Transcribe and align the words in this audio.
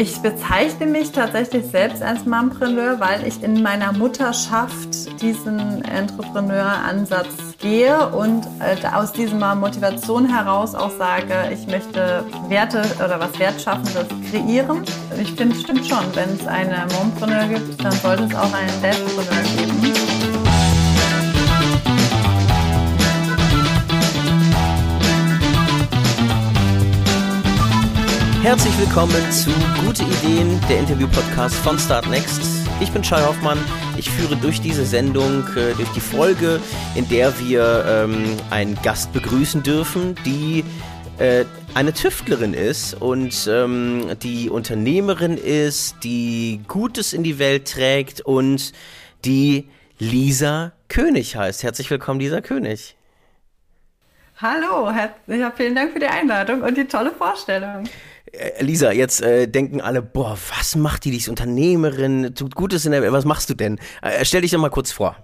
Ich 0.00 0.22
bezeichne 0.22 0.86
mich 0.86 1.10
tatsächlich 1.10 1.66
selbst 1.66 2.04
als 2.04 2.24
Mompreneur, 2.24 3.00
weil 3.00 3.26
ich 3.26 3.42
in 3.42 3.64
meiner 3.64 3.92
Mutterschaft 3.92 5.20
diesen 5.20 5.84
Entrepreneur-Ansatz 5.84 7.26
gehe 7.58 8.08
und 8.10 8.46
äh, 8.60 8.76
aus 8.94 9.12
dieser 9.12 9.56
Motivation 9.56 10.32
heraus 10.32 10.76
auch 10.76 10.92
sage, 10.92 11.50
ich 11.52 11.66
möchte 11.66 12.24
Werte 12.48 12.82
oder 13.04 13.18
was 13.18 13.36
Wertschaffendes 13.40 14.06
kreieren. 14.30 14.84
Ich 15.20 15.32
finde, 15.32 15.56
es 15.56 15.62
stimmt 15.62 15.84
schon, 15.84 16.04
wenn 16.14 16.28
es 16.30 16.46
einen 16.46 16.80
Mompreneur 16.92 17.48
gibt, 17.48 17.82
dann 17.84 17.90
sollte 17.90 18.22
es 18.22 18.34
auch 18.36 18.52
einen 18.54 18.80
Dadpreneur 18.80 19.42
geben. 19.56 20.17
Herzlich 28.48 28.78
willkommen 28.78 29.30
zu 29.30 29.50
Gute 29.84 30.04
Ideen, 30.04 30.58
der 30.70 30.78
Interview-Podcast 30.78 31.54
von 31.56 31.78
Start 31.78 32.08
Next. 32.08 32.40
Ich 32.80 32.90
bin 32.90 33.04
Schei 33.04 33.20
Hoffmann. 33.20 33.58
Ich 33.98 34.08
führe 34.08 34.36
durch 34.36 34.62
diese 34.62 34.86
Sendung, 34.86 35.46
äh, 35.48 35.74
durch 35.74 35.90
die 35.90 36.00
Folge, 36.00 36.58
in 36.94 37.06
der 37.10 37.38
wir 37.40 37.84
ähm, 37.86 38.24
einen 38.48 38.80
Gast 38.80 39.12
begrüßen 39.12 39.62
dürfen, 39.62 40.14
die 40.24 40.64
äh, 41.18 41.44
eine 41.74 41.92
Tüftlerin 41.92 42.54
ist 42.54 42.94
und 42.94 43.46
ähm, 43.52 44.16
die 44.22 44.48
Unternehmerin 44.48 45.36
ist, 45.36 45.96
die 46.02 46.62
Gutes 46.68 47.12
in 47.12 47.24
die 47.24 47.38
Welt 47.38 47.70
trägt 47.70 48.22
und 48.22 48.72
die 49.26 49.68
Lisa 49.98 50.72
König 50.88 51.36
heißt. 51.36 51.64
Herzlich 51.64 51.90
willkommen, 51.90 52.18
Lisa 52.18 52.40
König. 52.40 52.96
Hallo, 54.40 54.90
ja, 55.26 55.50
vielen 55.54 55.74
Dank 55.74 55.92
für 55.92 55.98
die 55.98 56.06
Einladung 56.06 56.62
und 56.62 56.78
die 56.78 56.86
tolle 56.86 57.10
Vorstellung. 57.10 57.84
Äh, 58.32 58.62
Lisa, 58.62 58.92
jetzt 58.92 59.22
äh, 59.22 59.46
denken 59.46 59.80
alle, 59.80 60.02
boah, 60.02 60.36
was 60.56 60.76
macht 60.76 61.04
die, 61.04 61.10
die 61.10 61.18
ist 61.18 61.28
Unternehmerin, 61.28 62.34
tut 62.34 62.54
Gutes 62.54 62.86
in 62.86 62.92
der 62.92 63.02
Welt, 63.02 63.12
was 63.12 63.24
machst 63.24 63.50
du 63.50 63.54
denn? 63.54 63.78
Äh, 64.02 64.24
stell 64.24 64.42
dich 64.42 64.50
doch 64.50 64.58
mal 64.58 64.70
kurz 64.70 64.92
vor. 64.92 65.16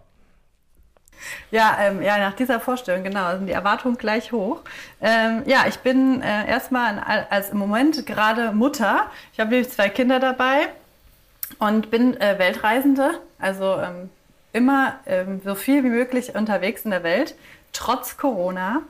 Ja, 1.51 1.79
ähm, 1.81 2.03
ja, 2.03 2.19
nach 2.19 2.35
dieser 2.35 2.61
Vorstellung, 2.61 3.03
genau, 3.05 3.33
sind 3.33 3.47
die 3.47 3.53
Erwartungen 3.53 3.97
gleich 3.97 4.33
hoch. 4.33 4.61
Ähm, 5.01 5.43
ja, 5.47 5.65
ich 5.69 5.79
bin 5.79 6.21
äh, 6.21 6.49
erstmal 6.49 6.99
als 6.99 7.51
im 7.51 7.59
Moment 7.59 8.07
gerade 8.07 8.53
Mutter. 8.53 9.11
Ich 9.33 9.41
habe 9.41 9.51
nämlich 9.51 9.71
zwei 9.71 9.89
Kinder 9.89 10.21
dabei 10.21 10.69
und 11.59 11.91
bin 11.91 12.21
äh, 12.21 12.39
Weltreisende, 12.39 13.21
also 13.39 13.79
ähm, 13.79 14.11
immer 14.53 14.97
ähm, 15.07 15.41
so 15.45 15.55
viel 15.55 15.83
wie 15.85 15.89
möglich 15.89 16.35
unterwegs 16.35 16.83
in 16.83 16.91
der 16.91 17.03
Welt, 17.03 17.35
trotz 17.73 18.17
Corona. 18.17 18.83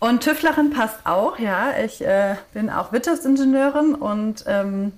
Und 0.00 0.22
Tüftlerin 0.22 0.70
passt 0.70 0.98
auch, 1.04 1.38
ja. 1.38 1.74
Ich 1.84 2.04
äh, 2.04 2.36
bin 2.54 2.70
auch 2.70 2.90
Wirtschaftsingenieurin 2.90 3.94
und 3.94 4.44
ähm, 4.46 4.92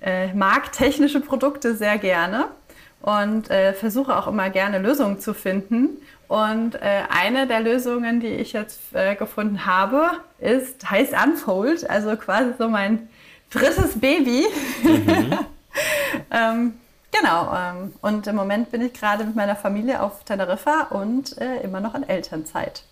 äh, 0.00 0.32
mag 0.32 0.72
technische 0.72 1.20
Produkte 1.20 1.74
sehr 1.74 1.98
gerne 1.98 2.46
und 3.02 3.50
äh, 3.50 3.74
versuche 3.74 4.16
auch 4.16 4.28
immer 4.28 4.50
gerne 4.50 4.78
Lösungen 4.78 5.18
zu 5.18 5.34
finden. 5.34 5.98
Und 6.28 6.76
äh, 6.76 7.02
eine 7.10 7.48
der 7.48 7.60
Lösungen, 7.60 8.20
die 8.20 8.28
ich 8.28 8.52
jetzt 8.52 8.80
äh, 8.94 9.16
gefunden 9.16 9.66
habe, 9.66 10.12
ist 10.38 10.88
heißt 10.88 11.12
Unfold, 11.12 11.90
also 11.90 12.16
quasi 12.16 12.52
so 12.56 12.68
mein 12.68 13.08
drittes 13.50 13.98
Baby. 13.98 14.46
Mhm. 14.82 15.38
ähm, 16.30 16.74
genau. 17.10 17.52
Ähm, 17.54 17.92
und 18.00 18.26
im 18.28 18.36
Moment 18.36 18.70
bin 18.70 18.82
ich 18.82 18.92
gerade 18.92 19.24
mit 19.24 19.34
meiner 19.34 19.56
Familie 19.56 20.00
auf 20.00 20.22
Teneriffa 20.24 20.88
und 20.90 21.36
äh, 21.38 21.60
immer 21.62 21.80
noch 21.80 21.94
in 21.96 22.08
Elternzeit. 22.08 22.84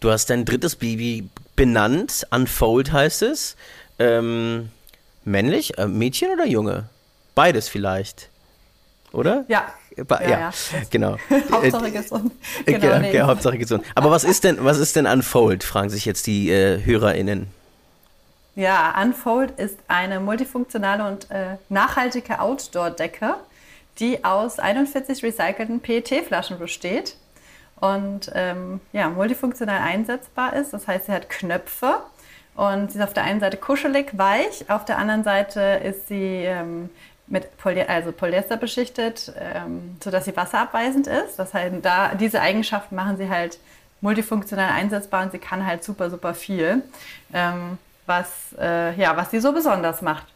Du 0.00 0.10
hast 0.10 0.30
dein 0.30 0.44
drittes 0.44 0.76
Baby 0.76 1.28
benannt, 1.56 2.26
Unfold 2.30 2.92
heißt 2.92 3.22
es. 3.22 3.56
Ähm, 3.98 4.70
männlich, 5.24 5.78
äh, 5.78 5.86
Mädchen 5.86 6.30
oder 6.30 6.46
Junge? 6.46 6.88
Beides 7.34 7.68
vielleicht, 7.68 8.28
oder? 9.12 9.44
Ja. 9.48 9.72
Ba 10.08 10.20
ja, 10.22 10.28
ja, 10.28 10.38
ja. 10.40 10.52
genau. 10.90 11.16
Hauptsache 11.52 11.92
gesund. 11.92 12.32
Genau, 12.66 12.80
genau 12.80 12.98
nee. 12.98 13.20
Hauptsache 13.20 13.58
gesund. 13.58 13.84
Aber 13.94 14.10
was 14.10 14.24
ist 14.24 14.42
denn, 14.42 14.58
was 14.64 14.78
ist 14.78 14.96
denn 14.96 15.06
Unfold, 15.06 15.62
fragen 15.62 15.88
sich 15.88 16.04
jetzt 16.04 16.26
die 16.26 16.50
äh, 16.50 16.84
HörerInnen. 16.84 17.46
Ja, 18.56 19.00
Unfold 19.00 19.52
ist 19.58 19.78
eine 19.88 20.20
multifunktionale 20.20 21.06
und 21.06 21.30
äh, 21.30 21.56
nachhaltige 21.68 22.40
Outdoor-Decke, 22.40 23.36
die 23.98 24.24
aus 24.24 24.58
41 24.58 25.22
recycelten 25.22 25.80
PET-Flaschen 25.80 26.58
besteht 26.58 27.16
und 27.80 28.30
ähm, 28.34 28.80
ja, 28.92 29.08
multifunktional 29.08 29.80
einsetzbar 29.80 30.54
ist. 30.54 30.72
Das 30.72 30.86
heißt, 30.86 31.06
sie 31.06 31.12
hat 31.12 31.28
Knöpfe 31.28 31.96
und 32.54 32.92
sie 32.92 32.98
ist 32.98 33.04
auf 33.04 33.12
der 33.12 33.24
einen 33.24 33.40
Seite 33.40 33.56
kuschelig, 33.56 34.16
weich, 34.16 34.70
auf 34.70 34.84
der 34.84 34.98
anderen 34.98 35.24
Seite 35.24 35.60
ist 35.84 36.08
sie 36.08 36.44
ähm, 36.44 36.90
mit 37.26 37.56
Poly 37.58 37.82
also 37.82 38.12
Polyester 38.12 38.56
beschichtet, 38.56 39.32
ähm, 39.38 39.96
sodass 40.02 40.26
sie 40.26 40.36
wasserabweisend 40.36 41.06
ist. 41.06 41.38
Das 41.38 41.54
heißt, 41.54 41.76
da, 41.82 42.14
diese 42.14 42.40
Eigenschaften 42.40 42.94
machen 42.94 43.16
sie 43.16 43.28
halt 43.28 43.58
multifunktional 44.00 44.70
einsetzbar 44.70 45.22
und 45.24 45.32
sie 45.32 45.38
kann 45.38 45.66
halt 45.66 45.82
super, 45.82 46.10
super 46.10 46.34
viel, 46.34 46.82
ähm, 47.32 47.78
was, 48.06 48.54
äh, 48.58 48.94
ja, 49.00 49.16
was 49.16 49.30
sie 49.30 49.40
so 49.40 49.52
besonders 49.52 50.02
macht. 50.02 50.33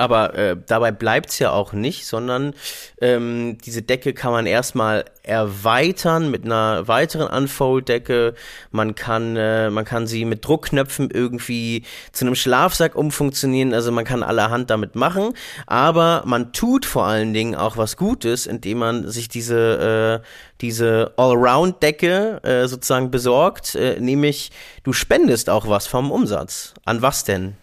Aber 0.00 0.34
äh, 0.34 0.56
dabei 0.66 0.92
bleibt 0.92 1.28
es 1.28 1.40
ja 1.40 1.50
auch 1.50 1.74
nicht, 1.74 2.06
sondern 2.06 2.54
ähm, 3.02 3.58
diese 3.66 3.82
Decke 3.82 4.14
kann 4.14 4.32
man 4.32 4.46
erstmal 4.46 5.04
erweitern 5.22 6.30
mit 6.30 6.46
einer 6.46 6.88
weiteren 6.88 7.26
Unfold-Decke. 7.26 8.32
Man 8.70 8.94
kann, 8.94 9.36
äh, 9.36 9.68
man 9.68 9.84
kann 9.84 10.06
sie 10.06 10.24
mit 10.24 10.42
Druckknöpfen 10.46 11.10
irgendwie 11.10 11.84
zu 12.12 12.24
einem 12.24 12.34
Schlafsack 12.34 12.94
umfunktionieren. 12.96 13.74
Also 13.74 13.92
man 13.92 14.06
kann 14.06 14.22
allerhand 14.22 14.70
damit 14.70 14.94
machen. 14.94 15.34
Aber 15.66 16.22
man 16.24 16.54
tut 16.54 16.86
vor 16.86 17.04
allen 17.04 17.34
Dingen 17.34 17.54
auch 17.54 17.76
was 17.76 17.98
Gutes, 17.98 18.46
indem 18.46 18.78
man 18.78 19.06
sich 19.06 19.28
diese, 19.28 20.22
äh, 20.22 20.26
diese 20.62 21.12
Allround-Decke 21.18 22.40
äh, 22.42 22.66
sozusagen 22.68 23.10
besorgt. 23.10 23.74
Äh, 23.74 24.00
nämlich 24.00 24.50
du 24.82 24.94
spendest 24.94 25.50
auch 25.50 25.68
was 25.68 25.86
vom 25.86 26.10
Umsatz. 26.10 26.72
An 26.86 27.02
was 27.02 27.24
denn? 27.24 27.58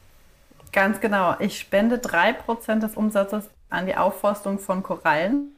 Ganz 0.71 0.99
genau. 0.99 1.35
Ich 1.39 1.59
spende 1.59 1.97
3% 1.97 2.79
des 2.79 2.95
Umsatzes 2.95 3.49
an 3.69 3.85
die 3.85 3.95
Aufforstung 3.95 4.59
von 4.59 4.83
Korallen. 4.83 5.55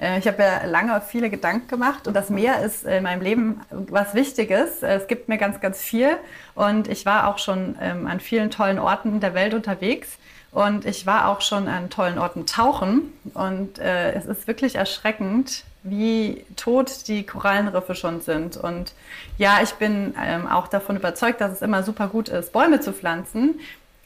Äh, 0.00 0.18
ich 0.18 0.26
habe 0.26 0.42
ja 0.42 0.64
lange 0.64 1.00
viele 1.00 1.30
Gedanken 1.30 1.68
gemacht 1.68 2.06
und 2.08 2.14
das 2.14 2.30
Meer 2.30 2.60
ist 2.62 2.84
in 2.84 3.02
meinem 3.02 3.20
Leben 3.20 3.60
was 3.70 4.14
Wichtiges. 4.14 4.82
Es 4.82 5.06
gibt 5.06 5.28
mir 5.28 5.38
ganz, 5.38 5.60
ganz 5.60 5.80
viel 5.80 6.16
und 6.54 6.88
ich 6.88 7.06
war 7.06 7.28
auch 7.28 7.38
schon 7.38 7.76
ähm, 7.80 8.06
an 8.06 8.20
vielen 8.20 8.50
tollen 8.50 8.78
Orten 8.78 9.20
der 9.20 9.34
Welt 9.34 9.54
unterwegs 9.54 10.18
und 10.52 10.84
ich 10.84 11.06
war 11.06 11.28
auch 11.28 11.40
schon 11.42 11.68
an 11.68 11.90
tollen 11.90 12.18
Orten 12.18 12.46
tauchen 12.46 13.12
und 13.34 13.78
äh, 13.78 14.12
es 14.12 14.26
ist 14.26 14.46
wirklich 14.46 14.76
erschreckend, 14.76 15.64
wie 15.82 16.44
tot 16.56 17.08
die 17.08 17.24
Korallenriffe 17.24 17.94
schon 17.94 18.20
sind. 18.20 18.56
Und 18.56 18.92
ja, 19.38 19.60
ich 19.62 19.72
bin 19.74 20.14
ähm, 20.22 20.46
auch 20.46 20.68
davon 20.68 20.96
überzeugt, 20.96 21.40
dass 21.40 21.52
es 21.52 21.62
immer 21.62 21.82
super 21.82 22.08
gut 22.08 22.28
ist, 22.28 22.52
Bäume 22.52 22.80
zu 22.80 22.92
pflanzen. 22.92 23.60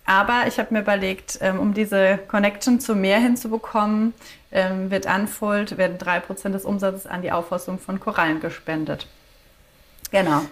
Aber 0.07 0.47
ich 0.47 0.59
habe 0.59 0.75
mir 0.75 0.81
überlegt, 0.81 1.39
ähm, 1.41 1.59
um 1.59 1.73
diese 1.73 2.19
Connection 2.29 2.79
zum 2.79 3.01
Meer 3.01 3.19
hinzubekommen, 3.19 4.12
ähm, 4.53 4.91
wird 4.91 5.07
Unfold, 5.07 5.79
werden 5.79 5.99
drei 5.99 6.21
Prozent 6.21 6.55
des 6.55 6.65
Umsatzes 6.65 7.07
an 7.07 7.23
die 7.23 7.33
Aufforstung 7.33 7.79
von 7.79 7.99
Korallen 7.99 8.41
gespendet. 8.41 9.06
Genau. 10.11 10.43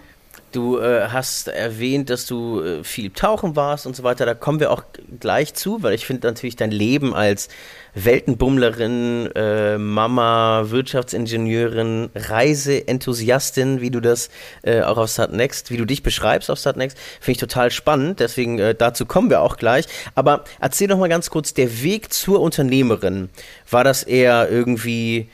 Du 0.53 0.77
äh, 0.77 1.07
hast 1.09 1.47
erwähnt, 1.47 2.11
dass 2.11 2.27
du 2.27 2.61
äh, 2.61 2.83
viel 2.83 3.09
tauchen 3.09 3.55
warst 3.55 3.87
und 3.87 3.95
so 3.95 4.03
weiter. 4.03 4.25
Da 4.27 4.35
kommen 4.35 4.59
wir 4.59 4.69
auch 4.69 4.83
gleich 5.19 5.55
zu, 5.55 5.81
weil 5.81 5.95
ich 5.95 6.05
finde 6.05 6.27
natürlich 6.27 6.55
dein 6.55 6.69
Leben 6.69 7.15
als 7.15 7.49
Weltenbummlerin, 7.95 9.31
äh, 9.35 9.79
Mama, 9.79 10.65
Wirtschaftsingenieurin, 10.67 12.11
Reiseenthusiastin, 12.13 13.81
wie 13.81 13.89
du 13.89 13.99
das 13.99 14.29
äh, 14.61 14.81
auch 14.81 14.97
auf 14.97 15.09
Startnext, 15.09 15.71
wie 15.71 15.77
du 15.77 15.85
dich 15.85 16.03
beschreibst 16.03 16.51
auf 16.51 16.59
Startnext, 16.59 16.99
finde 17.19 17.31
ich 17.31 17.37
total 17.39 17.71
spannend. 17.71 18.19
Deswegen 18.19 18.59
äh, 18.59 18.75
dazu 18.75 19.07
kommen 19.07 19.31
wir 19.31 19.41
auch 19.41 19.57
gleich. 19.57 19.85
Aber 20.13 20.43
erzähl 20.59 20.87
doch 20.87 20.99
mal 20.99 21.09
ganz 21.09 21.31
kurz, 21.31 21.55
der 21.55 21.81
Weg 21.81 22.13
zur 22.13 22.41
Unternehmerin, 22.41 23.29
war 23.71 23.83
das 23.83 24.03
eher 24.03 24.49
irgendwie, 24.51 25.29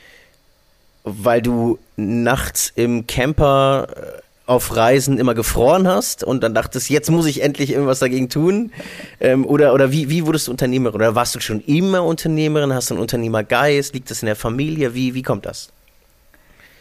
weil 1.04 1.42
du 1.42 1.78
nachts 1.98 2.72
im 2.76 3.06
Camper 3.06 3.88
äh, 3.96 4.29
auf 4.50 4.76
Reisen 4.76 5.20
immer 5.20 5.36
gefroren 5.36 5.88
hast 5.88 6.24
und 6.24 6.42
dann 6.42 6.56
dachtest, 6.56 6.90
jetzt 6.90 7.12
muss 7.12 7.28
ich 7.28 7.44
endlich 7.44 7.72
irgendwas 7.72 8.00
dagegen 8.00 8.30
tun? 8.30 8.72
Ähm, 9.20 9.46
oder 9.46 9.76
oder 9.76 9.92
wie, 9.92 10.10
wie 10.10 10.26
wurdest 10.26 10.48
du 10.48 10.52
Unternehmerin? 10.52 10.96
Oder 10.96 11.14
warst 11.14 11.36
du 11.36 11.40
schon 11.40 11.62
immer 11.62 12.04
Unternehmerin? 12.04 12.74
Hast 12.74 12.90
du 12.90 12.96
einen 12.96 13.02
Unternehmergeist? 13.02 13.94
Liegt 13.94 14.10
das 14.10 14.24
in 14.24 14.26
der 14.26 14.36
Familie? 14.36 14.96
Wie, 14.96 15.14
wie 15.14 15.22
kommt 15.22 15.46
das? 15.46 15.70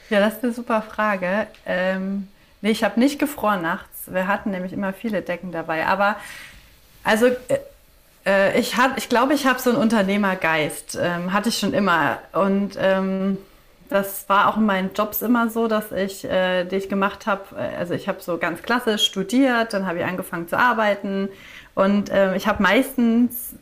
Ja, 0.09 0.21
das 0.21 0.35
ist 0.35 0.45
eine 0.45 0.53
super 0.55 0.81
Frage. 0.81 1.47
Ähm, 1.67 2.29
nee, 2.63 2.71
ich 2.71 2.83
habe 2.83 2.99
nicht 2.99 3.19
gefroren 3.19 3.61
nachts. 3.61 4.11
Wir 4.11 4.27
hatten 4.27 4.51
nämlich 4.51 4.73
immer 4.73 4.95
viele 4.95 5.21
Decken 5.21 5.53
dabei. 5.53 5.87
Aber 5.87 6.17
also 7.05 7.27
äh, 7.27 7.59
äh 8.25 8.59
ich, 8.59 8.79
hab, 8.79 8.97
ich 8.97 9.11
glaube, 9.11 9.35
ich 9.35 9.47
habe 9.47 9.61
so 9.61 9.69
einen 9.69 9.79
Unternehmergeist. 9.79 10.99
Ähm, 10.99 11.35
hatte 11.35 11.51
ich 11.51 11.59
schon 11.59 11.75
immer. 11.75 12.19
Und 12.33 12.79
ähm, 12.81 13.37
das 13.89 14.29
war 14.29 14.49
auch 14.49 14.57
in 14.57 14.67
meinen 14.67 14.91
Jobs 14.95 15.23
immer 15.23 15.49
so, 15.49 15.67
dass 15.67 15.93
ich, 15.93 16.25
äh, 16.25 16.65
die 16.65 16.77
ich 16.77 16.89
gemacht 16.89 17.27
habe, 17.27 17.43
äh, 17.57 17.77
also 17.77 17.95
ich 17.95 18.09
habe 18.09 18.21
so 18.21 18.39
ganz 18.39 18.63
klassisch 18.63 19.05
studiert, 19.05 19.73
dann 19.73 19.87
habe 19.87 19.99
ich 19.99 20.05
angefangen 20.05 20.49
zu 20.49 20.59
arbeiten 20.59 21.29
und 21.75 22.11
äh, 22.11 22.37
ich 22.37 22.47
habe 22.47 22.63
meistens 22.63 23.55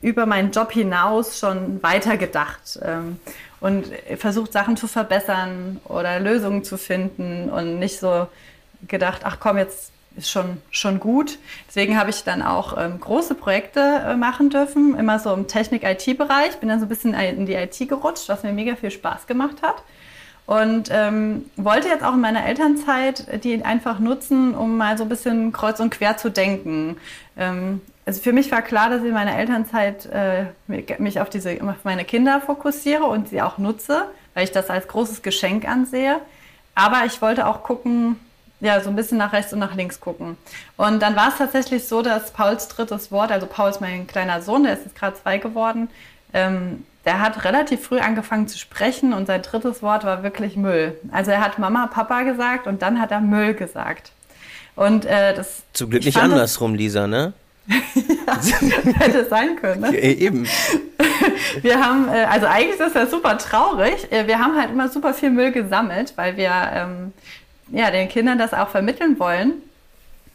über 0.00 0.26
meinen 0.26 0.50
Job 0.50 0.72
hinaus 0.72 1.38
schon 1.38 1.82
weitergedacht 1.82 2.78
ähm, 2.82 3.20
und 3.60 3.86
versucht, 4.16 4.52
Sachen 4.52 4.76
zu 4.76 4.88
verbessern 4.88 5.80
oder 5.84 6.18
Lösungen 6.18 6.64
zu 6.64 6.76
finden 6.76 7.48
und 7.50 7.78
nicht 7.78 8.00
so 8.00 8.26
gedacht, 8.88 9.22
ach 9.24 9.38
komm, 9.38 9.58
jetzt 9.58 9.92
ist 10.16 10.30
schon, 10.30 10.58
schon 10.70 11.00
gut. 11.00 11.38
Deswegen 11.68 11.98
habe 11.98 12.10
ich 12.10 12.24
dann 12.24 12.42
auch 12.42 12.76
ähm, 12.78 13.00
große 13.00 13.34
Projekte 13.34 13.80
äh, 13.80 14.16
machen 14.16 14.50
dürfen, 14.50 14.98
immer 14.98 15.18
so 15.18 15.32
im 15.32 15.48
Technik-IT-Bereich. 15.48 16.58
Bin 16.58 16.68
dann 16.68 16.80
so 16.80 16.86
ein 16.86 16.88
bisschen 16.88 17.14
in 17.14 17.46
die 17.46 17.54
IT 17.54 17.78
gerutscht, 17.88 18.28
was 18.28 18.42
mir 18.42 18.52
mega 18.52 18.76
viel 18.76 18.90
Spaß 18.90 19.26
gemacht 19.26 19.62
hat. 19.62 19.82
Und 20.46 20.88
ähm, 20.90 21.46
wollte 21.56 21.88
jetzt 21.88 22.02
auch 22.02 22.14
in 22.14 22.20
meiner 22.20 22.44
Elternzeit 22.44 23.44
die 23.44 23.64
einfach 23.64 24.00
nutzen, 24.00 24.54
um 24.54 24.76
mal 24.76 24.98
so 24.98 25.04
ein 25.04 25.08
bisschen 25.08 25.52
kreuz 25.52 25.78
und 25.80 25.90
quer 25.90 26.16
zu 26.16 26.30
denken. 26.30 26.96
Ähm, 27.36 27.80
also 28.04 28.20
für 28.20 28.32
mich 28.32 28.50
war 28.50 28.62
klar, 28.62 28.90
dass 28.90 29.02
ich 29.02 29.08
in 29.08 29.14
meiner 29.14 29.38
Elternzeit 29.38 30.06
äh, 30.06 30.46
mich 30.66 31.20
auf, 31.20 31.30
diese, 31.30 31.58
auf 31.62 31.84
meine 31.84 32.04
Kinder 32.04 32.40
fokussiere 32.40 33.04
und 33.04 33.28
sie 33.28 33.40
auch 33.40 33.58
nutze, 33.58 34.08
weil 34.34 34.44
ich 34.44 34.50
das 34.50 34.70
als 34.70 34.88
großes 34.88 35.22
Geschenk 35.22 35.68
ansehe. 35.68 36.20
Aber 36.74 37.04
ich 37.06 37.22
wollte 37.22 37.46
auch 37.46 37.62
gucken, 37.62 38.16
ja, 38.62 38.80
so 38.80 38.90
ein 38.90 38.96
bisschen 38.96 39.18
nach 39.18 39.32
rechts 39.32 39.52
und 39.52 39.58
nach 39.58 39.74
links 39.74 40.00
gucken. 40.00 40.36
Und 40.76 41.02
dann 41.02 41.16
war 41.16 41.28
es 41.28 41.38
tatsächlich 41.38 41.88
so, 41.88 42.00
dass 42.00 42.30
Pauls 42.30 42.68
drittes 42.68 43.10
Wort, 43.10 43.32
also 43.32 43.46
Paul 43.46 43.70
ist 43.70 43.80
mein 43.80 44.06
kleiner 44.06 44.40
Sohn, 44.40 44.62
der 44.62 44.74
ist 44.74 44.84
jetzt 44.84 44.94
gerade 44.94 45.16
zwei 45.20 45.38
geworden, 45.38 45.88
ähm, 46.32 46.84
der 47.04 47.20
hat 47.20 47.44
relativ 47.44 47.82
früh 47.82 47.98
angefangen 47.98 48.46
zu 48.46 48.56
sprechen 48.56 49.12
und 49.12 49.26
sein 49.26 49.42
drittes 49.42 49.82
Wort 49.82 50.04
war 50.04 50.22
wirklich 50.22 50.56
Müll. 50.56 50.96
Also 51.10 51.32
er 51.32 51.40
hat 51.40 51.58
Mama, 51.58 51.88
Papa 51.88 52.22
gesagt 52.22 52.68
und 52.68 52.82
dann 52.82 53.00
hat 53.00 53.10
er 53.10 53.20
Müll 53.20 53.54
gesagt. 53.54 54.12
Und 54.76 55.04
äh, 55.06 55.34
das. 55.34 55.64
Zum 55.72 55.90
Glück 55.90 56.04
nicht 56.04 56.16
andersrum, 56.16 56.76
Lisa, 56.76 57.08
ne? 57.08 57.32
ja, 57.66 58.38
hätte 58.98 59.26
sein 59.28 59.56
können. 59.56 59.82
Ne? 59.82 59.92
Ja, 59.92 60.00
eben. 60.00 60.46
Wir 61.62 61.84
haben, 61.84 62.08
äh, 62.08 62.24
also 62.30 62.46
eigentlich 62.46 62.72
ist 62.72 62.80
das 62.80 62.94
ja 62.94 63.06
super 63.06 63.36
traurig. 63.38 64.10
Äh, 64.10 64.26
wir 64.26 64.38
haben 64.38 64.56
halt 64.56 64.70
immer 64.70 64.88
super 64.88 65.14
viel 65.14 65.30
Müll 65.30 65.52
gesammelt, 65.52 66.12
weil 66.16 66.36
wir 66.36 66.50
ähm, 66.74 67.12
ja, 67.72 67.90
den 67.90 68.08
Kindern 68.08 68.38
das 68.38 68.54
auch 68.54 68.68
vermitteln 68.68 69.18
wollen, 69.18 69.54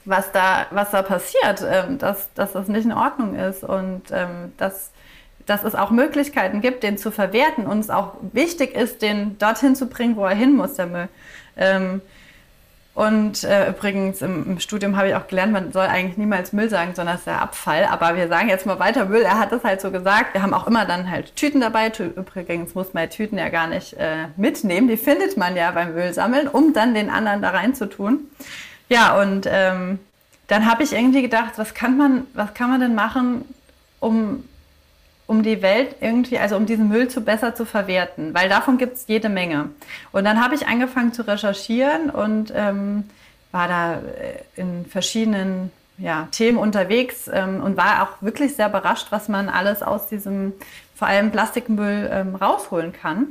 was 0.05 0.31
da, 0.31 0.65
was 0.71 0.91
da 0.91 1.01
passiert, 1.01 1.63
ähm, 1.65 1.97
dass, 1.97 2.33
dass 2.33 2.53
das 2.53 2.67
nicht 2.67 2.85
in 2.85 2.93
Ordnung 2.93 3.35
ist 3.35 3.63
und 3.63 4.03
ähm, 4.11 4.53
dass, 4.57 4.91
dass 5.45 5.63
es 5.63 5.75
auch 5.75 5.91
Möglichkeiten 5.91 6.61
gibt, 6.61 6.83
den 6.83 6.97
zu 6.97 7.11
verwerten 7.11 7.67
und 7.67 7.79
es 7.79 7.89
auch 7.89 8.13
wichtig 8.33 8.75
ist, 8.75 9.01
den 9.01 9.37
dorthin 9.37 9.75
zu 9.75 9.87
bringen, 9.87 10.15
wo 10.15 10.25
er 10.25 10.35
hin 10.35 10.55
muss, 10.55 10.75
der 10.75 10.87
Müll. 10.87 11.09
Ähm, 11.55 12.01
und 12.97 13.43
äh, 13.43 13.69
übrigens 13.69 14.23
im, 14.23 14.53
im, 14.53 14.59
Studium 14.59 14.97
habe 14.97 15.09
ich 15.09 15.13
auch 15.13 15.27
gelernt, 15.27 15.53
man 15.53 15.71
soll 15.71 15.85
eigentlich 15.85 16.17
niemals 16.17 16.51
Müll 16.51 16.67
sagen, 16.67 16.95
sondern 16.95 17.13
es 17.13 17.21
ist 17.21 17.27
der 17.27 17.43
Abfall. 17.43 17.85
Aber 17.85 18.15
wir 18.15 18.27
sagen 18.27 18.49
jetzt 18.49 18.65
mal 18.65 18.79
weiter 18.79 19.05
Müll. 19.05 19.21
Er 19.21 19.37
hat 19.37 19.51
das 19.51 19.63
halt 19.63 19.81
so 19.81 19.91
gesagt. 19.91 20.33
Wir 20.33 20.41
haben 20.41 20.51
auch 20.51 20.65
immer 20.65 20.83
dann 20.85 21.11
halt 21.11 21.35
Tüten 21.35 21.61
dabei. 21.61 21.91
Übrigens 21.95 22.73
muss 22.73 22.95
man 22.95 23.07
Tüten 23.11 23.37
ja 23.37 23.49
gar 23.49 23.67
nicht 23.67 23.93
äh, 23.93 24.25
mitnehmen. 24.35 24.87
Die 24.87 24.97
findet 24.97 25.37
man 25.37 25.55
ja 25.55 25.69
beim 25.69 25.93
Müllsammeln, 25.93 26.47
um 26.47 26.73
dann 26.73 26.95
den 26.95 27.11
anderen 27.11 27.43
da 27.43 27.51
rein 27.51 27.75
zu 27.75 27.87
tun. 27.87 28.31
Ja, 28.89 29.21
und 29.21 29.47
ähm, 29.47 29.99
dann 30.47 30.65
habe 30.65 30.81
ich 30.81 30.91
irgendwie 30.91 31.21
gedacht, 31.21 31.53
was 31.57 31.75
kann 31.75 31.97
man, 31.97 32.25
was 32.33 32.55
kann 32.55 32.71
man 32.71 32.79
denn 32.79 32.95
machen, 32.95 33.45
um 33.99 34.43
um 35.27 35.43
die 35.43 35.61
Welt 35.61 35.95
irgendwie, 35.99 36.39
also 36.39 36.55
um 36.55 36.65
diesen 36.65 36.87
Müll 36.87 37.09
zu 37.09 37.21
besser 37.21 37.53
zu 37.53 37.65
verwerten, 37.65 38.33
weil 38.33 38.47
davon 38.47 38.77
gibt 38.77 38.95
es 38.95 39.07
jede 39.07 39.29
Menge. 39.29 39.69
Und 40.13 40.23
dann 40.23 40.41
habe 40.41 40.55
ich 40.55 40.67
angefangen 40.67 41.13
zu 41.13 41.27
recherchieren 41.27 42.09
und 42.09 42.53
ähm, 42.55 43.03
war 43.51 43.67
da 43.67 43.93
äh, 43.95 43.99
in 44.55 44.85
verschiedenen 44.85 45.71
ja, 45.97 46.27
Themen 46.31 46.57
unterwegs 46.57 47.29
ähm, 47.31 47.61
und 47.61 47.75
war 47.75 48.03
auch 48.03 48.21
wirklich 48.21 48.55
sehr 48.55 48.69
überrascht, 48.69 49.07
was 49.09 49.27
man 49.27 49.49
alles 49.49 49.83
aus 49.83 50.07
diesem 50.07 50.53
vor 50.95 51.07
allem 51.07 51.31
Plastikmüll 51.31 52.09
ähm, 52.11 52.35
rausholen 52.35 52.93
kann. 52.93 53.27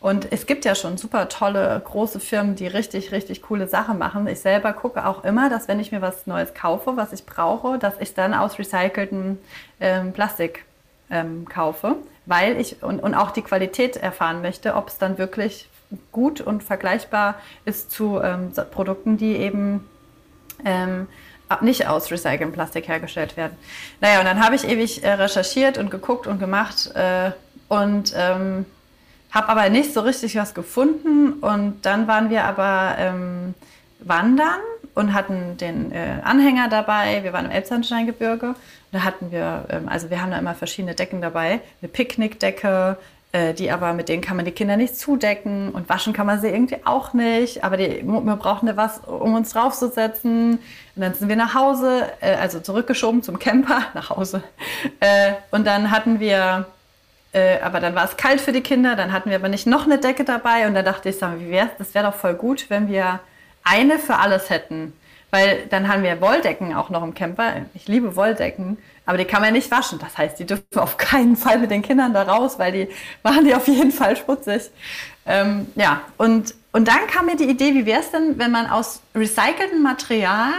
Und 0.00 0.32
es 0.32 0.46
gibt 0.46 0.64
ja 0.64 0.74
schon 0.74 0.98
super 0.98 1.28
tolle 1.28 1.80
große 1.84 2.18
Firmen, 2.18 2.56
die 2.56 2.66
richtig, 2.66 3.12
richtig 3.12 3.40
coole 3.40 3.68
Sachen 3.68 3.98
machen. 3.98 4.26
Ich 4.26 4.40
selber 4.40 4.72
gucke 4.72 5.06
auch 5.06 5.22
immer, 5.22 5.48
dass 5.48 5.68
wenn 5.68 5.78
ich 5.78 5.92
mir 5.92 6.02
was 6.02 6.26
Neues 6.26 6.54
kaufe, 6.54 6.96
was 6.96 7.12
ich 7.12 7.24
brauche, 7.24 7.78
dass 7.78 7.94
ich 8.00 8.12
dann 8.12 8.34
aus 8.34 8.58
recyceltem 8.58 9.38
ähm, 9.80 10.12
Plastik 10.12 10.64
ähm, 11.12 11.46
kaufe, 11.48 11.96
weil 12.26 12.60
ich 12.60 12.82
und, 12.82 13.00
und 13.00 13.14
auch 13.14 13.30
die 13.30 13.42
Qualität 13.42 13.96
erfahren 13.96 14.42
möchte, 14.42 14.74
ob 14.74 14.88
es 14.88 14.98
dann 14.98 15.18
wirklich 15.18 15.68
gut 16.10 16.40
und 16.40 16.62
vergleichbar 16.62 17.36
ist 17.64 17.90
zu 17.90 18.20
ähm, 18.20 18.50
Produkten, 18.70 19.18
die 19.18 19.36
eben 19.36 19.88
ähm, 20.64 21.06
nicht 21.60 21.86
aus 21.86 22.10
recyceltem 22.10 22.50
Plastik 22.52 22.88
hergestellt 22.88 23.36
werden. 23.36 23.56
Naja, 24.00 24.20
und 24.20 24.24
dann 24.24 24.42
habe 24.42 24.56
ich 24.56 24.66
ewig 24.66 25.04
äh, 25.04 25.12
recherchiert 25.12 25.76
und 25.76 25.90
geguckt 25.90 26.26
und 26.26 26.38
gemacht 26.38 26.90
äh, 26.94 27.32
und 27.68 28.14
ähm, 28.16 28.64
habe 29.30 29.48
aber 29.48 29.68
nicht 29.68 29.92
so 29.92 30.00
richtig 30.00 30.36
was 30.36 30.54
gefunden. 30.54 31.34
Und 31.34 31.82
dann 31.82 32.06
waren 32.06 32.30
wir 32.30 32.44
aber 32.44 32.96
ähm, 32.98 33.54
wandern 34.00 34.60
und 34.94 35.14
hatten 35.14 35.56
den 35.56 35.92
äh, 35.92 36.20
Anhänger 36.22 36.68
dabei. 36.68 37.22
Wir 37.22 37.32
waren 37.32 37.46
im 37.46 37.50
Elbsandsteingebirge 37.50 38.54
da 38.92 39.04
hatten 39.04 39.32
wir, 39.32 39.64
ähm, 39.70 39.88
also 39.88 40.10
wir 40.10 40.20
haben 40.22 40.30
da 40.30 40.38
immer 40.38 40.54
verschiedene 40.54 40.94
Decken 40.94 41.20
dabei. 41.20 41.60
Eine 41.80 41.88
Picknickdecke, 41.88 42.98
äh, 43.32 43.54
die 43.54 43.70
aber, 43.70 43.94
mit 43.94 44.10
denen 44.10 44.22
kann 44.22 44.36
man 44.36 44.44
die 44.44 44.52
Kinder 44.52 44.76
nicht 44.76 44.96
zudecken 44.98 45.70
und 45.70 45.88
waschen 45.88 46.12
kann 46.12 46.26
man 46.26 46.40
sie 46.40 46.48
irgendwie 46.48 46.76
auch 46.84 47.14
nicht. 47.14 47.64
Aber 47.64 47.78
die, 47.78 48.02
wir 48.04 48.36
brauchen 48.36 48.66
da 48.66 48.76
was, 48.76 48.98
um 48.98 49.34
uns 49.34 49.50
draufzusetzen. 49.50 50.58
Und 50.94 51.02
dann 51.02 51.14
sind 51.14 51.30
wir 51.30 51.36
nach 51.36 51.54
Hause, 51.54 52.06
äh, 52.20 52.34
also 52.34 52.60
zurückgeschoben 52.60 53.22
zum 53.22 53.38
Camper, 53.38 53.82
nach 53.94 54.10
Hause. 54.10 54.42
Äh, 55.00 55.32
und 55.50 55.66
dann 55.66 55.90
hatten 55.90 56.20
wir 56.20 56.66
aber 57.64 57.80
dann 57.80 57.94
war 57.94 58.04
es 58.04 58.18
kalt 58.18 58.42
für 58.42 58.52
die 58.52 58.60
Kinder, 58.60 58.94
dann 58.94 59.10
hatten 59.10 59.30
wir 59.30 59.36
aber 59.36 59.48
nicht 59.48 59.66
noch 59.66 59.86
eine 59.86 59.96
Decke 59.96 60.22
dabei 60.22 60.66
und 60.66 60.74
da 60.74 60.82
dachte 60.82 61.08
ich, 61.08 61.18
das 61.18 61.94
wäre 61.94 62.04
doch 62.04 62.14
voll 62.14 62.34
gut, 62.34 62.68
wenn 62.68 62.88
wir 62.88 63.20
eine 63.64 63.98
für 63.98 64.16
alles 64.16 64.50
hätten. 64.50 64.92
Weil 65.30 65.64
dann 65.70 65.88
haben 65.88 66.02
wir 66.02 66.20
Wolldecken 66.20 66.74
auch 66.74 66.90
noch 66.90 67.02
im 67.02 67.14
Camper. 67.14 67.54
Ich 67.72 67.88
liebe 67.88 68.16
Wolldecken, 68.16 68.76
aber 69.06 69.16
die 69.16 69.24
kann 69.24 69.40
man 69.40 69.54
nicht 69.54 69.70
waschen. 69.70 69.98
Das 69.98 70.18
heißt, 70.18 70.38
die 70.38 70.44
dürfen 70.44 70.64
auf 70.76 70.98
keinen 70.98 71.36
Fall 71.36 71.58
mit 71.58 71.70
den 71.70 71.80
Kindern 71.80 72.12
da 72.12 72.24
raus, 72.24 72.58
weil 72.58 72.72
die 72.72 72.88
machen 73.22 73.46
die 73.46 73.54
auf 73.54 73.66
jeden 73.66 73.92
Fall 73.92 74.14
schmutzig. 74.16 74.70
Ähm, 75.24 75.68
ja, 75.74 76.02
und, 76.18 76.54
und 76.72 76.86
dann 76.86 77.06
kam 77.06 77.26
mir 77.26 77.36
die 77.36 77.48
Idee, 77.48 77.72
wie 77.74 77.86
wäre 77.86 78.00
es 78.00 78.10
denn, 78.10 78.38
wenn 78.38 78.50
man 78.50 78.66
aus 78.66 79.00
recyceltem 79.14 79.82
Material 79.82 80.52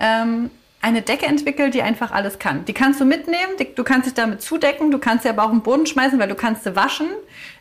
ähm, 0.00 0.50
eine 0.86 1.02
Decke 1.02 1.26
entwickelt, 1.26 1.74
die 1.74 1.82
einfach 1.82 2.12
alles 2.12 2.38
kann. 2.38 2.64
Die 2.64 2.72
kannst 2.72 3.00
du 3.00 3.04
mitnehmen, 3.04 3.56
die, 3.58 3.74
du 3.74 3.82
kannst 3.82 4.06
dich 4.06 4.14
damit 4.14 4.40
zudecken, 4.40 4.92
du 4.92 4.98
kannst 4.98 5.24
sie 5.24 5.28
aber 5.28 5.42
auch 5.42 5.50
im 5.50 5.62
Boden 5.62 5.84
schmeißen, 5.84 6.16
weil 6.20 6.28
du 6.28 6.36
kannst 6.36 6.62
sie 6.62 6.76
waschen. 6.76 7.08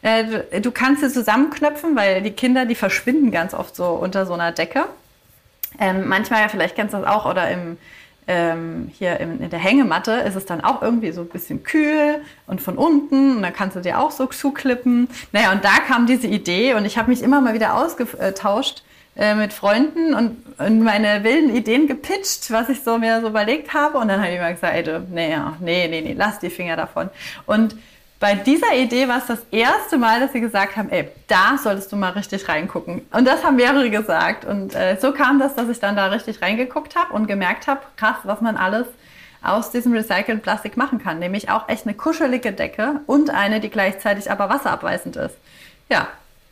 Äh, 0.04 0.62
du, 0.62 0.70
kannst 0.70 1.02
sie 1.02 1.10
zusammenknöpfen, 1.10 1.96
weil 1.96 2.22
die 2.22 2.32
Kinder, 2.32 2.68
die 2.68 2.76
verschwinden 2.76 3.32
ganz 3.32 3.56
oft 3.56 3.76
so 3.76 3.86
unter 3.86 4.28
so 4.28 4.34
einer 4.34 4.52
Decke. 4.52 4.86
Ähm, 5.80 6.08
manchmal, 6.08 6.48
vielleicht 6.50 6.76
kennst 6.76 6.94
du 6.94 7.00
das 7.00 7.08
auch, 7.08 7.26
oder 7.26 7.50
im, 7.50 7.78
ähm, 8.28 8.92
hier 8.94 9.20
im, 9.20 9.42
in 9.42 9.50
der 9.50 9.60
Hängematte 9.60 10.12
ist 10.12 10.36
es 10.36 10.46
dann 10.46 10.62
auch 10.62 10.84
irgendwie 10.84 11.12
so 11.12 11.22
ein 11.22 11.28
bisschen 11.28 11.64
kühl 11.64 12.22
und 12.46 12.62
von 12.62 12.78
unten 12.78 13.38
und 13.38 13.42
dann 13.42 13.54
kannst 13.54 13.76
du 13.76 13.80
dir 13.80 14.00
auch 14.00 14.12
so 14.12 14.28
zuklippen. 14.28 15.10
Naja, 15.32 15.52
und 15.52 15.66
da 15.66 15.78
kam 15.88 16.06
diese 16.06 16.28
Idee 16.28 16.76
und 16.76 16.86
ich 16.86 17.00
habe 17.00 17.10
mich 17.10 17.24
immer 17.24 17.42
mal 17.42 17.56
wieder 17.56 17.76
ausgetauscht 17.76 18.84
äh, 19.16 19.36
mit 19.36 19.54
Freunden 19.54 20.14
und, 20.14 20.38
und, 20.58 20.84
meine 20.84 21.24
wilden 21.24 21.56
Ideen 21.56 21.88
gepitcht, 21.88 22.52
was 22.52 22.70
ich 22.70 22.84
so 22.84 22.98
mir 22.98 23.22
so 23.22 23.28
überlegt 23.28 23.74
habe 23.74 23.98
und 23.98 24.08
dann 24.08 24.20
habe 24.20 24.32
ich 24.32 24.38
immer 24.38 24.52
gesagt, 24.52 24.74
ey, 24.74 25.00
nee, 25.10 25.38
nee, 25.62 25.88
nee, 25.88 26.02
nee, 26.02 26.16
lass 26.18 26.40
die 26.40 26.50
Finger 26.50 26.76
davon. 26.76 27.10
Und 27.46 27.76
bei 28.20 28.34
dieser 28.34 28.74
Idee 28.74 29.08
war 29.08 29.18
es 29.18 29.28
das 29.28 29.46
erste 29.52 29.98
Mal, 29.98 30.20
dass 30.20 30.32
sie 30.32 30.42
gesagt 30.42 30.78
haben, 30.78 30.90
ey, 30.90 31.10
da 31.28 31.58
solltest 31.62 31.92
du 31.92 31.96
mal 31.96 32.12
richtig 32.12 32.48
reingucken. 32.48 33.06
Und 33.12 33.26
das 33.26 33.44
haben 33.44 33.58
mehrere 33.58 33.90
gesagt. 33.90 34.46
Und 34.46 34.74
äh, 34.74 34.98
so 35.00 35.12
kam 35.12 35.38
das, 35.38 35.56
dass 35.56 35.70
ich 35.70 35.80
dann 35.80 35.96
da 35.96 36.08
richtig 36.08 36.42
reingeguckt 36.42 36.96
habe 36.96 37.14
und 37.14 37.28
gemerkt 37.28 37.68
habe, 37.68 37.82
krass, 37.98 38.16
was 38.24 38.42
man 38.42 38.58
alles 38.58 38.88
aus 39.44 39.70
diesem 39.70 39.94
recycelten 39.94 40.42
Plastik 40.42 40.76
machen 40.76 41.00
kann. 41.00 41.20
Nämlich 41.20 41.50
auch 41.50 41.70
echt 41.70 41.86
eine 41.86 41.96
kuschelige 41.96 42.52
Decke 42.52 43.02
und 43.06 43.30
eine, 43.30 43.60
die 43.60 43.70
gleichzeitig 43.70 44.32
aber 44.32 44.50
wasserabweisend 44.50 45.18
ist. 45.18 45.36
Ja, 45.90 46.08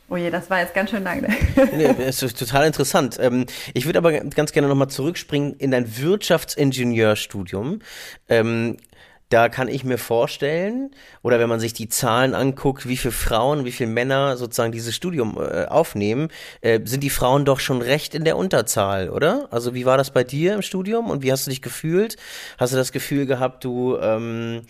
Oh 0.09 0.17
je, 0.17 0.29
das 0.29 0.49
war 0.49 0.59
jetzt 0.59 0.73
ganz 0.73 0.89
schön 0.89 1.03
lang. 1.03 1.21
nee, 1.73 1.95
es 1.99 2.21
ist 2.21 2.37
total 2.37 2.67
interessant. 2.67 3.17
Ähm, 3.19 3.45
ich 3.73 3.85
würde 3.85 3.99
aber 3.99 4.11
ganz 4.11 4.51
gerne 4.51 4.67
nochmal 4.67 4.89
zurückspringen 4.89 5.55
in 5.55 5.71
dein 5.71 5.97
Wirtschaftsingenieurstudium. 5.97 7.79
Ähm, 8.29 8.77
da 9.33 9.49
kann 9.49 9.67
ich 9.67 9.83
mir 9.83 9.97
vorstellen, 9.97 10.91
oder 11.23 11.39
wenn 11.39 11.49
man 11.49 11.59
sich 11.59 11.73
die 11.73 11.89
Zahlen 11.89 12.35
anguckt, 12.35 12.87
wie 12.87 12.97
viele 12.97 13.11
Frauen, 13.13 13.65
wie 13.65 13.71
viele 13.71 13.89
Männer 13.89 14.37
sozusagen 14.37 14.71
dieses 14.71 14.95
Studium 14.95 15.39
äh, 15.39 15.65
aufnehmen, 15.65 16.27
äh, 16.61 16.79
sind 16.83 17.01
die 17.01 17.09
Frauen 17.09 17.43
doch 17.43 17.59
schon 17.59 17.81
recht 17.81 18.13
in 18.13 18.25
der 18.25 18.37
Unterzahl, 18.37 19.09
oder? 19.09 19.47
Also 19.49 19.73
wie 19.73 19.85
war 19.85 19.97
das 19.97 20.11
bei 20.11 20.23
dir 20.23 20.53
im 20.53 20.61
Studium 20.61 21.09
und 21.09 21.23
wie 21.23 21.31
hast 21.31 21.47
du 21.47 21.49
dich 21.49 21.63
gefühlt? 21.63 22.17
Hast 22.59 22.73
du 22.73 22.77
das 22.77 22.91
Gefühl 22.91 23.25
gehabt, 23.25 23.63
du 23.63 23.97
ähm, 23.97 24.61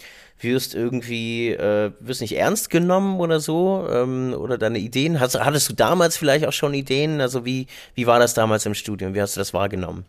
wirst 0.44 0.76
irgendwie, 0.76 1.52
äh, 1.52 1.92
wirst 2.00 2.22
nicht 2.22 2.38
ernst 2.38 2.70
genommen 2.70 3.20
oder 3.20 3.40
so? 3.40 3.88
Ähm, 3.92 4.36
oder 4.38 4.58
deine 4.58 4.80
Ideen? 4.80 5.20
Hast, 5.20 5.40
hattest 5.40 5.70
du 5.70 5.74
damals 5.74 6.18
vielleicht 6.18 6.46
auch 6.46 6.54
schon 6.54 6.74
Ideen? 6.74 7.22
Also 7.22 7.46
wie, 7.46 7.68
wie 7.96 8.08
war 8.08 8.20
das 8.20 8.34
damals 8.34 8.66
im 8.66 8.74
Studium? 8.74 9.14
Wie 9.14 9.22
hast 9.22 9.36
du 9.36 9.40
das 9.40 9.54
wahrgenommen? 9.54 10.06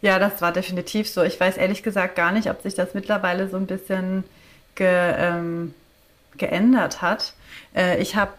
Ja, 0.00 0.18
das 0.18 0.40
war 0.40 0.52
definitiv 0.52 1.08
so. 1.08 1.22
Ich 1.22 1.38
weiß 1.38 1.56
ehrlich 1.56 1.82
gesagt 1.82 2.14
gar 2.14 2.32
nicht, 2.32 2.48
ob 2.50 2.62
sich 2.62 2.74
das 2.74 2.94
mittlerweile 2.94 3.48
so 3.48 3.56
ein 3.56 3.66
bisschen 3.66 4.24
ge, 4.74 5.14
ähm, 5.16 5.74
geändert 6.36 7.02
hat. 7.02 7.32
Äh, 7.74 8.00
ich 8.00 8.16
habe 8.16 8.32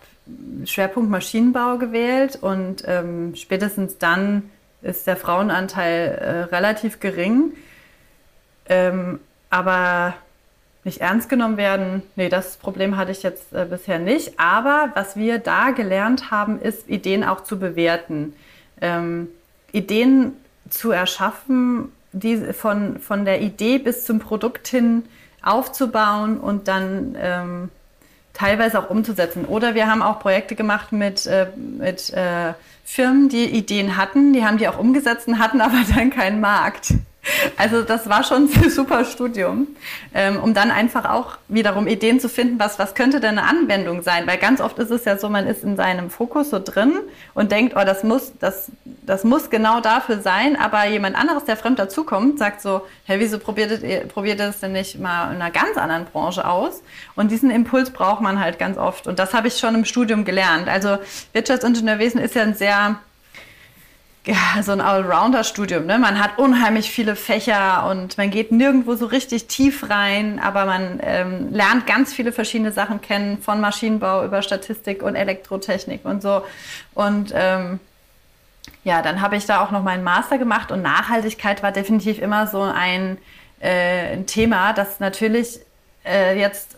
Schwerpunkt 0.66 1.10
Maschinenbau 1.10 1.78
gewählt 1.78 2.38
und 2.40 2.84
ähm, 2.86 3.36
spätestens 3.36 3.98
dann 3.98 4.50
ist 4.82 5.08
der 5.08 5.18
Frauenanteil 5.18 6.08
äh, 6.08 6.56
relativ 6.56 7.00
gering. 7.00 7.54
Ähm, 8.68 9.20
aber 9.50 10.14
nicht 10.84 11.02
ernst 11.02 11.30
genommen 11.30 11.58
werden, 11.58 12.04
nee, 12.16 12.30
das 12.30 12.58
Problem 12.58 12.98
hatte 12.98 13.12
ich 13.12 13.24
jetzt 13.24 13.54
äh, 13.54 13.66
bisher 13.70 14.00
nicht. 14.00 14.40
Aber 14.40 14.92
was 14.94 15.16
wir 15.16 15.40
da 15.40 15.72
gelernt 15.72 16.32
haben, 16.32 16.60
ist, 16.60 16.90
Ideen 16.90 17.24
auch 17.24 17.44
zu 17.44 17.60
bewerten. 17.60 18.34
Ähm, 18.82 19.28
Ideen 19.72 20.34
zu 20.70 20.92
erschaffen, 20.92 21.92
die 22.12 22.38
von, 22.54 23.00
von 23.00 23.26
der 23.26 23.42
Idee 23.42 23.78
bis 23.78 24.06
zum 24.06 24.20
Produkt 24.20 24.68
hin 24.68 25.04
aufzubauen 25.42 26.40
und 26.40 26.68
dann 26.68 27.16
ähm, 27.20 27.70
teilweise 28.34 28.80
auch 28.80 28.90
umzusetzen. 28.90 29.46
Oder 29.46 29.76
wir 29.76 29.88
haben 29.88 30.02
auch 30.02 30.20
Projekte 30.20 30.56
gemacht 30.56 30.92
mit, 30.92 31.26
äh, 31.28 31.48
mit 31.56 32.12
äh, 32.12 32.54
Firmen, 32.86 33.30
die 33.30 33.46
Ideen 33.46 33.98
hatten, 33.98 34.34
die 34.34 34.44
haben 34.44 34.58
die 34.58 34.68
auch 34.68 34.80
umgesetzt 34.80 35.28
und 35.28 35.40
hatten 35.40 35.62
aber 35.62 35.78
dann 35.96 36.10
keinen 36.10 36.42
Markt. 36.42 36.94
Also 37.58 37.84
das 37.84 38.10
war 38.10 38.24
schon 38.24 38.50
ein 38.64 38.70
super 38.70 39.06
Studium, 39.06 39.68
ähm, 40.14 40.40
um 40.42 40.54
dann 40.54 40.72
einfach 40.72 41.06
auch 41.10 41.38
wiederum 41.48 41.88
Ideen 41.88 42.20
zu 42.20 42.30
finden, 42.30 42.60
was, 42.60 42.80
was 42.80 42.96
könnte 42.96 43.20
denn 43.20 43.38
eine 43.38 43.48
Anwendung 43.48 44.02
sein? 44.04 44.26
Weil 44.28 44.38
ganz 44.38 44.62
oft 44.62 44.80
ist 44.80 44.92
es 44.92 45.06
ja 45.06 45.18
so, 45.18 45.30
man 45.30 45.46
ist 45.46 45.64
in 45.64 45.76
seinem 45.76 46.10
Fokus 46.10 46.50
so 46.50 46.60
drin 46.60 46.94
und 47.34 47.52
denkt, 47.52 47.76
oh, 47.76 47.84
das 47.84 48.04
muss, 48.04 48.34
das, 48.40 48.72
das 48.86 49.24
muss 49.24 49.50
genau 49.50 49.82
dafür 49.82 50.22
sein, 50.22 50.56
aber 50.56 50.86
jemand 50.88 51.18
anderes, 51.18 51.46
der 51.46 51.58
fremd 51.58 51.80
dazukommt, 51.80 52.40
sagt 52.40 52.62
so, 52.62 52.82
hey, 53.06 53.20
wieso 53.20 53.40
probiert 53.40 53.84
ihr, 53.84 54.02
probiert 54.02 54.40
ihr 54.40 54.48
das 54.48 54.60
denn 54.60 54.72
nicht 54.72 55.00
mal 55.00 55.34
in 55.34 55.42
einer 55.42 55.52
ganz 55.52 55.78
anderen 55.78 56.06
Branche 56.06 56.48
aus? 56.48 56.82
Und 57.16 57.32
diesen 57.32 57.52
Impuls 57.52 57.92
braucht 57.92 58.22
man 58.22 58.40
halt 58.40 58.60
ganz 58.60 58.78
oft. 58.78 59.08
Und 59.08 59.20
das 59.20 59.34
habe 59.34 59.48
ich 59.48 59.58
schon 59.58 59.76
im 59.76 59.86
Studium 59.86 60.26
gelernt. 60.26 60.68
Also 60.68 60.98
Wirtschaftsingenieurwesen 61.34 62.22
ist 62.22 62.36
ja 62.36 62.44
ein 62.44 62.56
sehr 62.56 63.00
ja, 64.30 64.62
so 64.62 64.72
ein 64.72 64.80
Allrounder-Studium. 64.80 65.88
Ne? 65.88 65.98
Man 65.98 66.20
hat 66.20 66.38
unheimlich 66.38 66.92
viele 66.92 67.16
Fächer 67.16 67.88
und 67.90 68.16
man 68.20 68.30
geht 68.30 68.52
nirgendwo 68.52 68.94
so 68.94 69.08
richtig 69.08 69.48
tief 69.48 69.90
rein, 69.90 70.40
aber 70.40 70.66
man 70.66 71.00
ähm, 71.02 71.52
lernt 71.52 71.88
ganz 71.88 72.14
viele 72.14 72.32
verschiedene 72.32 72.72
Sachen 72.72 73.02
kennen, 73.02 73.42
von 73.42 73.60
Maschinenbau 73.60 74.24
über 74.24 74.44
Statistik 74.44 75.02
und 75.02 75.16
Elektrotechnik 75.16 76.06
und 76.06 76.22
so. 76.22 76.44
Und 76.94 77.34
ähm, 77.34 77.80
ja, 78.84 79.02
dann 79.02 79.22
habe 79.22 79.36
ich 79.36 79.48
da 79.48 79.64
auch 79.64 79.72
noch 79.72 79.82
meinen 79.82 80.04
Master 80.04 80.38
gemacht 80.38 80.72
und 80.72 80.84
Nachhaltigkeit 80.84 81.64
war 81.64 81.72
definitiv 81.72 82.20
immer 82.22 82.46
so 82.46 82.62
ein, 82.62 83.18
äh, 83.60 84.14
ein 84.14 84.28
Thema, 84.28 84.74
das 84.74 85.00
natürlich 85.00 85.60
äh, 86.06 86.40
jetzt 86.40 86.78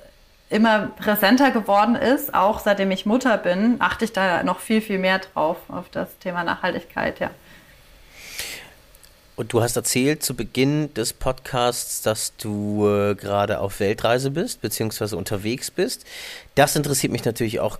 immer 0.51 0.87
präsenter 0.97 1.51
geworden 1.51 1.95
ist, 1.95 2.33
auch 2.33 2.59
seitdem 2.59 2.91
ich 2.91 3.05
Mutter 3.05 3.37
bin, 3.37 3.77
achte 3.79 4.05
ich 4.05 4.13
da 4.13 4.43
noch 4.43 4.59
viel, 4.59 4.81
viel 4.81 4.99
mehr 4.99 5.19
drauf, 5.19 5.57
auf 5.69 5.89
das 5.89 6.17
Thema 6.19 6.43
Nachhaltigkeit, 6.43 7.19
ja. 7.19 7.31
Und 9.41 9.53
du 9.53 9.63
hast 9.63 9.75
erzählt 9.75 10.21
zu 10.21 10.35
Beginn 10.35 10.93
des 10.93 11.13
Podcasts, 11.13 12.03
dass 12.03 12.33
du 12.37 12.87
äh, 12.87 13.15
gerade 13.15 13.59
auf 13.59 13.79
Weltreise 13.79 14.29
bist, 14.29 14.61
beziehungsweise 14.61 15.17
unterwegs 15.17 15.71
bist. 15.71 16.05
Das 16.53 16.75
interessiert 16.75 17.11
mich 17.11 17.25
natürlich 17.25 17.59
auch 17.59 17.79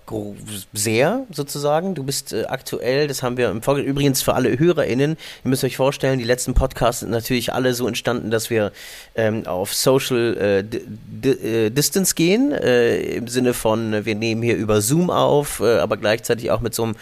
sehr, 0.74 1.28
sozusagen. 1.30 1.94
Du 1.94 2.04
bist 2.04 2.34
äh, 2.34 2.46
aktuell, 2.46 3.08
das 3.08 3.22
haben 3.22 3.38
wir 3.38 3.52
im 3.52 3.62
Vorgehen, 3.62 3.86
übrigens 3.86 4.24
für 4.24 4.34
alle 4.34 4.58
HörerInnen, 4.58 5.18
ihr 5.44 5.50
müsst 5.50 5.64
euch 5.64 5.78
vorstellen, 5.78 6.18
die 6.18 6.26
letzten 6.26 6.56
Podcasts 6.56 7.02
sind 7.02 7.12
natürlich 7.12 7.54
alle 7.54 7.76
so 7.76 7.88
entstanden, 7.88 8.32
dass 8.32 8.50
wir 8.50 8.72
ähm, 9.14 9.46
auf 9.46 9.72
Social 9.76 10.66
äh, 10.66 11.28
äh 11.28 11.70
Distance 11.70 12.16
gehen, 12.16 12.54
äh, 12.54 13.02
im 13.18 13.28
Sinne 13.28 13.54
von, 13.54 14.04
wir 14.04 14.16
nehmen 14.16 14.42
hier 14.42 14.56
über 14.56 14.82
Zoom 14.82 15.12
auf, 15.12 15.60
äh, 15.60 15.78
aber 15.78 15.98
gleichzeitig 15.98 16.50
auch 16.50 16.62
mit 16.62 16.74
so 16.74 16.86
einem 16.86 16.96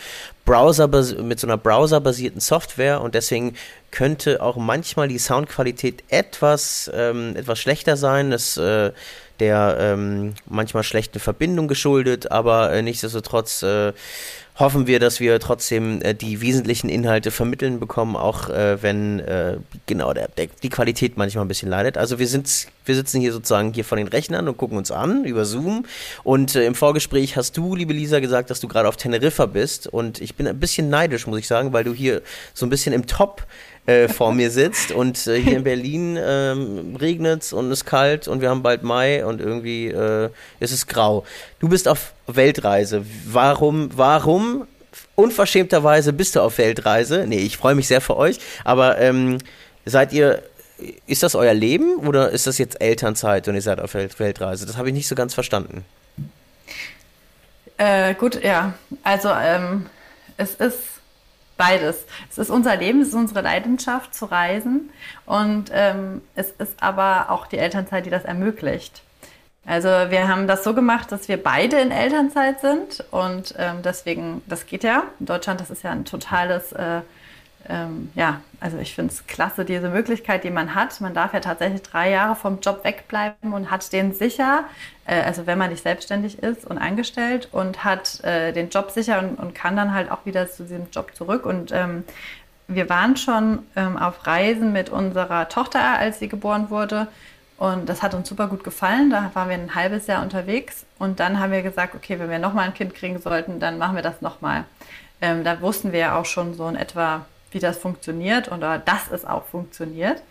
Browser, 0.46 0.88
mit 1.22 1.39
so 1.39 1.48
einer 1.48 1.58
browserbasierten 1.58 2.41
Software 2.41 3.01
und 3.01 3.15
deswegen 3.15 3.55
könnte 3.91 4.41
auch 4.41 4.58
manchmal 4.58 5.08
die 5.08 5.19
Soundqualität 5.19 6.03
etwas, 6.10 6.89
ähm, 6.93 7.36
etwas 7.36 7.60
schlechter 7.60 7.98
sein. 7.98 8.31
Das 8.31 8.58
äh, 8.58 8.91
der 9.39 9.77
ähm, 9.79 10.34
manchmal 10.48 10.84
schlechten 10.84 11.19
Verbindung 11.19 11.67
geschuldet, 11.67 12.31
aber 12.31 12.72
äh, 12.72 12.81
nichtsdestotrotz 12.81 13.63
äh, 13.63 13.93
hoffen 14.59 14.87
wir, 14.87 14.99
dass 14.99 15.21
wir 15.21 15.39
trotzdem 15.39 16.01
äh, 16.01 16.13
die 16.13 16.41
wesentlichen 16.41 16.89
Inhalte 16.89 17.31
vermitteln 17.31 17.79
bekommen, 17.79 18.17
auch 18.17 18.49
äh, 18.49 18.83
wenn 18.83 19.19
äh, 19.19 19.57
genau 19.85 20.13
der, 20.13 20.27
der, 20.27 20.47
die 20.61 20.69
Qualität 20.69 21.17
manchmal 21.17 21.45
ein 21.45 21.47
bisschen 21.47 21.69
leidet. 21.69 21.97
Also 21.97 22.19
wir 22.19 22.27
sind, 22.27 22.67
wir 22.85 22.95
sitzen 22.95 23.21
hier 23.21 23.31
sozusagen 23.31 23.73
hier 23.73 23.85
vor 23.85 23.97
den 23.97 24.09
Rechnern 24.09 24.47
und 24.49 24.57
gucken 24.57 24.77
uns 24.77 24.91
an 24.91 25.23
über 25.23 25.45
Zoom. 25.45 25.85
Und 26.23 26.55
äh, 26.55 26.65
im 26.65 26.75
Vorgespräch 26.75 27.37
hast 27.37 27.55
du, 27.55 27.73
liebe 27.73 27.93
Lisa, 27.93 28.19
gesagt, 28.19 28.49
dass 28.49 28.59
du 28.59 28.67
gerade 28.67 28.89
auf 28.89 28.97
Teneriffa 28.97 29.45
bist. 29.45 29.87
Und 29.87 30.19
ich 30.19 30.35
bin 30.35 30.45
ein 30.45 30.59
bisschen 30.59 30.89
neidisch, 30.89 31.25
muss 31.25 31.39
ich 31.39 31.47
sagen, 31.47 31.71
weil 31.71 31.85
du 31.85 31.93
hier 31.93 32.21
so 32.53 32.65
ein 32.65 32.69
bisschen 32.69 32.91
im 32.91 33.07
Top 33.07 33.45
äh, 33.86 34.07
vor 34.07 34.33
mir 34.33 34.51
sitzt 34.51 34.91
und 34.91 35.25
äh, 35.27 35.41
hier 35.41 35.57
in 35.57 35.63
Berlin 35.63 36.17
ähm, 36.21 36.95
regnet 37.00 37.43
es 37.43 37.53
und 37.53 37.71
ist 37.71 37.86
kalt 37.86 38.27
und 38.27 38.41
wir 38.41 38.50
haben 38.50 38.62
bald 38.62 38.83
Mai 38.83 39.25
und 39.25 39.41
irgendwie 39.41 39.88
äh, 39.88 40.29
ist 40.59 40.71
es 40.71 40.88
grau. 40.88 41.25
Du 41.59 41.69
bist 41.69 41.88
auf 41.88 42.13
Weltreise. 42.27 43.05
Warum, 43.25 43.89
warum 43.95 44.67
unverschämterweise 45.15 46.13
bist 46.13 46.36
du 46.36 46.41
auf 46.41 46.57
Weltreise? 46.57 47.25
Nee, 47.27 47.39
ich 47.39 47.57
freue 47.57 47.75
mich 47.75 47.88
sehr 47.88 48.01
für 48.01 48.17
euch, 48.17 48.39
aber 48.63 49.00
ähm, 49.00 49.38
seid 49.86 50.13
ihr 50.13 50.43
ist 51.07 51.24
das 51.24 51.36
euer 51.36 51.53
Leben 51.53 51.98
oder 51.98 52.29
ist 52.29 52.48
das 52.48 52.57
jetzt 52.57 52.81
Elternzeit 52.81 53.48
und 53.48 53.55
ihr 53.55 53.62
seid 53.62 53.79
auf 53.79 53.93
Weltreise? 53.93 54.65
Das 54.65 54.77
habe 54.77 54.88
ich 54.88 54.93
nicht 54.93 55.07
so 55.07 55.15
ganz 55.15 55.33
verstanden. 55.33 55.83
Äh, 57.77 58.13
gut, 58.15 58.43
ja. 58.43 58.74
Also 59.03 59.29
ähm, 59.29 59.88
es 60.38 60.55
ist 60.55 60.99
beides. 61.59 62.05
Es 62.31 62.37
ist 62.37 62.49
unser 62.49 62.77
Leben, 62.77 63.01
es 63.01 63.09
ist 63.09 63.13
unsere 63.13 63.41
Leidenschaft 63.41 64.15
zu 64.15 64.25
reisen 64.25 64.89
und 65.25 65.65
ähm, 65.73 66.21
es 66.33 66.51
ist 66.51 66.81
aber 66.81 67.29
auch 67.29 67.45
die 67.45 67.57
Elternzeit, 67.57 68.05
die 68.05 68.09
das 68.09 68.23
ermöglicht. 68.23 69.03
Also 69.65 69.89
wir 69.89 70.27
haben 70.27 70.47
das 70.47 70.63
so 70.63 70.73
gemacht, 70.73 71.11
dass 71.11 71.27
wir 71.27 71.37
beide 71.37 71.79
in 71.79 71.91
Elternzeit 71.91 72.61
sind 72.61 73.03
und 73.11 73.53
ähm, 73.59 73.81
deswegen, 73.83 74.41
das 74.47 74.65
geht 74.65 74.83
ja. 74.83 75.03
In 75.19 75.25
Deutschland, 75.27 75.59
das 75.59 75.69
ist 75.69 75.83
ja 75.83 75.91
ein 75.91 76.05
totales 76.05 76.71
äh, 76.71 77.01
ähm, 77.69 78.11
ja, 78.15 78.41
also 78.59 78.77
ich 78.77 78.95
finde 78.95 79.13
es 79.13 79.25
klasse, 79.27 79.63
diese 79.63 79.89
Möglichkeit, 79.89 80.43
die 80.43 80.49
man 80.49 80.75
hat. 80.75 80.99
Man 81.01 81.13
darf 81.13 81.33
ja 81.33 81.39
tatsächlich 81.39 81.81
drei 81.81 82.09
Jahre 82.09 82.35
vom 82.35 82.59
Job 82.59 82.83
wegbleiben 82.83 83.53
und 83.53 83.71
hat 83.71 83.91
den 83.93 84.13
sicher, 84.13 84.65
äh, 85.05 85.21
also 85.21 85.47
wenn 85.47 85.57
man 85.57 85.69
nicht 85.69 85.83
selbstständig 85.83 86.41
ist 86.43 86.65
und 86.65 86.77
angestellt 86.77 87.49
und 87.51 87.83
hat 87.83 88.23
äh, 88.23 88.51
den 88.51 88.69
Job 88.69 88.91
sicher 88.91 89.19
und, 89.19 89.35
und, 89.35 89.55
kann 89.55 89.75
dann 89.75 89.93
halt 89.93 90.11
auch 90.11 90.25
wieder 90.25 90.49
zu 90.49 90.63
diesem 90.63 90.89
Job 90.91 91.15
zurück. 91.15 91.45
Und 91.45 91.71
ähm, 91.71 92.03
wir 92.67 92.89
waren 92.89 93.15
schon 93.15 93.59
ähm, 93.75 93.97
auf 93.97 94.27
Reisen 94.27 94.71
mit 94.71 94.89
unserer 94.89 95.47
Tochter, 95.49 95.97
als 95.97 96.19
sie 96.19 96.27
geboren 96.27 96.69
wurde. 96.69 97.07
Und 97.57 97.89
das 97.89 98.01
hat 98.01 98.13
uns 98.13 98.29
super 98.29 98.47
gut 98.47 98.63
gefallen. 98.63 99.09
Da 99.09 99.31
waren 99.33 99.49
wir 99.49 99.55
ein 99.55 99.75
halbes 99.75 100.07
Jahr 100.07 100.21
unterwegs. 100.23 100.85
Und 100.97 101.19
dann 101.19 101.39
haben 101.39 101.51
wir 101.51 101.61
gesagt, 101.61 101.93
okay, 101.93 102.17
wenn 102.17 102.29
wir 102.29 102.39
nochmal 102.39 102.65
ein 102.65 102.73
Kind 102.73 102.95
kriegen 102.95 103.19
sollten, 103.19 103.59
dann 103.59 103.77
machen 103.77 103.95
wir 103.95 104.01
das 104.01 104.21
nochmal. 104.21 104.63
Ähm, 105.21 105.43
da 105.43 105.59
wussten 105.59 105.91
wir 105.91 105.99
ja 105.99 106.15
auch 106.17 106.25
schon 106.25 106.53
so 106.53 106.67
in 106.69 106.77
etwa, 106.77 107.25
wie 107.51 107.60
das 107.60 107.77
funktioniert 107.77 108.51
oder 108.51 108.77
dass 108.77 109.12
es 109.12 109.25
auch 109.25 109.46
funktioniert. 109.46 110.22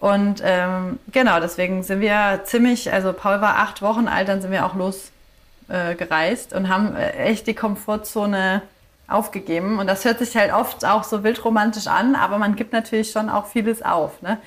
Und 0.00 0.42
ähm, 0.44 0.98
genau, 1.12 1.38
deswegen 1.38 1.84
sind 1.84 2.00
wir 2.00 2.40
ziemlich, 2.44 2.92
also 2.92 3.12
Paul 3.12 3.40
war 3.40 3.58
acht 3.58 3.82
Wochen 3.82 4.08
alt, 4.08 4.28
dann 4.28 4.42
sind 4.42 4.50
wir 4.50 4.66
auch 4.66 4.74
losgereist 4.74 6.52
äh, 6.52 6.56
und 6.56 6.68
haben 6.68 6.96
äh, 6.96 7.12
echt 7.12 7.46
die 7.46 7.54
Komfortzone 7.54 8.62
aufgegeben. 9.06 9.78
Und 9.78 9.86
das 9.86 10.04
hört 10.04 10.18
sich 10.18 10.36
halt 10.36 10.52
oft 10.52 10.84
auch 10.84 11.04
so 11.04 11.22
wildromantisch 11.22 11.86
an, 11.86 12.16
aber 12.16 12.38
man 12.38 12.56
gibt 12.56 12.72
natürlich 12.72 13.12
schon 13.12 13.28
auch 13.28 13.46
vieles 13.46 13.82
auf. 13.82 14.22
Ne? 14.22 14.38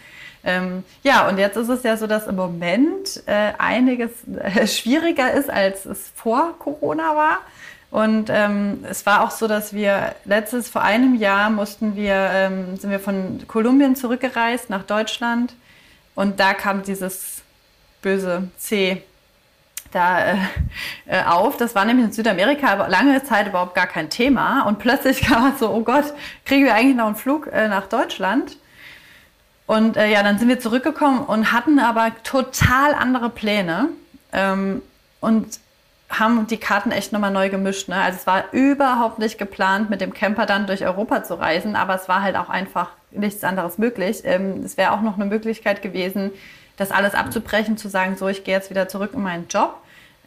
Ähm, 0.44 0.84
ja, 1.04 1.28
und 1.28 1.38
jetzt 1.38 1.56
ist 1.56 1.70
es 1.70 1.84
ja 1.84 1.98
so, 1.98 2.06
dass 2.06 2.28
im 2.28 2.36
Moment 2.36 3.24
äh, 3.26 3.54
einiges 3.58 4.12
äh, 4.38 4.68
schwieriger 4.68 5.32
ist, 5.32 5.50
als 5.50 5.86
es 5.86 6.12
vor 6.16 6.60
Corona 6.60 7.16
war. 7.16 7.38
Und 7.96 8.30
ähm, 8.30 8.84
es 8.90 9.06
war 9.06 9.24
auch 9.24 9.32
so, 9.32 9.48
dass 9.48 9.72
wir 9.72 10.16
letztes, 10.26 10.68
vor 10.68 10.82
einem 10.82 11.16
Jahr 11.16 11.50
mussten 11.50 11.96
wir, 11.96 12.14
ähm, 12.14 12.76
sind 12.76 12.92
wir 12.92 13.00
von 13.00 13.48
Kolumbien 13.48 13.96
zurückgereist 13.96 14.70
nach 14.70 14.84
Deutschland. 14.84 15.54
Und 16.14 16.42
da 16.42 16.54
kam 16.54 16.84
dieses 16.84 17.42
böse 18.02 18.50
C 18.58 19.02
da 19.94 20.26
äh, 20.26 20.36
äh, 21.06 21.24
auf. 21.24 21.56
Das 21.56 21.74
war 21.74 21.86
nämlich 21.86 22.08
in 22.08 22.12
Südamerika 22.12 22.68
aber 22.68 22.90
lange 22.90 23.24
Zeit 23.24 23.48
überhaupt 23.48 23.76
gar 23.76 23.88
kein 23.88 24.10
Thema. 24.10 24.64
Und 24.64 24.78
plötzlich 24.80 25.22
kam 25.26 25.44
man 25.44 25.58
so, 25.58 25.70
oh 25.70 25.80
Gott, 25.80 26.14
kriegen 26.44 26.66
wir 26.66 26.76
eigentlich 26.76 26.98
noch 26.98 27.08
einen 27.08 27.16
Flug 27.16 27.48
äh, 27.48 27.70
nach 27.70 27.88
Deutschland? 27.88 28.58
Und 29.68 29.96
äh, 29.96 30.12
ja, 30.12 30.22
dann 30.22 30.38
sind 30.38 30.50
wir 30.50 30.60
zurückgekommen 30.60 31.24
und 31.24 31.54
hatten 31.54 31.80
aber 31.80 32.12
total 32.24 32.94
andere 32.94 33.30
Pläne 33.30 33.88
ähm, 34.34 34.82
und 35.22 35.60
haben 36.10 36.48
die 36.48 36.58
Karten 36.58 36.92
echt 36.92 37.12
nochmal 37.12 37.32
neu 37.32 37.50
gemischt. 37.50 37.90
Ne? 37.90 37.96
Also 37.96 38.20
es 38.20 38.28
war 38.28 38.46
überhaupt 38.52 39.20
nicht 39.20 39.38
geplant, 39.38 39.90
mit 39.90 40.02
dem 40.02 40.14
Camper 40.14 40.46
dann 40.46 40.68
durch 40.68 40.86
Europa 40.86 41.24
zu 41.24 41.36
reisen, 41.36 41.76
aber 41.76 41.96
es 41.96 42.08
war 42.08 42.22
halt 42.22 42.36
auch 42.36 42.50
einfach 42.50 42.90
nichts 43.12 43.44
anderes 43.44 43.78
möglich. 43.78 44.22
Ähm, 44.24 44.62
es 44.64 44.78
wäre 44.78 44.92
auch 44.92 45.02
noch 45.02 45.16
eine 45.16 45.26
Möglichkeit 45.26 45.82
gewesen, 45.82 46.32
das 46.78 46.92
alles 46.92 47.16
abzubrechen, 47.16 47.78
zu 47.78 47.88
sagen, 47.88 48.18
so, 48.18 48.28
ich 48.28 48.44
gehe 48.44 48.54
jetzt 48.54 48.70
wieder 48.70 48.88
zurück 48.88 49.12
in 49.14 49.24
meinen 49.24 49.48
Job. 49.48 49.78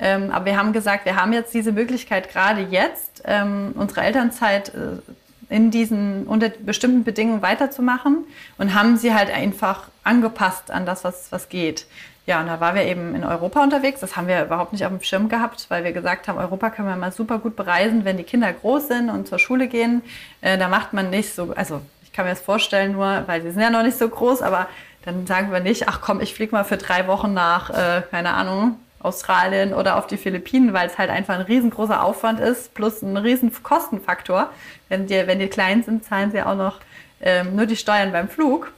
Ähm, 0.00 0.30
aber 0.30 0.46
wir 0.46 0.56
haben 0.56 0.72
gesagt, 0.72 1.04
wir 1.04 1.16
haben 1.16 1.32
jetzt 1.32 1.52
diese 1.54 1.72
Möglichkeit 1.72 2.30
gerade 2.30 2.62
jetzt, 2.62 3.22
ähm, 3.24 3.72
unsere 3.74 4.02
Elternzeit 4.02 4.72
äh, 4.74 5.54
in 5.54 5.70
diesen 5.70 6.26
unter 6.26 6.50
bestimmten 6.50 7.04
Bedingungen 7.04 7.42
weiterzumachen 7.42 8.24
und 8.58 8.74
haben 8.74 8.96
sie 8.96 9.14
halt 9.14 9.30
einfach 9.30 9.88
angepasst 10.04 10.70
an 10.70 10.86
das, 10.86 11.04
was, 11.04 11.32
was 11.32 11.48
geht. 11.48 11.86
Ja, 12.28 12.40
und 12.40 12.46
da 12.46 12.60
waren 12.60 12.74
wir 12.74 12.82
eben 12.82 13.14
in 13.14 13.24
Europa 13.24 13.62
unterwegs. 13.62 14.00
Das 14.00 14.14
haben 14.14 14.28
wir 14.28 14.44
überhaupt 14.44 14.72
nicht 14.72 14.84
auf 14.84 14.90
dem 14.90 15.00
Schirm 15.00 15.30
gehabt, 15.30 15.64
weil 15.70 15.82
wir 15.82 15.92
gesagt 15.92 16.28
haben, 16.28 16.36
Europa 16.36 16.68
können 16.68 16.86
wir 16.86 16.94
mal 16.94 17.10
super 17.10 17.38
gut 17.38 17.56
bereisen, 17.56 18.04
wenn 18.04 18.18
die 18.18 18.22
Kinder 18.22 18.52
groß 18.52 18.88
sind 18.88 19.08
und 19.08 19.26
zur 19.26 19.38
Schule 19.38 19.66
gehen. 19.66 20.02
Äh, 20.42 20.58
da 20.58 20.68
macht 20.68 20.92
man 20.92 21.08
nicht 21.08 21.34
so, 21.34 21.54
also 21.56 21.80
ich 22.02 22.12
kann 22.12 22.26
mir 22.26 22.32
das 22.32 22.42
vorstellen 22.42 22.92
nur, 22.92 23.22
weil 23.24 23.40
sie 23.40 23.50
sind 23.50 23.62
ja 23.62 23.70
noch 23.70 23.82
nicht 23.82 23.96
so 23.96 24.06
groß, 24.06 24.42
aber 24.42 24.68
dann 25.06 25.26
sagen 25.26 25.50
wir 25.50 25.60
nicht, 25.60 25.88
ach 25.88 26.02
komm, 26.02 26.20
ich 26.20 26.34
fliege 26.34 26.52
mal 26.52 26.64
für 26.64 26.76
drei 26.76 27.06
Wochen 27.06 27.32
nach, 27.32 27.70
äh, 27.70 28.02
keine 28.10 28.34
Ahnung, 28.34 28.76
Australien 29.00 29.72
oder 29.72 29.96
auf 29.96 30.06
die 30.06 30.18
Philippinen, 30.18 30.74
weil 30.74 30.86
es 30.86 30.98
halt 30.98 31.08
einfach 31.08 31.34
ein 31.34 31.40
riesengroßer 31.40 32.04
Aufwand 32.04 32.40
ist, 32.40 32.74
plus 32.74 33.00
ein 33.00 33.16
riesen 33.16 33.50
Kostenfaktor. 33.62 34.50
Wenn 34.90 35.06
die, 35.06 35.26
wenn 35.26 35.38
die 35.38 35.48
klein 35.48 35.82
sind, 35.82 36.04
zahlen 36.04 36.30
sie 36.30 36.42
auch 36.42 36.56
noch 36.56 36.80
ähm, 37.22 37.56
nur 37.56 37.64
die 37.64 37.76
Steuern 37.76 38.12
beim 38.12 38.28
Flug. 38.28 38.70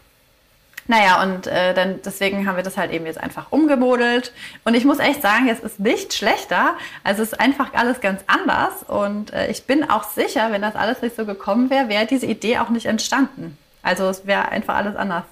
Naja, 0.86 1.22
und 1.22 1.46
äh, 1.46 1.74
dann 1.74 2.00
deswegen 2.04 2.46
haben 2.46 2.56
wir 2.56 2.62
das 2.62 2.76
halt 2.76 2.90
eben 2.90 3.06
jetzt 3.06 3.20
einfach 3.20 3.50
umgemodelt. 3.50 4.32
Und 4.64 4.74
ich 4.74 4.84
muss 4.84 4.98
echt 4.98 5.22
sagen, 5.22 5.48
es 5.48 5.60
ist 5.60 5.78
nicht 5.80 6.14
schlechter. 6.14 6.74
Also 7.04 7.22
es 7.22 7.32
ist 7.32 7.38
einfach 7.38 7.72
alles 7.74 8.00
ganz 8.00 8.22
anders. 8.26 8.82
Und 8.86 9.32
äh, 9.32 9.50
ich 9.50 9.64
bin 9.64 9.88
auch 9.88 10.04
sicher, 10.04 10.52
wenn 10.52 10.62
das 10.62 10.74
alles 10.74 11.02
nicht 11.02 11.16
so 11.16 11.26
gekommen 11.26 11.70
wäre, 11.70 11.88
wäre 11.88 12.06
diese 12.06 12.26
Idee 12.26 12.58
auch 12.58 12.70
nicht 12.70 12.86
entstanden. 12.86 13.56
Also 13.82 14.08
es 14.08 14.26
wäre 14.26 14.48
einfach 14.48 14.76
alles 14.76 14.96
anders. 14.96 15.24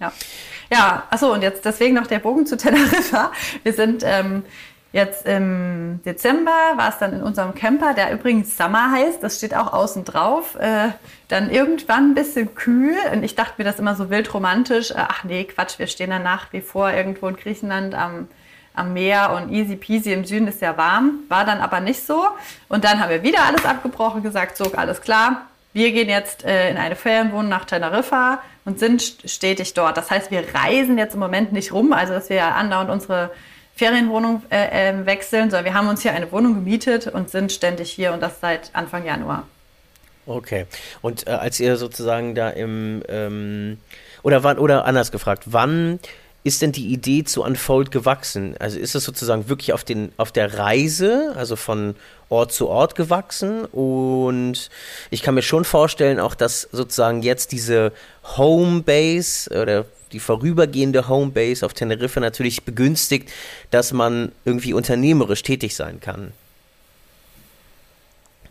Ja. 0.00 0.12
Ja, 0.72 1.04
achso, 1.10 1.32
und 1.32 1.42
jetzt 1.42 1.64
deswegen 1.64 1.94
noch 1.94 2.06
der 2.06 2.18
Bogen 2.18 2.46
zu 2.46 2.56
Teneriffa. 2.56 3.32
Wir 3.62 3.72
sind 3.72 4.02
ähm, 4.04 4.44
jetzt 4.94 5.26
im 5.26 6.00
Dezember, 6.04 6.52
war 6.76 6.88
es 6.88 6.98
dann 6.98 7.14
in 7.14 7.22
unserem 7.22 7.52
Camper, 7.56 7.94
der 7.94 8.12
übrigens 8.12 8.56
Summer 8.56 8.92
heißt, 8.92 9.20
das 9.24 9.38
steht 9.38 9.52
auch 9.52 9.72
außen 9.72 10.04
drauf. 10.04 10.54
Äh, 10.54 10.90
dann 11.26 11.50
irgendwann 11.50 12.12
ein 12.12 12.14
bisschen 12.14 12.54
kühl 12.54 12.96
und 13.12 13.24
ich 13.24 13.34
dachte 13.34 13.54
mir 13.58 13.64
das 13.64 13.80
immer 13.80 13.96
so 13.96 14.08
wild 14.08 14.32
romantisch. 14.32 14.92
Äh, 14.92 14.98
ach 14.98 15.24
nee, 15.24 15.44
Quatsch, 15.44 15.80
wir 15.80 15.88
stehen 15.88 16.10
dann 16.10 16.22
nach 16.22 16.52
wie 16.52 16.60
vor 16.60 16.92
irgendwo 16.92 17.26
in 17.26 17.34
Griechenland 17.34 17.96
am, 17.96 18.28
am 18.72 18.92
Meer 18.92 19.32
und 19.32 19.52
easy 19.52 19.74
peasy 19.74 20.12
im 20.12 20.24
Süden 20.24 20.46
ist 20.46 20.60
ja 20.60 20.76
warm. 20.76 21.24
War 21.28 21.44
dann 21.44 21.58
aber 21.58 21.80
nicht 21.80 22.06
so. 22.06 22.28
Und 22.68 22.84
dann 22.84 23.00
haben 23.00 23.10
wir 23.10 23.24
wieder 23.24 23.42
alles 23.42 23.64
abgebrochen, 23.64 24.22
gesagt, 24.22 24.56
so, 24.56 24.70
alles 24.76 25.00
klar. 25.00 25.46
Wir 25.72 25.90
gehen 25.90 26.08
jetzt 26.08 26.44
äh, 26.44 26.70
in 26.70 26.76
eine 26.76 26.94
Ferienwohnung 26.94 27.48
nach 27.48 27.64
Teneriffa 27.64 28.40
und 28.64 28.78
sind 28.78 29.02
stetig 29.24 29.74
dort. 29.74 29.96
Das 29.96 30.12
heißt, 30.12 30.30
wir 30.30 30.44
reisen 30.54 30.98
jetzt 30.98 31.14
im 31.14 31.20
Moment 31.20 31.52
nicht 31.52 31.72
rum, 31.72 31.92
also 31.92 32.12
dass 32.12 32.30
wir 32.30 32.54
andauernd 32.54 32.90
unsere 32.90 33.32
Ferienwohnung 33.76 34.42
äh, 34.50 34.90
äh, 34.90 35.06
wechseln, 35.06 35.50
sondern 35.50 35.64
wir 35.64 35.74
haben 35.74 35.88
uns 35.88 36.02
hier 36.02 36.12
eine 36.12 36.30
Wohnung 36.30 36.54
gemietet 36.54 37.08
und 37.08 37.30
sind 37.30 37.50
ständig 37.50 37.90
hier 37.90 38.12
und 38.12 38.22
das 38.22 38.40
seit 38.40 38.70
Anfang 38.72 39.04
Januar. 39.04 39.46
Okay. 40.26 40.66
Und 41.02 41.26
äh, 41.26 41.30
als 41.30 41.60
ihr 41.60 41.76
sozusagen 41.76 42.34
da 42.34 42.50
im 42.50 43.02
ähm, 43.08 43.78
oder 44.22 44.42
wann 44.42 44.58
oder 44.58 44.84
anders 44.86 45.12
gefragt, 45.12 45.44
wann 45.46 45.98
ist 46.44 46.60
denn 46.60 46.72
die 46.72 46.92
Idee 46.92 47.24
zu 47.24 47.42
Unfold 47.42 47.90
gewachsen? 47.90 48.54
Also 48.58 48.78
ist 48.78 48.94
es 48.94 49.04
sozusagen 49.04 49.48
wirklich 49.48 49.72
auf, 49.72 49.82
den, 49.82 50.12
auf 50.18 50.30
der 50.30 50.58
Reise, 50.58 51.32
also 51.36 51.56
von 51.56 51.96
Ort 52.28 52.52
zu 52.52 52.68
Ort 52.68 52.94
gewachsen? 52.94 53.64
Und 53.64 54.70
ich 55.10 55.22
kann 55.22 55.34
mir 55.34 55.42
schon 55.42 55.64
vorstellen, 55.64 56.20
auch 56.20 56.34
dass 56.34 56.68
sozusagen 56.70 57.22
jetzt 57.22 57.52
diese 57.52 57.92
Homebase 58.36 59.50
oder 59.50 59.86
die 60.14 60.20
vorübergehende 60.20 61.08
Homebase 61.08 61.66
auf 61.66 61.74
Teneriffa 61.74 62.20
natürlich 62.20 62.62
begünstigt, 62.62 63.30
dass 63.70 63.92
man 63.92 64.32
irgendwie 64.44 64.72
unternehmerisch 64.72 65.42
tätig 65.42 65.74
sein 65.74 66.00
kann. 66.00 66.32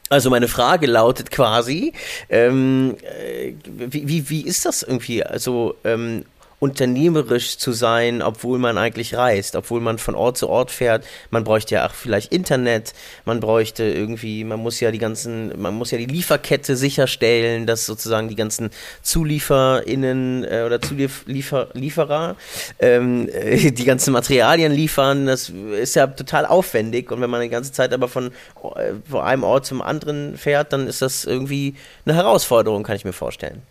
Also 0.09 0.29
meine 0.29 0.49
Frage 0.49 0.85
lautet 0.85 1.31
quasi, 1.31 1.93
ähm, 2.29 2.97
äh, 3.01 3.53
wie, 3.65 4.07
wie, 4.07 4.29
wie 4.29 4.41
ist 4.41 4.65
das 4.65 4.83
irgendwie? 4.83 5.23
Also 5.23 5.75
ähm, 5.85 6.25
unternehmerisch 6.63 7.57
zu 7.57 7.73
sein, 7.73 8.21
obwohl 8.21 8.57
man 8.57 8.77
eigentlich 8.77 9.15
reist, 9.15 9.57
obwohl 9.57 9.81
man 9.81 9.97
von 9.97 10.15
Ort 10.15 10.37
zu 10.37 10.47
Ort 10.47 10.71
fährt. 10.71 11.03
Man 11.29 11.43
bräuchte 11.43 11.75
ja 11.75 11.85
auch 11.85 11.93
vielleicht 11.93 12.31
Internet, 12.31 12.93
man 13.25 13.41
bräuchte 13.41 13.83
irgendwie, 13.83 14.45
man 14.45 14.61
muss 14.61 14.79
ja 14.79 14.89
die 14.89 14.97
ganzen, 14.97 15.61
man 15.61 15.73
muss 15.73 15.91
ja 15.91 15.97
die 15.97 16.05
Lieferkette 16.05 16.77
sicherstellen, 16.77 17.67
dass 17.67 17.85
sozusagen 17.85 18.29
die 18.29 18.37
ganzen 18.37 18.69
ZulieferInnen 19.01 20.45
äh, 20.45 20.63
oder 20.65 20.79
Zulieferer 20.81 22.37
ähm, 22.79 23.27
äh, 23.33 23.71
die 23.71 23.83
ganzen 23.83 24.13
Materialien 24.13 24.71
liefern. 24.71 25.25
Das 25.25 25.49
ist 25.49 25.97
ja 25.97 26.07
total 26.07 26.45
aufwendig 26.45 27.11
und 27.11 27.19
wenn 27.19 27.29
man 27.29 27.41
die 27.41 27.49
ganze 27.49 27.73
Zeit 27.73 27.91
aber 27.91 28.07
von, 28.07 28.27
äh, 28.27 28.93
von 29.09 29.19
einem 29.19 29.43
Ort 29.43 29.65
zum 29.65 29.81
anderen 29.81 30.37
fährt, 30.37 30.71
dann 30.71 30.87
ist 30.87 31.01
das 31.01 31.25
irgendwie 31.25 31.75
eine 32.05 32.15
Herausforderung, 32.15 32.83
kann 32.83 32.95
ich 32.95 33.03
mir 33.03 33.11
vorstellen. 33.11 33.63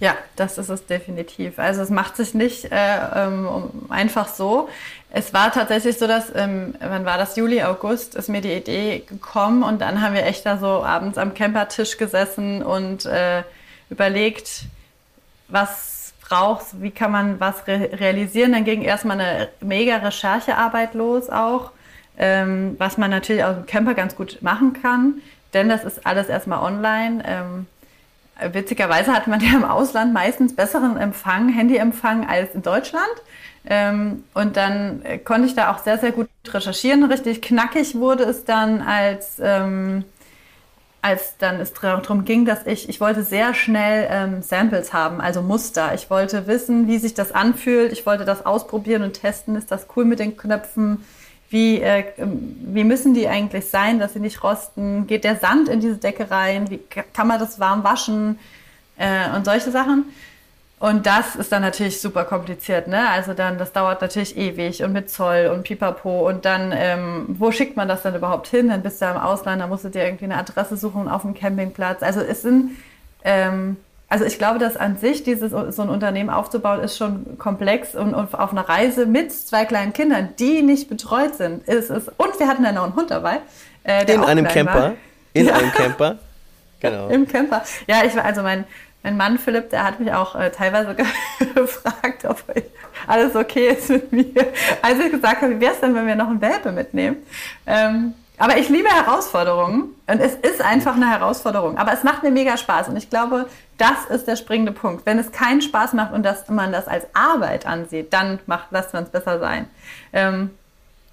Ja, 0.00 0.16
das 0.36 0.58
ist 0.58 0.68
es 0.68 0.86
definitiv. 0.86 1.58
Also 1.58 1.82
es 1.82 1.90
macht 1.90 2.16
sich 2.16 2.32
nicht 2.32 2.70
äh, 2.70 2.98
ähm, 3.16 3.70
einfach 3.88 4.28
so. 4.28 4.68
Es 5.10 5.34
war 5.34 5.50
tatsächlich 5.50 5.98
so, 5.98 6.06
dass, 6.06 6.32
ähm, 6.36 6.76
wann 6.80 7.04
war 7.04 7.18
das, 7.18 7.34
Juli, 7.34 7.62
August, 7.62 8.14
ist 8.14 8.28
mir 8.28 8.40
die 8.40 8.52
Idee 8.52 9.00
gekommen 9.00 9.64
und 9.64 9.80
dann 9.80 10.00
haben 10.00 10.14
wir 10.14 10.24
echt 10.24 10.46
da 10.46 10.58
so 10.58 10.84
abends 10.84 11.18
am 11.18 11.34
Campertisch 11.34 11.96
gesessen 11.96 12.62
und 12.62 13.06
äh, 13.06 13.42
überlegt, 13.90 14.66
was 15.48 16.12
brauchst, 16.20 16.80
wie 16.80 16.90
kann 16.92 17.10
man 17.10 17.40
was 17.40 17.66
re 17.66 17.90
realisieren. 17.94 18.52
Dann 18.52 18.64
ging 18.64 18.82
erstmal 18.82 19.20
eine 19.20 19.48
mega 19.60 19.96
Recherchearbeit 19.96 20.94
los 20.94 21.28
auch, 21.28 21.72
ähm, 22.18 22.76
was 22.78 22.98
man 22.98 23.10
natürlich 23.10 23.42
aus 23.42 23.56
dem 23.56 23.66
Camper 23.66 23.94
ganz 23.94 24.14
gut 24.14 24.42
machen 24.42 24.74
kann, 24.80 25.22
denn 25.54 25.68
das 25.68 25.82
ist 25.82 26.06
alles 26.06 26.28
erstmal 26.28 26.60
online. 26.60 27.22
Ähm, 27.26 27.66
Witzigerweise 28.52 29.12
hat 29.12 29.26
man 29.26 29.40
ja 29.40 29.54
im 29.54 29.64
Ausland 29.64 30.12
meistens 30.12 30.54
besseren 30.54 30.96
Empfang, 30.96 31.48
Handyempfang 31.48 32.28
als 32.28 32.54
in 32.54 32.62
Deutschland. 32.62 33.04
Ähm, 33.68 34.24
und 34.32 34.56
dann 34.56 35.02
äh, 35.02 35.18
konnte 35.18 35.48
ich 35.48 35.54
da 35.54 35.72
auch 35.72 35.78
sehr, 35.78 35.98
sehr 35.98 36.12
gut 36.12 36.28
recherchieren. 36.46 37.04
Richtig 37.04 37.42
knackig 37.42 37.96
wurde 37.96 38.24
es 38.24 38.44
dann, 38.44 38.80
als, 38.80 39.38
ähm, 39.42 40.04
als 41.02 41.36
dann 41.38 41.60
es 41.60 41.72
darum 41.74 42.24
ging, 42.24 42.44
dass 42.44 42.66
ich, 42.66 42.88
ich 42.88 43.00
wollte 43.00 43.24
sehr 43.24 43.54
schnell 43.54 44.08
ähm, 44.10 44.42
Samples 44.42 44.92
haben, 44.92 45.20
also 45.20 45.42
Muster. 45.42 45.92
Ich 45.94 46.08
wollte 46.08 46.46
wissen, 46.46 46.86
wie 46.86 46.98
sich 46.98 47.14
das 47.14 47.32
anfühlt. 47.32 47.92
Ich 47.92 48.06
wollte 48.06 48.24
das 48.24 48.46
ausprobieren 48.46 49.02
und 49.02 49.14
testen. 49.14 49.56
Ist 49.56 49.70
das 49.70 49.86
cool 49.96 50.04
mit 50.04 50.20
den 50.20 50.36
Knöpfen? 50.36 51.04
Wie, 51.50 51.80
äh, 51.80 52.04
wie 52.16 52.84
müssen 52.84 53.14
die 53.14 53.26
eigentlich 53.26 53.66
sein, 53.66 53.98
dass 53.98 54.12
sie 54.12 54.20
nicht 54.20 54.42
rosten? 54.42 55.06
Geht 55.06 55.24
der 55.24 55.36
Sand 55.36 55.68
in 55.68 55.80
diese 55.80 55.96
Decke 55.96 56.30
rein? 56.30 56.70
Wie 56.70 56.78
kann 57.14 57.26
man 57.26 57.38
das 57.38 57.58
warm 57.58 57.84
waschen? 57.84 58.38
Äh, 58.98 59.34
und 59.34 59.44
solche 59.44 59.70
Sachen. 59.70 60.04
Und 60.80 61.06
das 61.06 61.34
ist 61.34 61.50
dann 61.50 61.62
natürlich 61.62 62.00
super 62.00 62.24
kompliziert, 62.24 62.86
ne? 62.86 63.08
Also 63.08 63.34
dann, 63.34 63.58
das 63.58 63.72
dauert 63.72 64.00
natürlich 64.00 64.36
ewig 64.36 64.84
und 64.84 64.92
mit 64.92 65.10
Zoll 65.10 65.50
und 65.52 65.64
Pipapo 65.64 66.28
und 66.28 66.44
dann, 66.44 66.72
ähm, 66.72 67.26
wo 67.28 67.50
schickt 67.50 67.76
man 67.76 67.88
das 67.88 68.02
dann 68.02 68.14
überhaupt 68.14 68.46
hin? 68.46 68.68
Dann 68.68 68.82
bist 68.82 69.02
du 69.02 69.06
im 69.06 69.16
Ausland, 69.16 69.60
dann 69.60 69.70
musst 69.70 69.84
du 69.84 69.88
dir 69.88 70.04
irgendwie 70.04 70.26
eine 70.26 70.36
Adresse 70.36 70.76
suchen 70.76 71.08
auf 71.08 71.22
dem 71.22 71.34
Campingplatz. 71.34 72.02
Also 72.04 72.20
es 72.20 72.42
sind, 72.42 72.76
ähm, 73.24 73.76
also 74.08 74.24
ich 74.24 74.38
glaube, 74.38 74.58
dass 74.58 74.76
an 74.76 74.96
sich 74.96 75.22
dieses 75.22 75.50
so 75.50 75.82
ein 75.82 75.88
Unternehmen 75.88 76.30
aufzubauen 76.30 76.80
ist 76.80 76.96
schon 76.96 77.36
komplex 77.38 77.94
und, 77.94 78.14
und 78.14 78.34
auf 78.34 78.52
einer 78.52 78.68
Reise 78.68 79.06
mit 79.06 79.32
zwei 79.32 79.64
kleinen 79.66 79.92
Kindern, 79.92 80.30
die 80.38 80.62
nicht 80.62 80.88
betreut 80.88 81.34
sind, 81.34 81.66
ist 81.68 81.90
es. 81.90 82.08
Und 82.16 82.38
wir 82.38 82.48
hatten 82.48 82.64
ja 82.64 82.72
noch 82.72 82.84
einen 82.84 82.96
Hund 82.96 83.10
dabei. 83.10 83.40
Äh, 83.84 84.10
in 84.12 84.22
einem 84.22 84.46
Camper. 84.46 84.74
War. 84.74 84.92
In 85.34 85.46
ja. 85.46 85.54
einem 85.54 85.72
Camper. 85.72 86.18
Genau. 86.80 87.08
Im 87.08 87.26
Camper. 87.26 87.64
Ja, 87.88 88.04
ich 88.04 88.14
war 88.14 88.24
also 88.24 88.40
mein 88.44 88.64
mein 89.02 89.16
Mann 89.16 89.38
Philipp, 89.38 89.70
der 89.70 89.84
hat 89.84 90.00
mich 90.00 90.12
auch 90.12 90.34
äh, 90.34 90.50
teilweise 90.50 90.94
gefragt, 91.54 92.24
ob 92.24 92.42
alles 93.06 93.34
okay 93.36 93.68
ist 93.68 93.90
mit 93.90 94.12
mir. 94.12 94.46
Als 94.82 94.98
ich 94.98 95.10
gesagt 95.10 95.42
habe, 95.42 95.56
wie 95.56 95.60
wäre 95.60 95.72
es 95.72 95.80
denn, 95.80 95.94
wenn 95.94 96.06
wir 96.06 96.16
noch 96.16 96.28
einen 96.28 96.40
Welpe 96.40 96.72
mitnehmen? 96.72 97.16
Ähm, 97.66 98.14
Aber 98.38 98.56
ich 98.56 98.68
liebe 98.68 98.88
Herausforderungen 98.88 99.94
und 100.06 100.20
es 100.20 100.34
ist 100.34 100.62
einfach 100.62 100.94
eine 100.94 101.10
Herausforderung. 101.10 101.76
Aber 101.76 101.92
es 101.92 102.04
macht 102.04 102.22
mir 102.22 102.30
mega 102.30 102.56
Spaß 102.56 102.88
und 102.88 102.96
ich 102.96 103.10
glaube, 103.10 103.46
das 103.78 104.06
ist 104.10 104.28
der 104.28 104.36
springende 104.36 104.72
Punkt. 104.72 105.04
Wenn 105.06 105.18
es 105.18 105.32
keinen 105.32 105.60
Spaß 105.60 105.92
macht 105.92 106.12
und 106.12 106.22
dass 106.22 106.48
man 106.48 106.70
das 106.70 106.86
als 106.86 107.06
Arbeit 107.14 107.66
ansieht, 107.66 108.12
dann 108.12 108.38
macht, 108.46 108.68
lasst 108.70 108.94
es 108.94 109.08
besser 109.08 109.40
sein. 109.40 109.68
Ähm, 110.12 110.50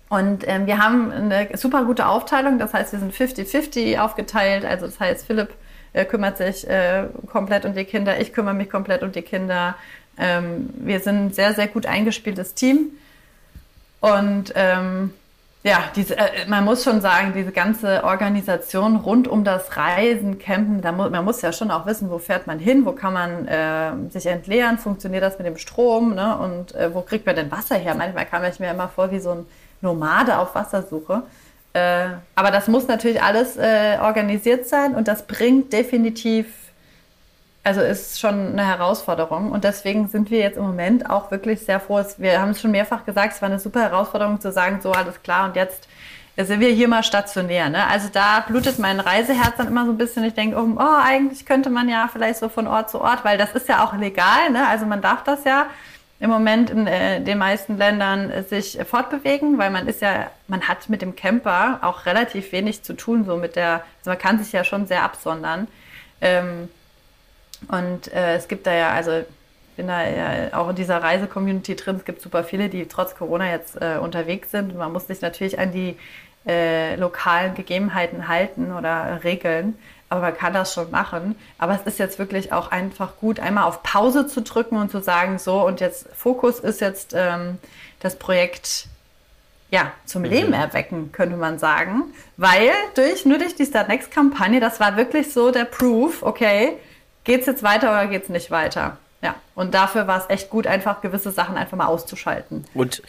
und 0.10 0.48
ähm, 0.48 0.68
wir 0.68 0.78
haben 0.78 1.12
eine 1.12 1.50
super 1.56 1.84
gute 1.84 2.06
Aufteilung, 2.06 2.60
das 2.60 2.74
heißt, 2.74 2.92
wir 2.92 3.00
sind 3.00 3.14
50-50 3.14 4.00
aufgeteilt. 4.00 4.64
Also 4.64 4.86
das 4.86 5.00
heißt, 5.00 5.26
Philipp 5.26 5.50
äh, 5.94 6.06
kümmert 6.06 6.38
sich 6.38 6.68
äh, 6.70 7.06
komplett 7.32 7.66
um 7.66 7.74
die 7.74 7.86
Kinder, 7.86 8.20
ich 8.20 8.34
kümmere 8.34 8.54
mich 8.54 8.70
komplett 8.70 9.02
um 9.02 9.12
die 9.12 9.24
Kinder. 9.24 9.76
Ähm, 10.18 10.70
wir 10.78 11.00
sind 11.00 11.26
ein 11.26 11.34
sehr, 11.34 11.54
sehr 11.54 11.68
gut 11.68 11.88
eingespieltes 11.88 12.54
Team. 12.54 12.92
Und 14.00 14.54
ähm, 14.56 15.12
ja, 15.65 15.86
diese, 15.95 16.15
äh, 16.15 16.45
man 16.47 16.63
muss 16.63 16.84
schon 16.84 17.01
sagen, 17.01 17.34
diese 17.36 17.51
ganze 17.51 18.04
Organisation 18.04 18.97
rund 18.97 19.28
um 19.28 19.43
das 19.43 19.75
Reisen, 19.75 20.38
Campen, 20.38 20.82
da 20.82 20.91
mu 20.91 21.10
man 21.10 21.25
muss 21.25 21.41
ja 21.41 21.51
schon 21.51 21.71
auch 21.71 21.88
wissen, 21.88 22.12
wo 22.12 22.19
fährt 22.19 22.45
man 22.45 22.60
hin, 22.60 22.86
wo 22.86 22.91
kann 22.91 23.13
man 23.13 23.47
äh, 23.47 24.12
sich 24.12 24.28
entleeren, 24.28 24.78
funktioniert 24.78 25.23
das 25.23 25.39
mit 25.39 25.47
dem 25.47 25.58
Strom 25.58 26.13
ne? 26.13 26.38
und 26.38 26.75
äh, 26.75 26.93
wo 26.93 27.01
kriegt 27.01 27.25
man 27.25 27.36
denn 27.36 27.49
Wasser 27.49 27.78
her? 27.78 27.95
Manchmal 27.95 28.28
kam 28.28 28.43
ich 28.43 28.60
mir 28.60 28.69
immer 28.69 28.89
vor 28.89 29.10
wie 29.10 29.19
so 29.19 29.32
ein 29.32 29.45
Nomade 29.82 30.38
auf 30.38 30.54
Wassersuche. 30.54 31.23
Äh, 31.73 32.10
aber 32.36 32.51
das 32.51 32.67
muss 32.67 32.88
natürlich 32.88 33.23
alles 33.23 33.58
äh, 33.58 33.97
organisiert 33.99 34.67
sein 34.67 34.93
und 34.93 35.08
das 35.08 35.23
bringt 35.23 35.73
definitiv 35.73 36.45
also 37.65 37.82
ist 37.82 38.19
schon 38.19 38.51
eine 38.51 38.65
Herausforderung 38.65 39.51
und 39.51 39.63
deswegen 39.63 40.08
sind 40.08 40.30
wir 40.30 40.39
jetzt 40.39 40.58
im 40.58 40.63
Moment 40.63 41.10
auch 41.10 41.32
wirklich 41.32 41.62
sehr 41.62 41.80
froh. 41.80 42.01
Wir 42.17 42.39
haben 42.39 42.51
es 42.51 42.62
schon 42.62 42.69
mehrfach 42.69 43.06
gesagt, 43.06 43.34
es 43.34 43.41
war 43.41 43.49
eine 43.49 43.60
super 43.60 43.82
Herausforderung 43.82 44.39
zu 44.39 44.51
sagen, 44.51 44.82
so 44.84 44.91
alles 44.91 45.21
klar 45.23 45.47
und 45.47 45.56
jetzt 45.56 45.88
sind 46.38 46.60
wir 46.60 46.69
hier 46.69 46.88
mal 46.88 47.01
stationär. 47.01 47.69
Ne? 47.69 47.88
Also 47.88 48.10
da 48.12 48.41
blutet 48.47 48.78
mein 48.78 48.99
Reiseherz 48.99 49.56
dann 49.58 49.67
immer 49.67 49.86
so 49.86 49.91
ein 49.91 49.97
bisschen. 49.97 50.23
Ich 50.25 50.36
denke, 50.36 50.58
oh, 50.58 50.67
oh, 50.78 50.99
eigentlich 51.01 51.45
könnte 51.45 51.71
man 51.71 51.89
ja 51.89 52.08
vielleicht 52.12 52.39
so 52.39 52.49
von 52.49 52.67
Ort 52.67 52.91
zu 52.91 53.01
Ort, 53.01 53.25
weil 53.25 53.38
das 53.38 53.54
ist 53.54 53.67
ja 53.67 53.84
auch 53.84 53.97
legal. 53.97 54.51
Ne? 54.51 54.67
Also 54.67 54.86
man 54.86 55.01
darf 55.01 55.23
das 55.23 55.43
ja 55.43 55.65
im 56.19 56.30
Moment 56.30 56.69
in 56.69 56.86
äh, 56.86 57.21
den 57.21 57.39
meisten 57.39 57.78
Ländern 57.78 58.30
äh, 58.30 58.43
sich 58.43 58.78
fortbewegen, 58.86 59.58
weil 59.58 59.71
man 59.71 59.88
ist 59.88 60.01
ja, 60.01 60.30
man 60.47 60.67
hat 60.67 60.88
mit 60.89 61.01
dem 61.01 61.15
Camper 61.15 61.80
auch 61.82 62.06
relativ 62.06 62.51
wenig 62.51 62.84
zu 62.84 62.93
tun, 62.93 63.25
so 63.25 63.38
mit 63.38 63.56
der, 63.56 63.84
also 63.99 64.12
man 64.12 64.19
kann 64.19 64.38
sich 64.38 64.51
ja 64.51 64.63
schon 64.63 64.86
sehr 64.86 65.04
absondern. 65.04 65.67
Ähm, 66.21 66.69
und 67.68 68.12
äh, 68.13 68.36
es 68.36 68.48
gibt 68.48 68.68
da 68.68 68.74
ja, 68.74 68.91
also 68.91 69.20
ich 69.20 69.78
bin 69.78 69.88
da 69.88 70.08
ja 70.08 70.58
auch 70.58 70.70
in 70.70 70.76
dieser 70.76 71.04
Reise-Community 71.04 71.76
drin. 71.76 71.98
Es 71.98 72.06
gibt 72.06 72.22
super 72.22 72.46
viele, 72.46 72.70
die 72.70 72.88
trotz 72.88 73.15
Corona 73.15 73.52
jetzt 73.52 73.76
äh, 73.82 73.98
unterwegs 73.98 74.52
sind. 74.52 74.72
Und 74.72 74.78
man 74.78 74.94
muss 74.94 75.08
sich 75.08 75.20
natürlich 75.20 75.60
an 75.60 75.74
die 75.74 75.98
äh, 76.48 76.96
lokalen 76.96 77.56
Gegebenheiten 77.56 78.30
halten 78.30 78.72
oder 78.72 79.20
Regeln. 79.26 79.78
Aber 80.08 80.22
man 80.22 80.38
kann 80.38 80.54
das 80.54 80.74
schon 80.74 80.91
machen. 80.91 81.36
Aber 81.58 81.76
es 81.76 81.82
ist 81.82 82.00
jetzt 82.00 82.20
wirklich 82.20 82.54
auch 82.54 82.72
einfach 82.72 83.18
gut, 83.18 83.41
einmal 83.41 83.65
auf 83.65 83.84
Pause 83.84 84.28
zu 84.28 84.41
drücken 84.41 84.78
und 84.78 84.91
zu 84.91 85.02
sagen, 85.02 85.39
so, 85.39 85.65
und 85.65 85.82
jetzt 85.82 86.08
Fokus 86.15 86.60
ist 86.60 86.80
jetzt 86.80 87.13
ähm, 87.13 87.58
das 88.00 88.18
Projekt 88.18 88.88
ja, 89.72 89.91
zum 90.06 90.22
mhm. 90.22 90.30
Leben 90.30 90.54
erwecken, 90.54 91.12
könnte 91.12 91.36
man 91.36 91.60
sagen. 91.60 92.13
Weil 92.38 92.70
durch, 92.96 93.26
nur 93.26 93.39
durch 93.39 93.56
die 93.56 93.65
Start 93.65 93.89
Next 93.89 94.12
Kampagne, 94.12 94.62
das 94.62 94.80
war 94.80 94.96
wirklich 94.96 95.34
so 95.34 95.52
der 95.52 95.65
Proof, 95.65 96.24
okay, 96.24 96.78
geht 97.26 97.42
es 97.42 97.48
jetzt 97.48 97.64
weiter 97.64 97.90
oder 97.90 98.08
geht 98.08 98.24
es 98.24 98.30
nicht 98.30 98.52
weiter? 98.52 98.98
Ja, 99.22 99.36
und 99.56 99.74
dafür 99.74 100.08
war 100.08 100.20
es 100.20 100.30
echt 100.30 100.50
gut, 100.50 100.68
einfach 100.68 101.02
gewisse 101.02 101.32
Sachen 101.32 101.58
einfach 101.58 101.78
mal 101.78 101.88
auszuschalten. 101.88 102.66
Und 102.74 103.02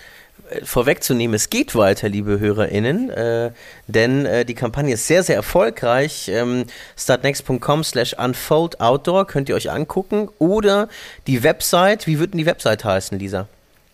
äh, 0.51 0.65
vorwegzunehmen, 0.65 1.35
es 1.35 1.51
geht 1.51 1.75
weiter, 1.75 2.09
liebe 2.09 2.41
HörerInnen, 2.41 3.11
äh, 3.11 3.51
denn 3.87 4.25
äh, 4.25 4.45
die 4.45 4.55
Kampagne 4.55 4.95
ist 4.95 5.07
sehr, 5.07 5.23
sehr 5.23 5.37
erfolgreich. 5.37 6.29
Ähm, 6.29 6.65
startnext.com 6.97 7.85
slash 7.85 8.15
unfoldoutdoor 8.15 9.27
könnt 9.27 9.49
ihr 9.49 9.55
euch 9.55 9.71
angucken 9.71 10.29
oder 10.39 10.89
die 11.27 11.43
Website, 11.43 12.07
wie 12.07 12.19
wird 12.19 12.33
denn 12.33 12.39
die 12.39 12.47
Website 12.47 12.85
heißen, 12.85 13.19
Lisa? 13.19 13.49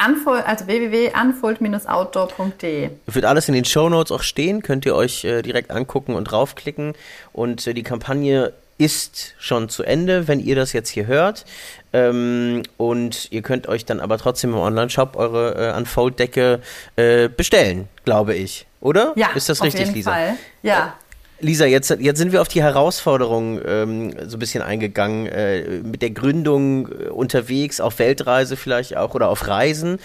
Unfold, 0.05 0.45
also 0.47 0.67
www.unfold-outdoor.de. 0.67 2.91
Wird 3.07 3.25
alles 3.25 3.49
in 3.49 3.55
den 3.55 3.65
Show 3.65 3.89
Notes 3.89 4.13
auch 4.13 4.23
stehen, 4.23 4.63
könnt 4.63 4.85
ihr 4.85 4.97
euch 4.97 5.25
äh, 5.25 5.43
direkt 5.43 5.71
angucken 5.71 6.15
und 6.15 6.25
draufklicken. 6.25 6.95
Und 7.33 7.67
äh, 7.67 7.75
die 7.75 7.85
Kampagne 7.85 8.53
ist 8.85 9.35
schon 9.39 9.69
zu 9.69 9.83
Ende, 9.83 10.29
wenn 10.29 10.41
ihr 10.41 10.57
das 10.57 10.73
jetzt 10.73 10.89
hier 10.89 11.07
hört. 11.07 11.45
Ähm, 11.93 12.63
und 12.77 13.31
ihr 13.31 13.43
könnt 13.43 13.69
euch 13.69 13.85
dann 13.85 14.01
aber 14.01 14.19
trotzdem 14.19 14.51
im 14.51 14.59
Online-Shop 14.59 15.17
eure 15.17 15.73
äh, 15.73 15.77
Unfold-Decke 15.77 16.61
äh, 16.97 17.29
bestellen, 17.29 17.89
glaube 18.05 18.35
ich. 18.35 18.67
Oder? 18.81 19.13
Ja, 19.17 19.29
ist 19.35 19.49
das 19.49 19.61
auf 19.61 19.67
richtig, 19.67 19.83
jeden 19.83 19.95
Lisa? 19.95 20.13
Fall. 20.13 20.35
Ja. 20.63 20.97
Äh, 21.41 21.45
Lisa, 21.45 21.67
jetzt, 21.67 21.91
jetzt 21.91 22.19
sind 22.19 22.33
wir 22.33 22.41
auf 22.41 22.49
die 22.49 22.63
Herausforderung 22.63 23.61
ähm, 23.67 24.15
so 24.29 24.37
ein 24.37 24.41
bisschen 24.41 24.63
eingegangen, 24.63 25.27
äh, 25.27 25.81
mit 25.83 26.01
der 26.01 26.11
Gründung 26.11 26.89
äh, 26.89 27.09
unterwegs, 27.09 27.81
auf 27.81 27.99
Weltreise 27.99 28.57
vielleicht 28.57 28.97
auch 28.97 29.15
oder 29.15 29.29
auf 29.29 29.49
Reisen. 29.49 29.99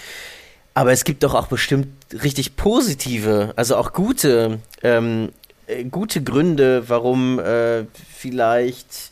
Aber 0.74 0.92
es 0.92 1.04
gibt 1.04 1.22
doch 1.22 1.34
auch 1.34 1.46
bestimmt 1.46 1.88
richtig 2.22 2.56
positive, 2.56 3.52
also 3.56 3.76
auch 3.76 3.92
gute 3.92 4.60
ähm, 4.82 5.30
äh, 5.68 5.84
gute 5.84 6.22
Gründe, 6.22 6.88
warum 6.88 7.38
äh, 7.38 7.84
vielleicht 8.14 9.10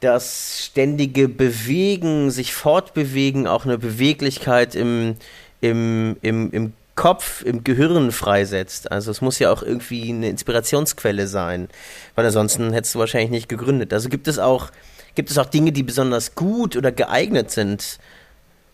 das 0.00 0.62
ständige 0.64 1.28
Bewegen, 1.28 2.30
sich 2.30 2.54
fortbewegen, 2.54 3.46
auch 3.46 3.64
eine 3.64 3.78
Beweglichkeit 3.78 4.74
im, 4.74 5.16
im, 5.60 6.16
im, 6.20 6.50
im 6.52 6.72
Kopf, 6.96 7.42
im 7.42 7.64
Gehirn 7.64 8.12
freisetzt. 8.12 8.92
Also 8.92 9.10
es 9.10 9.20
muss 9.20 9.38
ja 9.38 9.50
auch 9.50 9.62
irgendwie 9.62 10.10
eine 10.10 10.28
Inspirationsquelle 10.28 11.26
sein, 11.26 11.68
weil 12.14 12.26
ansonsten 12.26 12.72
hättest 12.72 12.94
du 12.94 12.98
wahrscheinlich 12.98 13.30
nicht 13.30 13.48
gegründet. 13.48 13.92
Also 13.92 14.08
gibt 14.08 14.28
es 14.28 14.38
auch, 14.38 14.70
gibt 15.14 15.30
es 15.30 15.38
auch 15.38 15.46
Dinge, 15.46 15.72
die 15.72 15.82
besonders 15.82 16.34
gut 16.34 16.76
oder 16.76 16.92
geeignet 16.92 17.50
sind 17.50 17.98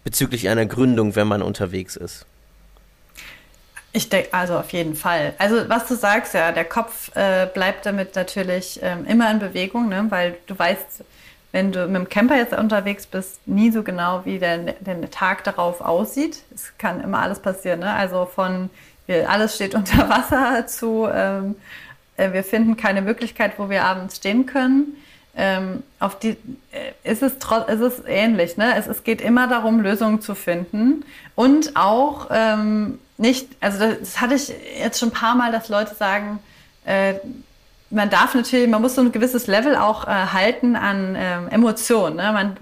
bezüglich 0.05 0.49
einer 0.49 0.67
Gründung, 0.67 1.15
wenn 1.15 1.29
man 1.29 1.43
unterwegs 1.43 1.97
ist? 1.97 2.27
Ich 3.93 4.09
denke, 4.09 4.33
also 4.33 4.57
auf 4.59 4.73
jeden 4.73 4.95
Fall. 4.95 5.35
Also 5.39 5.69
was 5.69 5.87
du 5.87 5.95
sagst, 5.95 6.35
ja, 6.35 6.53
der 6.53 6.65
Kopf 6.65 7.15
äh, 7.15 7.47
bleibt 7.47 7.85
damit 7.85 8.17
natürlich 8.17 8.81
ähm, 8.83 9.05
immer 9.07 9.31
in 9.31 9.39
Bewegung, 9.39 9.89
ne? 9.89 10.07
weil 10.09 10.39
du 10.47 10.59
weißt, 10.59 11.05
wenn 11.53 11.73
du 11.73 11.87
mit 11.87 11.97
dem 11.97 12.09
Camper 12.09 12.37
jetzt 12.37 12.55
unterwegs 12.55 13.07
bist, 13.07 13.47
nie 13.47 13.71
so 13.71 13.83
genau, 13.83 14.25
wie 14.25 14.39
der, 14.39 14.59
der 14.59 15.11
Tag 15.11 15.45
darauf 15.45 15.83
aussieht. 15.83 16.39
Es 16.55 16.73
kann 16.79 17.03
immer 17.03 17.19
alles 17.19 17.41
passieren. 17.41 17.81
Ne? 17.81 17.93
Also 17.93 18.25
von 18.25 18.71
wir, 19.07 19.29
alles 19.29 19.57
steht 19.57 19.75
unter 19.77 20.09
Wasser 20.09 20.67
zu 20.67 21.07
ähm, 21.13 21.57
äh, 22.17 22.33
wir 22.33 22.45
finden 22.45 22.77
keine 22.77 23.03
Möglichkeit, 23.03 23.59
wo 23.59 23.69
wir 23.69 23.85
abends 23.85 24.17
stehen 24.17 24.47
können. 24.47 24.97
Ähm, 25.35 25.83
auf 25.99 26.19
die 26.19 26.37
äh, 26.73 27.11
ist 27.11 27.23
es, 27.23 27.33
ist 27.33 27.81
es 27.81 28.03
ähnlich. 28.07 28.59
Ne? 28.59 28.75
Es, 28.77 28.87
es 28.87 29.03
geht 29.03 29.23
immer 29.23 29.49
darum, 29.49 29.81
Lösungen 29.81 30.21
zu 30.21 30.35
finden 30.35 31.05
und 31.35 31.75
auch 31.75 32.29
ähm, 32.31 32.99
nicht, 33.17 33.49
also 33.61 33.79
das 33.79 34.21
hatte 34.21 34.35
ich 34.35 34.53
jetzt 34.79 34.99
schon 34.99 35.09
ein 35.09 35.15
paar 35.15 35.35
Mal, 35.35 35.51
dass 35.51 35.69
Leute 35.69 35.95
sagen, 35.95 36.39
äh, 36.85 37.15
man 37.93 38.09
darf 38.09 38.35
natürlich, 38.35 38.69
man 38.69 38.81
muss 38.81 38.95
so 38.95 39.03
ein 39.03 39.13
gewisses 39.13 39.47
Level 39.47 39.77
auch 39.77 40.07
äh, 40.07 40.11
halten 40.11 40.77
an 40.77 41.15
ähm, 41.17 41.49
Emotionen. 41.51 42.17
Ne? 42.17 42.33
Man 42.33 42.57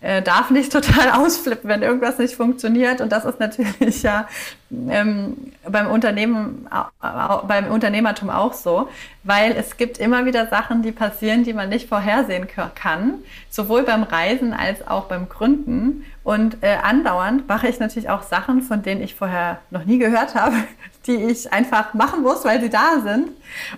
äh, 0.00 0.22
darf 0.22 0.50
nicht 0.50 0.72
total 0.78 1.10
ausflippen, 1.10 1.68
wenn 1.68 1.82
irgendwas 1.82 2.18
nicht 2.18 2.34
funktioniert. 2.34 3.00
Und 3.00 3.10
das 3.10 3.24
ist 3.24 3.40
natürlich 3.40 4.02
ja 4.02 4.28
ähm, 4.70 5.52
beim 5.66 5.90
Unternehmen, 5.90 6.68
beim 7.00 7.70
Unternehmertum 7.70 8.28
auch 8.28 8.52
so, 8.52 8.88
weil 9.24 9.52
es 9.52 9.78
gibt 9.78 9.98
immer 9.98 10.26
wieder 10.26 10.46
Sachen, 10.46 10.82
die 10.82 10.92
passieren, 10.92 11.44
die 11.44 11.54
man 11.54 11.70
nicht 11.70 11.88
vorhersehen 11.88 12.46
kann, 12.74 13.14
sowohl 13.48 13.82
beim 13.84 14.02
Reisen 14.02 14.52
als 14.52 14.86
auch 14.86 15.04
beim 15.04 15.28
Gründen. 15.28 16.04
Und 16.22 16.62
äh, 16.62 16.76
andauernd 16.82 17.48
mache 17.48 17.68
ich 17.68 17.80
natürlich 17.80 18.10
auch 18.10 18.22
Sachen, 18.22 18.60
von 18.60 18.82
denen 18.82 19.02
ich 19.02 19.14
vorher 19.14 19.60
noch 19.70 19.84
nie 19.84 19.98
gehört 19.98 20.34
habe, 20.34 20.56
die 21.06 21.16
ich 21.16 21.50
einfach 21.50 21.94
machen 21.94 22.22
muss, 22.22 22.44
weil 22.44 22.60
sie 22.60 22.70
da 22.70 23.00
sind. 23.02 23.30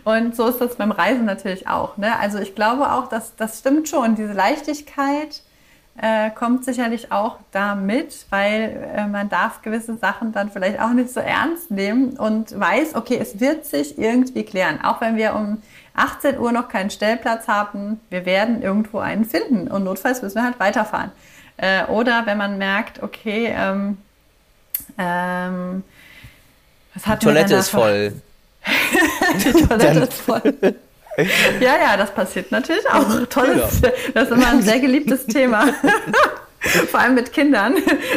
Und 0.02 0.34
so 0.34 0.48
ist 0.48 0.60
das 0.60 0.74
beim 0.74 0.90
Reisen 0.90 1.24
natürlich 1.24 1.68
auch. 1.68 1.96
Ne? 1.96 2.18
Also 2.18 2.38
ich 2.38 2.56
glaube 2.56 2.90
auch, 2.92 3.08
dass 3.08 3.36
das 3.36 3.60
stimmt 3.60 3.88
schon. 3.88 4.16
Diese 4.16 4.32
Leichtigkeit 4.32 5.42
äh, 6.00 6.30
kommt 6.30 6.64
sicherlich 6.64 7.12
auch 7.12 7.36
damit, 7.52 8.26
weil 8.30 8.92
äh, 8.96 9.06
man 9.06 9.28
darf 9.28 9.62
gewisse 9.62 9.96
Sachen 9.96 10.32
dann 10.32 10.50
vielleicht 10.50 10.80
auch 10.80 10.90
nicht 10.90 11.10
so 11.10 11.20
ernst 11.20 11.70
nehmen 11.70 12.16
und 12.16 12.58
weiß, 12.58 12.94
okay, 12.94 13.18
es 13.20 13.40
wird 13.40 13.66
sich 13.66 13.98
irgendwie 13.98 14.44
klären. 14.44 14.82
Auch 14.82 15.00
wenn 15.00 15.16
wir 15.16 15.34
um 15.34 15.62
18 15.94 16.38
Uhr 16.38 16.52
noch 16.52 16.68
keinen 16.68 16.90
Stellplatz 16.90 17.48
haben, 17.48 18.00
wir 18.08 18.24
werden 18.24 18.62
irgendwo 18.62 18.98
einen 18.98 19.24
finden 19.24 19.68
und 19.68 19.84
notfalls 19.84 20.22
müssen 20.22 20.36
wir 20.36 20.44
halt 20.44 20.58
weiterfahren. 20.58 21.10
Äh, 21.58 21.84
oder 21.86 22.24
wenn 22.24 22.38
man 22.38 22.56
merkt, 22.56 23.02
okay, 23.02 23.52
ähm, 23.54 23.98
ähm, 24.96 25.84
was 26.94 27.06
hat 27.06 27.20
Die 27.20 27.26
Toilette 27.26 27.54
ist 27.56 27.68
voll. 27.68 28.14
Die 29.34 29.52
Toilette 29.52 30.00
ist 30.00 30.14
voll. 30.14 30.76
Ja, 31.60 31.76
ja, 31.76 31.96
das 31.96 32.10
passiert 32.12 32.50
natürlich 32.50 32.88
auch. 32.88 33.26
Tolles, 33.28 33.80
das 34.14 34.24
ist 34.24 34.32
immer 34.32 34.48
ein 34.48 34.62
sehr 34.62 34.80
geliebtes 34.80 35.26
Thema. 35.26 35.66
Vor 36.60 37.00
allem 37.00 37.14
mit 37.14 37.32
Kindern. 37.32 37.74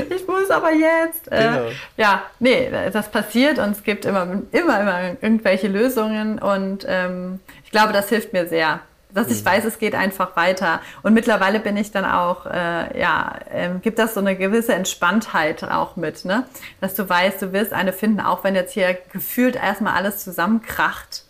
Ich 0.09 0.27
muss 0.27 0.49
aber 0.49 0.73
jetzt. 0.73 1.31
Äh, 1.31 1.43
genau. 1.43 1.65
Äh, 1.65 1.71
ja, 1.97 2.23
nee, 2.39 2.69
das 2.91 3.09
passiert 3.09 3.57
und 3.57 3.71
es 3.71 3.83
gibt 3.83 4.05
immer, 4.05 4.41
immer, 4.51 4.81
immer 4.81 5.01
irgendwelche 5.21 5.67
Lösungen 5.67 6.39
und 6.39 6.85
ähm, 6.87 7.39
ich 7.63 7.71
glaube, 7.71 7.93
das 7.93 8.09
hilft 8.09 8.33
mir 8.33 8.47
sehr. 8.47 8.81
Dass 9.13 9.29
ich 9.29 9.41
mhm. 9.41 9.45
weiß, 9.45 9.65
es 9.65 9.77
geht 9.77 9.93
einfach 9.93 10.35
weiter. 10.35 10.81
Und 11.03 11.13
mittlerweile 11.13 11.59
bin 11.59 11.77
ich 11.77 11.91
dann 11.91 12.03
auch, 12.03 12.47
äh, 12.47 12.99
ja, 12.99 13.35
äh, 13.53 13.69
gibt 13.81 13.99
das 13.99 14.15
so 14.15 14.19
eine 14.19 14.35
gewisse 14.35 14.73
Entspanntheit 14.73 15.63
auch 15.63 15.95
mit, 15.95 16.25
ne? 16.25 16.45
Dass 16.81 16.95
du 16.95 17.07
weißt, 17.07 17.41
du 17.41 17.53
wirst 17.53 17.73
eine 17.73 17.93
finden, 17.93 18.19
auch 18.19 18.43
wenn 18.43 18.55
jetzt 18.55 18.73
hier 18.73 18.97
gefühlt 19.11 19.55
erstmal 19.55 19.93
alles 19.93 20.23
zusammenkracht. 20.23 21.22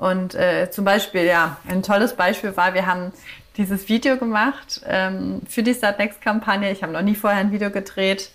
Und 0.00 0.34
äh, 0.34 0.70
zum 0.70 0.86
Beispiel, 0.86 1.24
ja, 1.24 1.58
ein 1.68 1.82
tolles 1.82 2.14
Beispiel 2.14 2.56
war, 2.56 2.72
wir 2.72 2.86
haben 2.86 3.12
dieses 3.58 3.90
Video 3.90 4.16
gemacht 4.16 4.80
ähm, 4.86 5.42
für 5.46 5.62
die 5.62 5.74
Start 5.74 5.98
Next 5.98 6.22
Kampagne. 6.22 6.72
Ich 6.72 6.82
habe 6.82 6.90
noch 6.90 7.02
nie 7.02 7.14
vorher 7.14 7.38
ein 7.38 7.52
Video 7.52 7.70
gedreht 7.70 8.30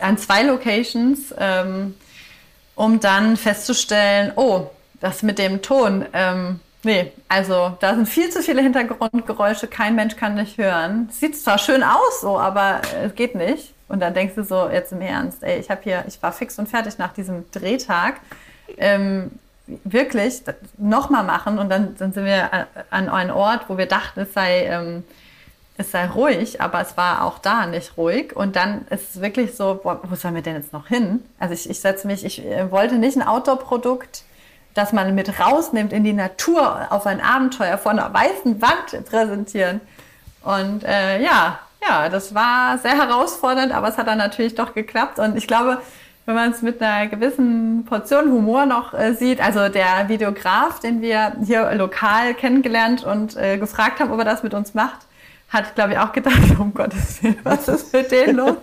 an 0.00 0.16
zwei 0.16 0.42
Locations, 0.42 1.34
ähm, 1.38 1.94
um 2.74 2.98
dann 2.98 3.36
festzustellen, 3.36 4.32
oh, 4.36 4.70
das 5.00 5.22
mit 5.22 5.38
dem 5.38 5.60
Ton, 5.60 6.06
ähm, 6.14 6.60
nee, 6.82 7.12
also 7.28 7.76
da 7.80 7.94
sind 7.94 8.08
viel 8.08 8.30
zu 8.30 8.42
viele 8.42 8.62
Hintergrundgeräusche, 8.62 9.66
kein 9.66 9.94
Mensch 9.94 10.16
kann 10.16 10.36
dich 10.36 10.56
hören. 10.56 11.10
Sieht 11.12 11.36
zwar 11.36 11.58
schön 11.58 11.82
aus, 11.82 12.22
so, 12.22 12.38
aber 12.38 12.80
es 13.04 13.14
geht 13.14 13.34
nicht. 13.34 13.74
Und 13.86 14.00
dann 14.00 14.14
denkst 14.14 14.34
du 14.34 14.44
so, 14.44 14.70
jetzt 14.70 14.92
im 14.92 15.02
Ernst, 15.02 15.42
ey, 15.42 15.60
ich 15.60 15.68
habe 15.68 15.82
hier, 15.84 16.04
ich 16.08 16.22
war 16.22 16.32
fix 16.32 16.58
und 16.58 16.70
fertig 16.70 16.96
nach 16.96 17.12
diesem 17.12 17.44
Drehtag. 17.50 18.14
Ähm, 18.78 19.32
wirklich 19.66 20.42
nochmal 20.76 21.24
machen 21.24 21.58
und 21.58 21.68
dann, 21.70 21.94
dann 21.96 22.12
sind 22.12 22.24
wir 22.24 22.66
an 22.90 23.08
einen 23.08 23.30
Ort, 23.30 23.68
wo 23.68 23.78
wir 23.78 23.86
dachten, 23.86 24.20
es 24.20 24.32
sei, 24.32 24.66
ähm, 24.66 25.04
es 25.76 25.90
sei 25.90 26.06
ruhig, 26.06 26.60
aber 26.60 26.80
es 26.80 26.96
war 26.96 27.24
auch 27.24 27.38
da 27.38 27.66
nicht 27.66 27.96
ruhig. 27.96 28.34
Und 28.34 28.56
dann 28.56 28.86
ist 28.90 29.14
es 29.14 29.20
wirklich 29.20 29.56
so, 29.56 29.80
boah, 29.82 30.00
wo 30.02 30.14
sollen 30.14 30.34
wir 30.34 30.42
denn 30.42 30.56
jetzt 30.56 30.72
noch 30.72 30.88
hin? 30.88 31.24
Also 31.38 31.54
ich, 31.54 31.70
ich 31.70 31.80
setze 31.80 32.06
mich, 32.06 32.24
ich 32.24 32.44
äh, 32.44 32.70
wollte 32.70 32.96
nicht 32.96 33.16
ein 33.16 33.26
Outdoor-Produkt, 33.26 34.24
das 34.74 34.92
man 34.92 35.14
mit 35.14 35.38
rausnimmt 35.38 35.92
in 35.92 36.04
die 36.04 36.12
Natur 36.12 36.86
auf 36.90 37.06
ein 37.06 37.20
Abenteuer 37.20 37.78
vor 37.78 37.92
einer 37.92 38.12
weißen 38.12 38.60
Wand 38.60 39.04
präsentieren. 39.08 39.80
Und 40.42 40.84
äh, 40.84 41.22
ja, 41.22 41.60
ja, 41.86 42.08
das 42.08 42.34
war 42.34 42.78
sehr 42.78 42.96
herausfordernd, 42.96 43.72
aber 43.72 43.88
es 43.88 43.98
hat 43.98 44.06
dann 44.06 44.18
natürlich 44.18 44.54
doch 44.54 44.74
geklappt. 44.74 45.18
Und 45.18 45.36
ich 45.36 45.46
glaube, 45.46 45.78
wenn 46.24 46.34
man 46.34 46.52
es 46.52 46.62
mit 46.62 46.80
einer 46.80 47.08
gewissen 47.08 47.84
Portion 47.84 48.30
Humor 48.30 48.66
noch 48.66 48.94
äh, 48.94 49.14
sieht. 49.14 49.40
Also 49.40 49.68
der 49.68 50.08
Videograf, 50.08 50.80
den 50.80 51.02
wir 51.02 51.36
hier 51.44 51.72
lokal 51.74 52.34
kennengelernt 52.34 53.04
und 53.04 53.36
äh, 53.36 53.58
gefragt 53.58 54.00
haben, 54.00 54.12
ob 54.12 54.18
er 54.18 54.24
das 54.24 54.42
mit 54.42 54.54
uns 54.54 54.74
macht, 54.74 55.00
hat, 55.48 55.74
glaube 55.74 55.92
ich, 55.92 55.98
auch 55.98 56.12
gedacht, 56.12 56.38
um 56.58 56.72
Gottes 56.72 57.22
Willen, 57.22 57.38
was 57.42 57.68
ist 57.68 57.92
mit 57.92 58.10
denen 58.10 58.36
los? 58.36 58.56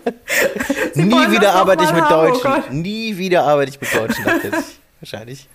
Nie 0.95 1.31
wieder 1.31 1.53
arbeite 1.53 1.83
ich 1.83 1.93
mit 1.93 2.03
haben, 2.03 2.29
oh 2.29 2.31
Deutschen. 2.31 2.51
Oh 2.51 2.73
Nie 2.73 3.17
wieder 3.17 3.43
arbeite 3.43 3.71
ich 3.71 3.81
mit 3.81 3.93
Deutschen. 3.93 4.25
Wahrscheinlich. 5.01 5.47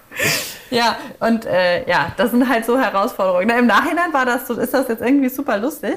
Ja, 0.71 0.97
und 1.21 1.45
äh, 1.45 1.88
ja, 1.88 2.12
das 2.17 2.31
sind 2.31 2.49
halt 2.49 2.64
so 2.64 2.79
Herausforderungen. 2.79 3.51
Im 3.51 3.67
Nachhinein 3.67 4.12
war 4.12 4.25
das 4.25 4.47
so, 4.47 4.55
ist 4.55 4.73
das 4.73 4.88
jetzt 4.88 5.03
irgendwie 5.03 5.29
super 5.29 5.59
lustig. 5.59 5.97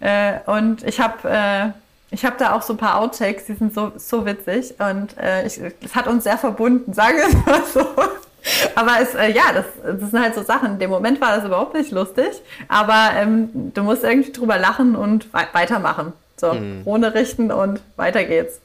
Äh, 0.00 0.40
und 0.46 0.82
ich 0.82 1.00
habe 1.00 1.28
äh, 1.28 1.68
ich 2.12 2.24
habe 2.24 2.36
da 2.38 2.54
auch 2.54 2.62
so 2.62 2.74
ein 2.74 2.76
paar 2.76 3.00
Outtakes, 3.00 3.46
die 3.46 3.54
sind 3.54 3.74
so, 3.74 3.92
so 3.96 4.24
witzig 4.26 4.74
und 4.78 5.16
äh, 5.18 5.44
es 5.44 5.58
hat 5.94 6.06
uns 6.06 6.24
sehr 6.24 6.38
verbunden, 6.38 6.92
sagen 6.94 7.16
wir 7.16 7.26
es 7.26 7.46
mal 7.46 7.62
so. 7.64 7.86
Aber 8.74 9.00
es, 9.00 9.14
äh, 9.14 9.32
ja, 9.32 9.52
das, 9.54 9.66
das 10.00 10.10
sind 10.10 10.20
halt 10.20 10.34
so 10.34 10.42
Sachen. 10.42 10.72
In 10.72 10.78
dem 10.78 10.90
Moment 10.90 11.20
war 11.20 11.36
das 11.36 11.44
überhaupt 11.44 11.74
nicht 11.74 11.90
lustig, 11.92 12.42
aber 12.68 13.10
ähm, 13.16 13.72
du 13.72 13.82
musst 13.82 14.02
irgendwie 14.02 14.32
drüber 14.32 14.58
lachen 14.58 14.96
und 14.96 15.32
we 15.32 15.40
weitermachen. 15.52 16.12
So, 16.36 16.54
mhm. 16.54 16.82
ohne 16.84 17.14
richten 17.14 17.52
und 17.52 17.80
weiter 17.96 18.24
geht's. 18.24 18.60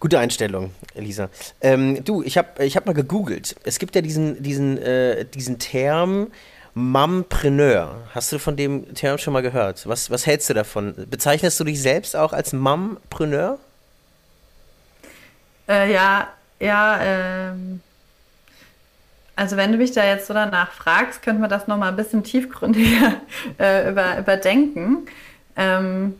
Gute 0.00 0.18
Einstellung, 0.18 0.72
Elisa. 0.94 1.28
Ähm, 1.60 2.04
du, 2.04 2.22
ich 2.22 2.36
habe 2.36 2.64
ich 2.64 2.76
hab 2.76 2.86
mal 2.86 2.94
gegoogelt. 2.94 3.56
Es 3.64 3.78
gibt 3.78 3.94
ja 3.94 4.00
diesen, 4.00 4.42
diesen, 4.42 4.78
äh, 4.78 5.24
diesen 5.24 5.58
Term, 5.58 6.28
Mumpreneur. 6.78 7.96
Hast 8.14 8.32
du 8.32 8.38
von 8.38 8.56
dem 8.56 8.94
Term 8.94 9.18
schon 9.18 9.32
mal 9.32 9.42
gehört? 9.42 9.86
Was, 9.88 10.10
was 10.10 10.26
hältst 10.26 10.48
du 10.48 10.54
davon? 10.54 10.94
Bezeichnest 11.10 11.58
du 11.58 11.64
dich 11.64 11.82
selbst 11.82 12.14
auch 12.14 12.32
als 12.32 12.52
Mumpreneur? 12.52 13.58
Äh, 15.68 15.92
ja, 15.92 16.28
ja, 16.60 17.00
ähm, 17.02 17.80
also 19.34 19.56
wenn 19.56 19.72
du 19.72 19.78
mich 19.78 19.92
da 19.92 20.04
jetzt 20.04 20.26
so 20.26 20.34
danach 20.34 20.72
fragst, 20.72 21.22
könnte 21.22 21.40
man 21.40 21.50
das 21.50 21.66
nochmal 21.66 21.90
ein 21.90 21.96
bisschen 21.96 22.22
tiefgründiger 22.22 23.14
äh, 23.58 23.90
über, 23.90 24.18
überdenken. 24.18 25.06
Ähm, 25.56 26.18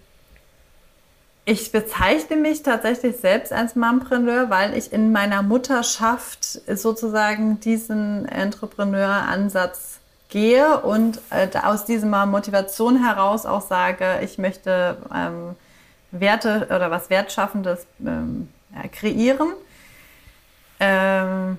ich 1.44 1.72
bezeichne 1.72 2.36
mich 2.36 2.62
tatsächlich 2.62 3.16
selbst 3.16 3.52
als 3.52 3.74
Mumpreneur, 3.74 4.50
weil 4.50 4.76
ich 4.76 4.92
in 4.92 5.12
meiner 5.12 5.42
Mutterschaft 5.42 6.44
sozusagen 6.44 7.58
diesen 7.60 8.26
Entrepreneur-Ansatz 8.26 9.97
gehe 10.28 10.80
und 10.80 11.20
äh, 11.30 11.48
aus 11.62 11.84
dieser 11.84 12.26
Motivation 12.26 13.02
heraus 13.02 13.46
auch 13.46 13.62
sage, 13.62 14.20
ich 14.22 14.38
möchte 14.38 14.96
ähm, 15.14 15.56
Werte 16.10 16.66
oder 16.70 16.90
was 16.90 17.10
Wertschaffendes 17.10 17.86
ähm, 18.04 18.48
ja, 18.74 18.88
kreieren. 18.88 19.52
Ähm, 20.80 21.58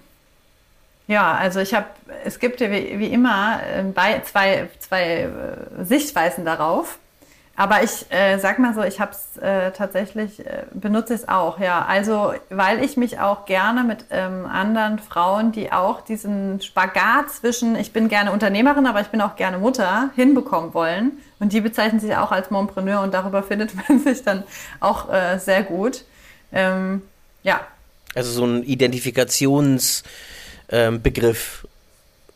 ja, 1.07 1.33
also 1.33 1.59
ich 1.59 1.73
habe, 1.73 1.87
es 2.23 2.39
gibt 2.39 2.61
ja 2.61 2.69
wie, 2.69 2.99
wie 2.99 3.07
immer 3.07 3.61
äh, 3.63 4.21
zwei, 4.23 4.69
zwei 4.77 5.03
äh, 5.23 5.83
Sichtweisen 5.83 6.45
darauf. 6.45 6.99
Aber 7.59 7.83
ich 7.83 8.05
äh, 8.09 8.39
sag 8.39 8.57
mal 8.57 8.73
so, 8.73 8.81
ich 8.83 9.01
habe 9.01 9.11
es 9.11 9.35
äh, 9.35 9.71
tatsächlich, 9.71 10.39
äh, 10.45 10.63
benutze 10.73 11.13
es 11.13 11.27
auch, 11.27 11.59
ja. 11.59 11.83
Also, 11.85 12.31
weil 12.49 12.81
ich 12.81 12.95
mich 12.95 13.19
auch 13.19 13.43
gerne 13.43 13.83
mit 13.83 14.05
ähm, 14.11 14.45
anderen 14.45 14.97
Frauen, 14.97 15.51
die 15.51 15.69
auch 15.73 15.99
diesen 15.99 16.61
Spagat 16.61 17.29
zwischen, 17.31 17.75
ich 17.75 17.91
bin 17.91 18.07
gerne 18.07 18.31
Unternehmerin, 18.31 18.85
aber 18.85 19.01
ich 19.01 19.07
bin 19.07 19.19
auch 19.19 19.35
gerne 19.35 19.57
Mutter, 19.57 20.09
hinbekommen 20.15 20.73
wollen. 20.73 21.17
Und 21.39 21.51
die 21.51 21.59
bezeichnen 21.59 21.99
sich 21.99 22.15
auch 22.15 22.31
als 22.31 22.49
Mompreneur 22.49 23.01
und 23.01 23.13
darüber 23.13 23.43
findet 23.49 23.71
man 23.75 23.99
sich 23.99 24.23
dann 24.23 24.45
auch 24.79 25.11
äh, 25.11 25.37
sehr 25.37 25.63
gut. 25.63 26.05
Ähm, 26.53 27.01
ja. 27.43 27.59
Also 28.15 28.31
so 28.31 28.45
ein 28.45 28.63
Identifikationsbegriff 28.63 30.03
ähm, 30.71 31.68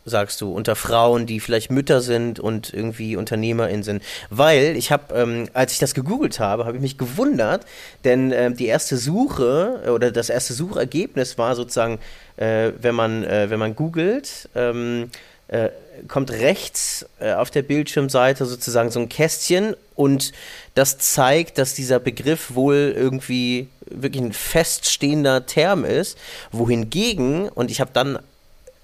sagst 0.05 0.41
du, 0.41 0.51
unter 0.51 0.75
Frauen, 0.75 1.25
die 1.25 1.39
vielleicht 1.39 1.71
Mütter 1.71 2.01
sind 2.01 2.39
und 2.39 2.73
irgendwie 2.73 3.15
UnternehmerInnen 3.15 3.83
sind. 3.83 4.03
Weil 4.29 4.75
ich 4.75 4.91
habe, 4.91 5.13
ähm, 5.15 5.49
als 5.53 5.73
ich 5.73 5.79
das 5.79 5.93
gegoogelt 5.93 6.39
habe, 6.39 6.65
habe 6.65 6.77
ich 6.77 6.81
mich 6.81 6.97
gewundert, 6.97 7.65
denn 8.03 8.31
ähm, 8.31 8.55
die 8.57 8.67
erste 8.67 8.97
Suche 8.97 9.83
oder 9.93 10.11
das 10.11 10.29
erste 10.29 10.53
Suchergebnis 10.53 11.37
war 11.37 11.55
sozusagen, 11.55 11.99
äh, 12.37 12.71
wenn 12.79 12.95
man, 12.95 13.23
äh, 13.23 13.49
wenn 13.49 13.59
man 13.59 13.75
googelt, 13.75 14.49
ähm, 14.55 15.09
äh, 15.47 15.69
kommt 16.07 16.31
rechts 16.31 17.05
äh, 17.19 17.33
auf 17.33 17.51
der 17.51 17.61
Bildschirmseite 17.61 18.45
sozusagen 18.45 18.89
so 18.89 18.99
ein 18.99 19.09
Kästchen 19.09 19.75
und 19.95 20.31
das 20.73 20.97
zeigt, 20.97 21.57
dass 21.57 21.75
dieser 21.75 21.99
Begriff 21.99 22.55
wohl 22.55 22.93
irgendwie 22.95 23.67
wirklich 23.85 24.23
ein 24.23 24.33
feststehender 24.33 25.45
Term 25.45 25.85
ist, 25.85 26.17
wohingegen, 26.51 27.49
und 27.49 27.69
ich 27.69 27.79
habe 27.79 27.91
dann 27.93 28.19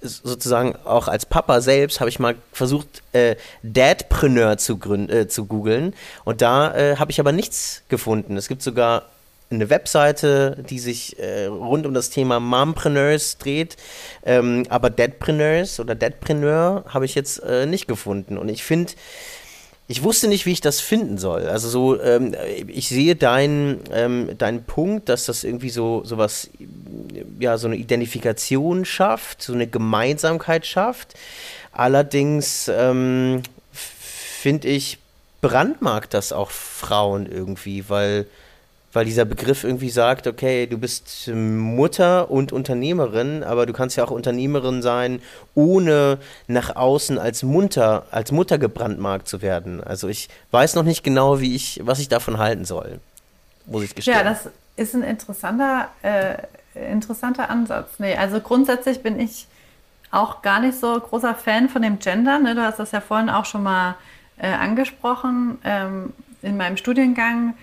sozusagen 0.01 0.75
auch 0.85 1.07
als 1.07 1.25
Papa 1.25 1.61
selbst 1.61 1.99
habe 1.99 2.09
ich 2.09 2.19
mal 2.19 2.35
versucht, 2.51 3.03
äh, 3.13 3.35
Dadpreneur 3.63 4.57
zu, 4.57 4.79
äh, 5.09 5.27
zu 5.27 5.45
googeln. 5.45 5.93
Und 6.25 6.41
da 6.41 6.75
äh, 6.75 6.95
habe 6.97 7.11
ich 7.11 7.19
aber 7.19 7.31
nichts 7.31 7.83
gefunden. 7.89 8.37
Es 8.37 8.47
gibt 8.47 8.61
sogar 8.61 9.03
eine 9.51 9.69
Webseite, 9.69 10.63
die 10.69 10.79
sich 10.79 11.17
äh, 11.19 11.45
rund 11.45 11.85
um 11.85 11.93
das 11.93 12.09
Thema 12.11 12.39
Mompreneurs 12.39 13.37
dreht, 13.39 13.77
ähm, 14.23 14.65
aber 14.69 14.89
Dadpreneurs 14.89 15.79
oder 15.79 15.95
Dadpreneur 15.95 16.85
habe 16.87 17.05
ich 17.05 17.15
jetzt 17.15 17.39
äh, 17.39 17.65
nicht 17.65 17.87
gefunden. 17.87 18.37
Und 18.37 18.49
ich 18.49 18.63
finde, 18.63 18.93
ich 19.89 20.03
wusste 20.03 20.27
nicht, 20.27 20.45
wie 20.45 20.51
ich 20.51 20.61
das 20.61 20.81
finden 20.81 21.17
soll. 21.17 21.47
Also 21.47 21.67
so, 21.67 21.99
ähm, 21.99 22.35
ich 22.67 22.89
sehe 22.89 23.15
deinen 23.15 23.79
ähm, 23.91 24.29
dein 24.37 24.63
Punkt, 24.63 25.09
dass 25.09 25.25
das 25.25 25.43
irgendwie 25.43 25.71
so 25.71 26.03
sowas, 26.05 26.51
ja, 27.39 27.57
so 27.57 27.65
eine 27.65 27.75
Identifikation 27.75 28.85
schafft, 28.85 29.41
so 29.41 29.51
eine 29.51 29.65
Gemeinsamkeit 29.65 30.67
schafft. 30.67 31.15
Allerdings 31.71 32.69
ähm, 32.71 33.41
finde 33.71 34.67
ich, 34.67 34.99
brandmarkt 35.41 36.13
das 36.13 36.33
auch 36.33 36.51
Frauen 36.51 37.25
irgendwie, 37.25 37.89
weil 37.89 38.27
weil 38.93 39.05
dieser 39.05 39.25
Begriff 39.25 39.63
irgendwie 39.63 39.89
sagt, 39.89 40.27
okay, 40.27 40.65
du 40.65 40.77
bist 40.77 41.27
Mutter 41.27 42.31
und 42.31 42.51
Unternehmerin, 42.51 43.43
aber 43.43 43.65
du 43.65 43.73
kannst 43.73 43.97
ja 43.97 44.03
auch 44.03 44.11
Unternehmerin 44.11 44.81
sein, 44.81 45.21
ohne 45.53 46.17
nach 46.47 46.75
außen 46.75 47.17
als 47.19 47.43
Mutter, 47.43 48.05
als 48.11 48.31
Mutter 48.31 48.57
gebrandmarkt 48.57 49.27
zu 49.27 49.41
werden. 49.41 49.83
Also 49.83 50.07
ich 50.07 50.29
weiß 50.51 50.75
noch 50.75 50.83
nicht 50.83 51.03
genau, 51.03 51.39
wie 51.39 51.55
ich, 51.55 51.81
was 51.83 51.99
ich 51.99 52.09
davon 52.09 52.37
halten 52.37 52.65
soll, 52.65 52.99
muss 53.65 53.83
ich 53.83 53.93
gestehen. 53.93 54.15
Ja, 54.15 54.23
das 54.23 54.49
ist 54.75 54.95
ein 54.95 55.03
interessanter, 55.03 55.89
äh, 56.01 56.37
interessanter 56.91 57.49
Ansatz. 57.49 57.99
Nee, 57.99 58.15
also 58.15 58.39
grundsätzlich 58.39 59.03
bin 59.03 59.19
ich 59.19 59.47
auch 60.11 60.41
gar 60.41 60.59
nicht 60.59 60.79
so 60.79 60.99
großer 60.99 61.35
Fan 61.35 61.69
von 61.69 61.83
dem 61.83 61.99
Gender. 61.99 62.39
Ne? 62.39 62.55
Du 62.55 62.63
hast 62.63 62.79
das 62.79 62.91
ja 62.91 63.01
vorhin 63.01 63.29
auch 63.29 63.45
schon 63.45 63.61
mal 63.61 63.95
äh, 64.39 64.47
angesprochen. 64.47 65.59
Ähm, 65.63 66.13
in 66.41 66.57
meinem 66.57 66.77
Studiengang 66.77 67.53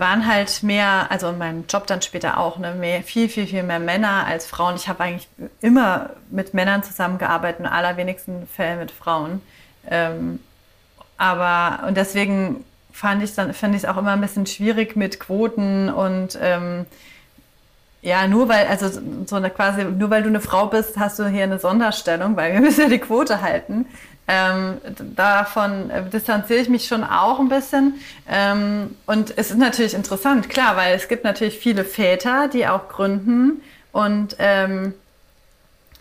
waren 0.00 0.26
halt 0.26 0.62
mehr, 0.62 1.10
also 1.10 1.28
in 1.28 1.38
meinem 1.38 1.64
Job 1.68 1.86
dann 1.86 2.02
später 2.02 2.38
auch, 2.38 2.58
ne, 2.58 2.74
mehr, 2.74 3.02
viel, 3.02 3.28
viel, 3.28 3.46
viel 3.46 3.62
mehr 3.62 3.78
Männer 3.78 4.26
als 4.26 4.46
Frauen. 4.46 4.76
Ich 4.76 4.88
habe 4.88 5.04
eigentlich 5.04 5.28
immer 5.60 6.10
mit 6.30 6.54
Männern 6.54 6.82
zusammengearbeitet, 6.82 7.60
in 7.60 7.66
allerwenigsten 7.66 8.46
Fällen 8.48 8.78
mit 8.78 8.90
Frauen. 8.90 9.40
Ähm, 9.88 10.40
aber, 11.18 11.86
und 11.86 11.96
deswegen 11.96 12.64
fand 12.92 13.22
ich 13.22 13.34
dann, 13.34 13.54
fand 13.54 13.74
ich 13.74 13.82
es 13.82 13.88
auch 13.88 13.96
immer 13.96 14.12
ein 14.12 14.20
bisschen 14.20 14.46
schwierig 14.46 14.96
mit 14.96 15.20
Quoten 15.20 15.90
und 15.90 16.38
ähm, 16.40 16.86
ja, 18.02 18.26
nur 18.28 18.48
weil, 18.48 18.66
also 18.68 18.88
so 19.26 19.36
eine 19.36 19.50
quasi, 19.50 19.84
nur 19.84 20.10
weil 20.10 20.22
du 20.22 20.28
eine 20.28 20.40
Frau 20.40 20.66
bist, 20.66 20.96
hast 20.96 21.18
du 21.18 21.26
hier 21.26 21.42
eine 21.42 21.58
Sonderstellung, 21.58 22.36
weil 22.36 22.52
wir 22.52 22.60
müssen 22.60 22.82
ja 22.82 22.88
die 22.88 22.98
Quote 22.98 23.42
halten. 23.42 23.86
Ähm, 24.28 24.78
davon 25.14 25.90
äh, 25.90 26.02
distanziere 26.08 26.60
ich 26.60 26.68
mich 26.68 26.86
schon 26.86 27.04
auch 27.04 27.38
ein 27.38 27.48
bisschen. 27.48 27.94
Ähm, 28.28 28.96
und 29.06 29.32
es 29.36 29.50
ist 29.50 29.58
natürlich 29.58 29.94
interessant, 29.94 30.48
klar, 30.48 30.76
weil 30.76 30.94
es 30.94 31.06
gibt 31.06 31.24
natürlich 31.24 31.58
viele 31.58 31.84
Väter, 31.84 32.48
die 32.48 32.66
auch 32.66 32.88
gründen 32.88 33.62
und 33.92 34.36
ähm, 34.38 34.94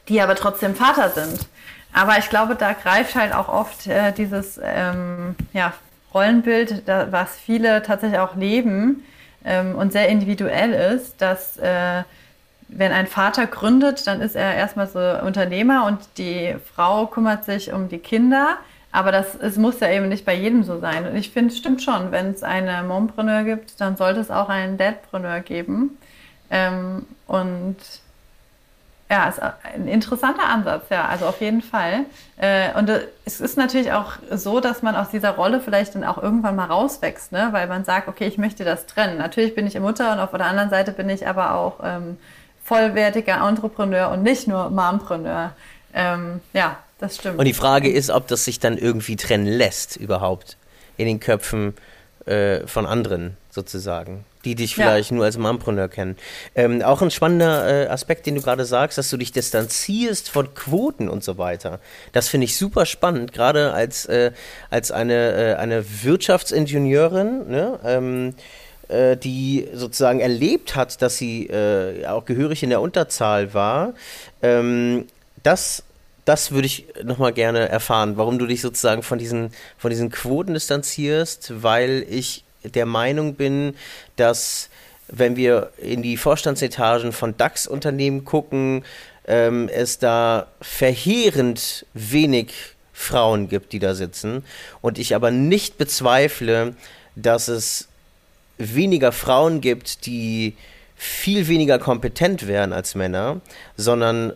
die 0.07 0.21
aber 0.21 0.35
trotzdem 0.35 0.75
Vater 0.75 1.09
sind. 1.09 1.47
Aber 1.93 2.17
ich 2.17 2.29
glaube, 2.29 2.55
da 2.55 2.73
greift 2.73 3.15
halt 3.15 3.33
auch 3.33 3.47
oft 3.47 3.88
äh, 3.88 4.11
dieses 4.11 4.59
ähm, 4.61 5.35
ja, 5.53 5.73
Rollenbild, 6.13 6.88
da, 6.88 7.11
was 7.11 7.38
viele 7.38 7.83
tatsächlich 7.83 8.19
auch 8.19 8.35
leben 8.35 9.03
ähm, 9.45 9.75
und 9.75 9.93
sehr 9.93 10.09
individuell 10.09 10.73
ist, 10.73 11.21
dass 11.21 11.57
äh, 11.57 12.03
wenn 12.67 12.91
ein 12.91 13.08
Vater 13.08 13.45
gründet, 13.45 14.08
dann 14.08 14.21
ist 14.21 14.36
er 14.36 14.56
erstmal 14.56 14.88
so 14.88 14.99
Unternehmer 14.99 15.86
und 15.86 15.99
die 16.17 16.56
Frau 16.73 17.06
kümmert 17.08 17.45
sich 17.45 17.71
um 17.71 17.89
die 17.89 17.99
Kinder. 17.99 18.58
Aber 18.91 19.12
das 19.12 19.36
es 19.36 19.58
muss 19.58 19.82
ja 19.82 19.89
eben 19.89 20.08
nicht 20.08 20.25
bei 20.25 20.34
jedem 20.34 20.63
so 20.63 20.80
sein. 20.80 21.06
Und 21.06 21.15
ich 21.15 21.30
finde, 21.32 21.51
es 21.51 21.58
stimmt 21.58 21.84
schon, 21.84 22.12
wenn 22.12 22.32
es 22.32 22.43
eine 22.43 22.82
Mompreneur 22.84 23.43
gibt, 23.43 23.80
dann 23.82 23.97
sollte 23.97 24.21
es 24.21 24.32
auch 24.32 24.47
einen 24.47 24.78
Dadpreneur 24.78 25.41
geben. 25.41 25.97
Ähm, 26.49 27.06
und 27.28 27.75
ja, 29.10 29.30
ist 29.30 29.39
ein 29.39 29.88
interessanter 29.88 30.45
Ansatz, 30.47 30.86
ja, 30.89 31.06
also 31.06 31.28
auf 31.28 31.39
jeden 31.39 31.62
Fall. 31.62 32.06
Äh, 32.38 32.73
und 32.78 32.89
äh, 32.89 33.08
es 33.23 33.39
ist 33.39 33.56
natürlich 33.56 33.91
auch 33.91 34.13
so, 34.32 34.60
dass 34.60 34.82
man 34.82 34.95
aus 34.95 35.10
dieser 35.10 35.32
Rolle 35.32 35.60
vielleicht 35.60 35.93
dann 35.93 36.04
auch 36.04 36.17
irgendwann 36.17 36.56
mal 36.56 36.65
rauswächst, 36.65 37.32
ne? 37.32 37.49
weil 37.51 37.67
man 37.67 37.86
sagt, 37.86 38.08
okay, 38.08 38.25
ich 38.25 38.39
möchte 38.39 38.63
das 38.63 38.88
trennen. 38.88 39.17
Natürlich 39.19 39.54
bin 39.54 39.67
ich 39.67 39.80
Mutter 39.80 40.12
und 40.12 40.19
auf 40.19 40.32
der 40.32 40.45
anderen 40.45 40.71
Seite 40.71 40.91
bin 40.91 41.10
ich 41.10 41.28
aber 41.28 41.54
auch 41.54 41.82
ähm, 41.84 42.17
vollwertiger 42.65 43.47
Entrepreneur 43.47 44.10
und 44.10 44.23
nicht 44.23 44.47
nur 44.47 44.69
Mompreneur. 44.69 45.54
Ähm, 45.93 46.41
ja, 46.51 46.78
das 46.99 47.15
stimmt. 47.15 47.39
Und 47.39 47.45
die 47.45 47.54
Frage 47.54 47.89
ist, 47.89 48.10
ob 48.10 48.28
das 48.28 48.43
sich 48.43 48.60
dann 48.60 48.78
irgendwie 48.78 49.15
trennen 49.15 49.45
lässt 49.45 49.95
überhaupt 49.95 50.58
in 50.97 51.06
den 51.06 51.21
Köpfen 51.21 51.75
äh, 52.25 52.65
von 52.67 52.86
anderen 52.86 53.38
sozusagen 53.51 54.25
die 54.45 54.56
dich 54.56 54.75
vielleicht 54.75 55.10
ja. 55.10 55.15
nur 55.15 55.25
als 55.25 55.38
Mompreneur 55.38 55.89
kennen. 55.89 56.15
Ähm, 56.54 56.82
auch 56.82 57.01
ein 57.01 57.12
spannender 57.12 57.86
äh, 57.86 57.88
Aspekt, 57.88 58.25
den 58.25 58.36
du 58.36 58.41
gerade 58.41 58.63
sagst, 58.63 58.97
dass 58.97 59.10
du 59.10 59.17
dich 59.17 59.32
distanzierst 59.32 60.30
von 60.30 60.54
Quoten 60.54 61.10
und 61.10 61.23
so 61.23 61.38
weiter. 61.38 61.80
Das 62.13 62.30
finde 62.30 62.45
ich 62.45 62.56
super 62.56 62.86
spannend, 62.86 63.34
gerade 63.34 63.73
als, 63.73 64.06
äh, 64.06 64.32
als 64.69 64.91
eine, 64.91 65.54
äh, 65.54 65.56
eine 65.56 66.04
Wirtschaftsingenieurin, 66.04 67.49
ne? 67.49 67.80
ähm, 67.84 68.36
äh, 68.88 69.17
die 69.17 69.67
sozusagen 69.74 70.19
erlebt 70.19 70.76
hat, 70.76 71.02
dass 71.02 71.17
sie 71.17 71.48
äh, 71.48 72.06
auch 72.08 72.26
gehörig 72.26 72.63
in 72.63 72.69
der 72.69 72.82
Unterzahl 72.82 73.54
war. 73.54 73.93
Ähm, 74.41 75.06
das 75.43 75.84
das 76.26 76.52
würde 76.52 76.65
ich 76.65 76.86
nochmal 77.04 77.34
gerne 77.34 77.69
erfahren, 77.69 78.17
warum 78.17 78.39
du 78.39 78.48
dich 78.48 78.62
sozusagen 78.62 79.04
von 79.04 79.19
diesen, 79.19 79.52
von 79.78 79.91
diesen 79.91 80.10
Quoten 80.10 80.56
distanzierst, 80.56 81.62
weil 81.62 82.04
ich 82.10 82.43
der 82.63 82.88
Meinung 82.88 83.36
bin, 83.36 83.76
dass 84.15 84.69
wenn 85.08 85.36
wir 85.36 85.71
in 85.78 86.02
die 86.02 86.17
Vorstandsetagen 86.17 87.12
von 87.12 87.38
DAX-Unternehmen 87.38 88.26
gucken, 88.26 88.84
ähm, 89.28 89.69
es 89.71 90.00
da 90.00 90.48
verheerend 90.62 91.86
wenig 91.93 92.54
Frauen 92.91 93.50
gibt, 93.50 93.74
die 93.74 93.80
da 93.80 93.93
sitzen. 93.93 94.43
Und 94.82 94.98
ich 94.98 95.13
aber 95.13 95.30
nicht 95.30 95.78
bezweifle, 95.78 96.76
dass 97.15 97.50
es 97.50 97.88
weniger 98.57 99.11
Frauen 99.11 99.61
gibt, 99.61 100.05
die 100.05 100.55
viel 100.95 101.47
weniger 101.47 101.77
kompetent 101.79 102.47
wären 102.47 102.73
als 102.73 102.95
Männer, 102.95 103.41
sondern 103.75 104.33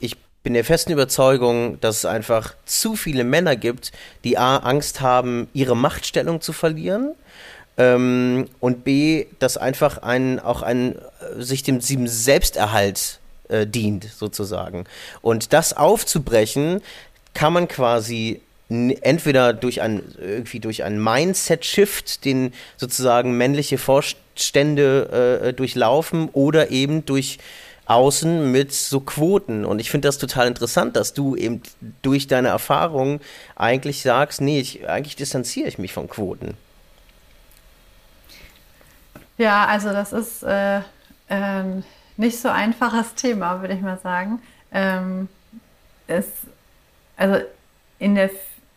ich 0.00 0.16
bin 0.42 0.54
der 0.54 0.64
festen 0.64 0.92
Überzeugung, 0.92 1.80
dass 1.80 1.98
es 1.98 2.04
einfach 2.04 2.54
zu 2.64 2.96
viele 2.96 3.24
Männer 3.24 3.56
gibt, 3.56 3.92
die 4.24 4.38
A, 4.38 4.56
Angst 4.56 5.00
haben, 5.00 5.48
ihre 5.52 5.76
Machtstellung 5.76 6.40
zu 6.40 6.52
verlieren 6.52 7.14
ähm, 7.76 8.48
und 8.58 8.84
B, 8.84 9.26
dass 9.38 9.56
einfach 9.56 9.98
ein, 9.98 10.40
auch 10.40 10.62
ein, 10.62 10.96
äh, 10.96 11.40
sich 11.40 11.62
dem, 11.62 11.80
Selbsterhalt 11.80 13.20
äh, 13.48 13.66
dient, 13.66 14.04
sozusagen. 14.04 14.84
Und 15.22 15.52
das 15.52 15.76
aufzubrechen, 15.76 16.82
kann 17.32 17.52
man 17.52 17.68
quasi 17.68 18.40
entweder 18.70 19.52
durch 19.52 19.82
ein 19.82 20.02
irgendwie 20.18 20.60
durch 20.60 20.84
ein 20.84 21.02
Mindset-Shift, 21.02 22.24
den 22.24 22.54
sozusagen 22.76 23.36
männliche 23.36 23.78
Vorstände 23.78 25.42
äh, 25.42 25.52
durchlaufen, 25.52 26.28
oder 26.32 26.70
eben 26.70 27.04
durch 27.04 27.38
außen 27.86 28.52
mit 28.52 28.72
so 28.72 29.00
Quoten. 29.00 29.64
Und 29.64 29.80
ich 29.80 29.90
finde 29.90 30.06
das 30.06 30.18
total 30.18 30.46
interessant, 30.46 30.94
dass 30.96 31.12
du 31.12 31.34
eben 31.34 31.60
durch 32.02 32.28
deine 32.28 32.48
Erfahrung 32.48 33.20
eigentlich 33.56 34.02
sagst, 34.02 34.40
nee, 34.40 34.60
ich, 34.60 34.88
eigentlich 34.88 35.16
distanziere 35.16 35.66
ich 35.66 35.78
mich 35.78 35.92
von 35.92 36.08
Quoten. 36.08 36.56
Ja, 39.38 39.66
also 39.66 39.88
das 39.88 40.12
ist 40.12 40.44
äh, 40.44 40.78
äh, 41.28 41.64
nicht 42.16 42.38
so 42.38 42.48
einfaches 42.48 43.14
Thema, 43.14 43.60
würde 43.60 43.74
ich 43.74 43.80
mal 43.80 43.98
sagen. 43.98 44.40
Ähm, 44.70 45.28
es, 46.06 46.26
also 47.16 47.44
in, 47.98 48.14
der, 48.14 48.30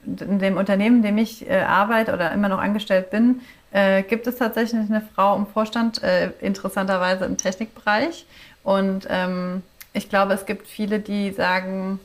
in 0.06 0.39
dem 0.39 0.58
Unternehmen, 0.58 0.98
in 0.98 1.04
dem 1.04 1.18
ich 1.18 1.50
äh, 1.50 1.62
arbeite 1.62 2.13
oder 2.13 2.32
immer 2.32 2.50
noch 2.50 2.60
angestellt 2.60 3.10
bin, 3.10 3.42
äh, 3.72 4.04
gibt 4.04 4.28
es 4.28 4.38
tatsächlich 4.38 4.89
eine 4.89 5.02
Frau 5.16 5.36
im 5.36 5.48
Vorstand, 5.48 6.04
äh, 6.04 6.32
interessanterweise 6.42 7.26
im 7.26 7.38
Technikbereich. 7.38 8.26
Und 8.63 9.08
ähm, 9.10 9.63
ich 9.94 10.10
glaube, 10.10 10.34
es 10.34 10.46
gibt 10.46 10.68
viele, 10.68 11.00
die 11.00 11.32
sagen 11.32 12.00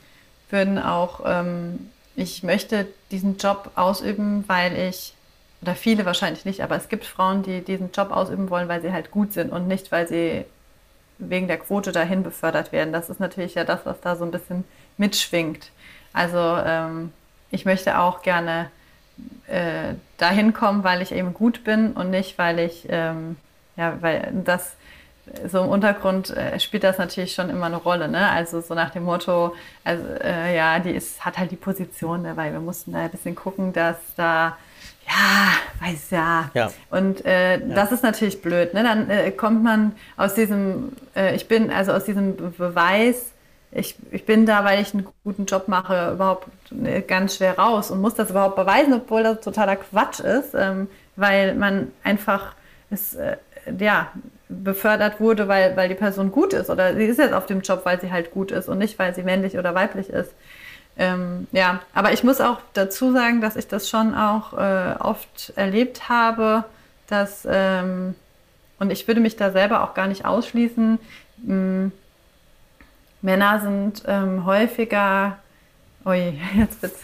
würden 0.50 0.78
auch, 0.78 1.20
ähm, 1.26 1.90
ich 2.16 2.42
möchte 2.42 2.86
diesen 3.10 3.36
Job 3.36 3.70
ausüben, 3.74 4.44
weil 4.48 4.76
ich 4.76 5.14
oder 5.62 5.74
viele 5.74 6.06
wahrscheinlich 6.06 6.44
nicht, 6.44 6.62
aber 6.62 6.76
es 6.76 6.88
gibt 6.88 7.04
Frauen, 7.04 7.42
die 7.42 7.62
diesen 7.62 7.90
Job 7.90 8.12
ausüben 8.12 8.48
wollen, 8.50 8.68
weil 8.68 8.80
sie 8.80 8.92
halt 8.92 9.10
gut 9.10 9.32
sind 9.32 9.50
und 9.50 9.66
nicht, 9.66 9.90
weil 9.90 10.06
sie 10.06 10.44
wegen 11.18 11.48
der 11.48 11.58
Quote 11.58 11.90
dahin 11.90 12.22
befördert 12.22 12.70
werden. 12.70 12.92
Das 12.92 13.10
ist 13.10 13.18
natürlich 13.18 13.54
ja 13.54 13.64
das, 13.64 13.80
was 13.84 14.00
da 14.00 14.14
so 14.14 14.24
ein 14.24 14.30
bisschen 14.30 14.64
mitschwingt. 14.98 15.70
Also 16.12 16.38
ähm, 16.38 17.12
ich 17.50 17.64
möchte 17.64 17.98
auch 17.98 18.22
gerne 18.22 18.70
äh, 19.46 19.94
dahin 20.16 20.52
kommen, 20.52 20.84
weil 20.84 21.02
ich 21.02 21.12
eben 21.12 21.34
gut 21.34 21.64
bin 21.64 21.92
und 21.92 22.10
nicht, 22.10 22.38
weil 22.38 22.58
ich, 22.58 22.86
ähm, 22.88 23.36
ja, 23.76 23.96
weil 24.00 24.30
das 24.44 24.76
so 25.46 25.62
im 25.62 25.68
Untergrund 25.68 26.30
äh, 26.30 26.58
spielt 26.58 26.84
das 26.84 26.98
natürlich 26.98 27.34
schon 27.34 27.50
immer 27.50 27.66
eine 27.66 27.76
Rolle, 27.76 28.08
ne? 28.08 28.30
Also 28.30 28.60
so 28.60 28.74
nach 28.74 28.90
dem 28.90 29.04
Motto, 29.04 29.54
also 29.84 30.04
äh, 30.22 30.56
ja, 30.56 30.78
die 30.78 30.90
ist, 30.90 31.24
hat 31.24 31.38
halt 31.38 31.50
die 31.50 31.56
Position, 31.56 32.22
ne? 32.22 32.36
weil 32.36 32.52
wir 32.52 32.60
mussten 32.60 32.92
da 32.92 33.00
ein 33.00 33.10
bisschen 33.10 33.34
gucken, 33.34 33.72
dass 33.72 33.96
da 34.16 34.56
ja, 35.06 35.86
weiß 35.86 36.10
ja. 36.10 36.50
ja. 36.54 36.70
Und 36.90 37.24
äh, 37.24 37.58
ja. 37.58 37.74
das 37.74 37.92
ist 37.92 38.02
natürlich 38.02 38.42
blöd. 38.42 38.74
Ne? 38.74 38.82
Dann 38.82 39.08
äh, 39.08 39.30
kommt 39.30 39.62
man 39.62 39.92
aus 40.16 40.34
diesem, 40.34 40.92
äh, 41.16 41.34
ich 41.34 41.48
bin, 41.48 41.70
also 41.70 41.92
aus 41.92 42.04
diesem 42.04 42.36
Beweis, 42.36 43.32
ich, 43.70 43.96
ich 44.10 44.24
bin 44.24 44.46
da, 44.46 44.64
weil 44.64 44.80
ich 44.80 44.94
einen 44.94 45.06
guten 45.24 45.44
Job 45.44 45.68
mache, 45.68 46.12
überhaupt 46.12 46.48
äh, 46.84 47.02
ganz 47.02 47.36
schwer 47.36 47.58
raus 47.58 47.90
und 47.90 48.00
muss 48.00 48.14
das 48.14 48.30
überhaupt 48.30 48.56
beweisen, 48.56 48.94
obwohl 48.94 49.22
das 49.22 49.40
totaler 49.40 49.76
Quatsch 49.76 50.20
ist, 50.20 50.54
ähm, 50.54 50.88
weil 51.16 51.54
man 51.54 51.92
einfach 52.02 52.54
es, 52.90 53.14
äh, 53.14 53.36
ja, 53.78 54.08
befördert 54.48 55.20
wurde, 55.20 55.46
weil, 55.48 55.76
weil 55.76 55.90
die 55.90 55.94
Person 55.94 56.32
gut 56.32 56.54
ist 56.54 56.70
oder 56.70 56.94
sie 56.94 57.04
ist 57.04 57.18
jetzt 57.18 57.34
auf 57.34 57.44
dem 57.44 57.60
Job, 57.60 57.82
weil 57.84 58.00
sie 58.00 58.10
halt 58.10 58.30
gut 58.30 58.50
ist 58.50 58.68
und 58.68 58.78
nicht, 58.78 58.98
weil 58.98 59.14
sie 59.14 59.22
männlich 59.22 59.58
oder 59.58 59.74
weiblich 59.74 60.08
ist. 60.08 60.32
Ähm, 60.96 61.46
ja, 61.52 61.80
aber 61.92 62.12
ich 62.12 62.24
muss 62.24 62.40
auch 62.40 62.58
dazu 62.72 63.12
sagen, 63.12 63.40
dass 63.40 63.56
ich 63.56 63.68
das 63.68 63.88
schon 63.88 64.14
auch 64.14 64.54
äh, 64.54 64.94
oft 64.98 65.52
erlebt 65.54 66.08
habe, 66.08 66.64
dass, 67.06 67.46
ähm, 67.48 68.14
und 68.78 68.90
ich 68.90 69.06
würde 69.06 69.20
mich 69.20 69.36
da 69.36 69.52
selber 69.52 69.84
auch 69.84 69.94
gar 69.94 70.06
nicht 70.06 70.24
ausschließen, 70.24 70.98
mh, 71.42 71.46
hm, 71.46 71.92
Männer 73.22 73.60
sind 73.60 74.02
ähm, 74.06 74.44
häufiger, 74.44 75.38
ui, 76.04 76.40
jetzt 76.56 76.82
wird's, 76.82 77.00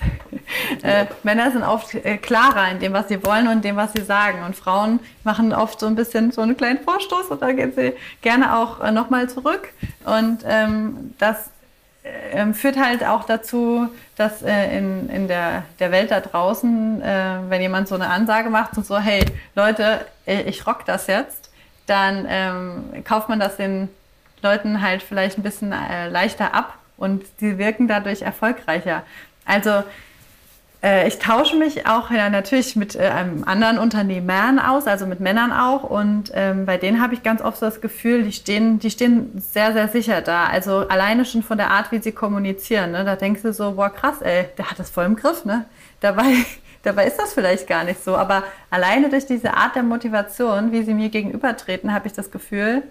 äh, 0.83 1.07
Männer 1.23 1.51
sind 1.51 1.63
oft 1.63 1.95
äh, 1.95 2.17
klarer 2.17 2.71
in 2.71 2.79
dem, 2.79 2.93
was 2.93 3.09
sie 3.09 3.25
wollen 3.25 3.49
und 3.49 3.65
dem, 3.65 3.77
was 3.77 3.93
sie 3.93 4.03
sagen. 4.03 4.45
Und 4.45 4.57
Frauen 4.57 5.01
machen 5.25 5.53
oft 5.53 5.81
so 5.81 5.87
ein 5.87 5.95
bisschen 5.95 6.33
so 6.33 6.43
einen 6.43 6.57
kleinen 6.57 6.81
Vorstoß 6.81 7.27
und 7.29 7.43
da 7.43 7.53
gehen 7.53 7.73
sie 7.75 7.95
gerne 8.23 8.57
auch 8.57 8.81
äh, 8.81 8.93
nochmal 8.93 9.29
zurück. 9.29 9.69
Und 10.05 10.45
ähm, 10.47 11.15
das 11.19 11.51
äh, 12.05 12.53
führt 12.53 12.77
halt 12.77 13.05
auch 13.05 13.25
dazu, 13.25 13.89
dass 14.17 14.43
äh, 14.43 14.77
in, 14.77 15.09
in 15.11 15.29
der, 15.29 15.65
der 15.81 15.91
Welt 15.91 16.11
da 16.11 16.21
draußen, 16.21 17.03
äh, 17.03 17.39
wenn 17.49 17.61
jemand 17.61 17.89
so 17.89 17.95
eine 17.95 18.09
Ansage 18.09 18.51
macht 18.51 18.77
und 18.77 18.87
so, 18.87 18.99
hey 18.99 19.25
Leute, 19.57 20.05
ich 20.27 20.67
rock 20.67 20.85
das 20.87 21.07
jetzt, 21.07 21.51
dann 21.87 22.27
ähm, 22.29 23.05
kauft 23.05 23.29
man 23.29 23.39
das 23.39 23.57
den 23.57 23.89
Leuten 24.45 24.81
halt 24.81 25.03
vielleicht 25.03 25.39
ein 25.39 25.43
bisschen 25.43 25.73
äh, 25.73 26.09
leichter 26.09 26.55
ab 26.55 26.79
und 26.97 27.25
sie 27.39 27.59
wirken 27.59 27.89
dadurch 27.89 28.23
erfolgreicher. 28.23 29.03
Also 29.45 29.83
äh, 30.85 31.09
ich 31.09 31.19
tausche 31.19 31.57
mich 31.57 31.87
auch 31.87 32.11
ja, 32.11 32.29
natürlich 32.29 32.77
mit 32.77 32.95
äh, 32.95 33.11
anderen 33.47 33.79
Unternehmern 33.79 34.59
aus, 34.59 34.87
also 34.87 35.07
mit 35.07 35.19
Männern 35.19 35.51
auch. 35.51 35.83
Und 35.83 36.31
ähm, 36.35 36.67
bei 36.67 36.77
denen 36.77 37.03
habe 37.03 37.15
ich 37.15 37.23
ganz 37.23 37.41
oft 37.41 37.59
so 37.59 37.67
das 37.67 37.81
Gefühl, 37.81 38.23
die 38.23 38.33
stehen, 38.33 38.79
die 38.79 38.91
stehen 38.91 39.33
sehr, 39.41 39.73
sehr 39.73 39.89
sicher 39.89 40.21
da. 40.21 40.45
Also 40.45 40.87
alleine 40.89 41.25
schon 41.25 41.43
von 41.43 41.57
der 41.57 41.71
Art, 41.71 41.91
wie 41.91 41.99
sie 41.99 42.13
kommunizieren. 42.13 42.93
Ne? 42.93 43.05
Da 43.05 43.17
denkst 43.17 43.43
du 43.43 43.53
so, 43.53 43.73
boah, 43.73 43.91
krass, 43.91 44.21
ey, 44.21 44.47
der 44.59 44.71
hat 44.71 44.79
das 44.79 44.91
voll 44.91 45.07
im 45.07 45.17
Griff. 45.17 45.47
Ne? 45.47 45.65
Dabei, 46.01 46.25
dabei 46.83 47.07
ist 47.07 47.19
das 47.19 47.33
vielleicht 47.33 47.67
gar 47.67 47.85
nicht 47.85 48.05
so. 48.05 48.15
Aber 48.15 48.45
alleine 48.69 49.09
durch 49.09 49.25
diese 49.25 49.55
Art 49.55 49.75
der 49.75 49.83
Motivation, 49.83 50.71
wie 50.71 50.83
sie 50.83 50.93
mir 50.93 51.09
gegenübertreten, 51.09 51.95
habe 51.95 52.09
ich 52.09 52.13
das 52.13 52.31
Gefühl, 52.31 52.83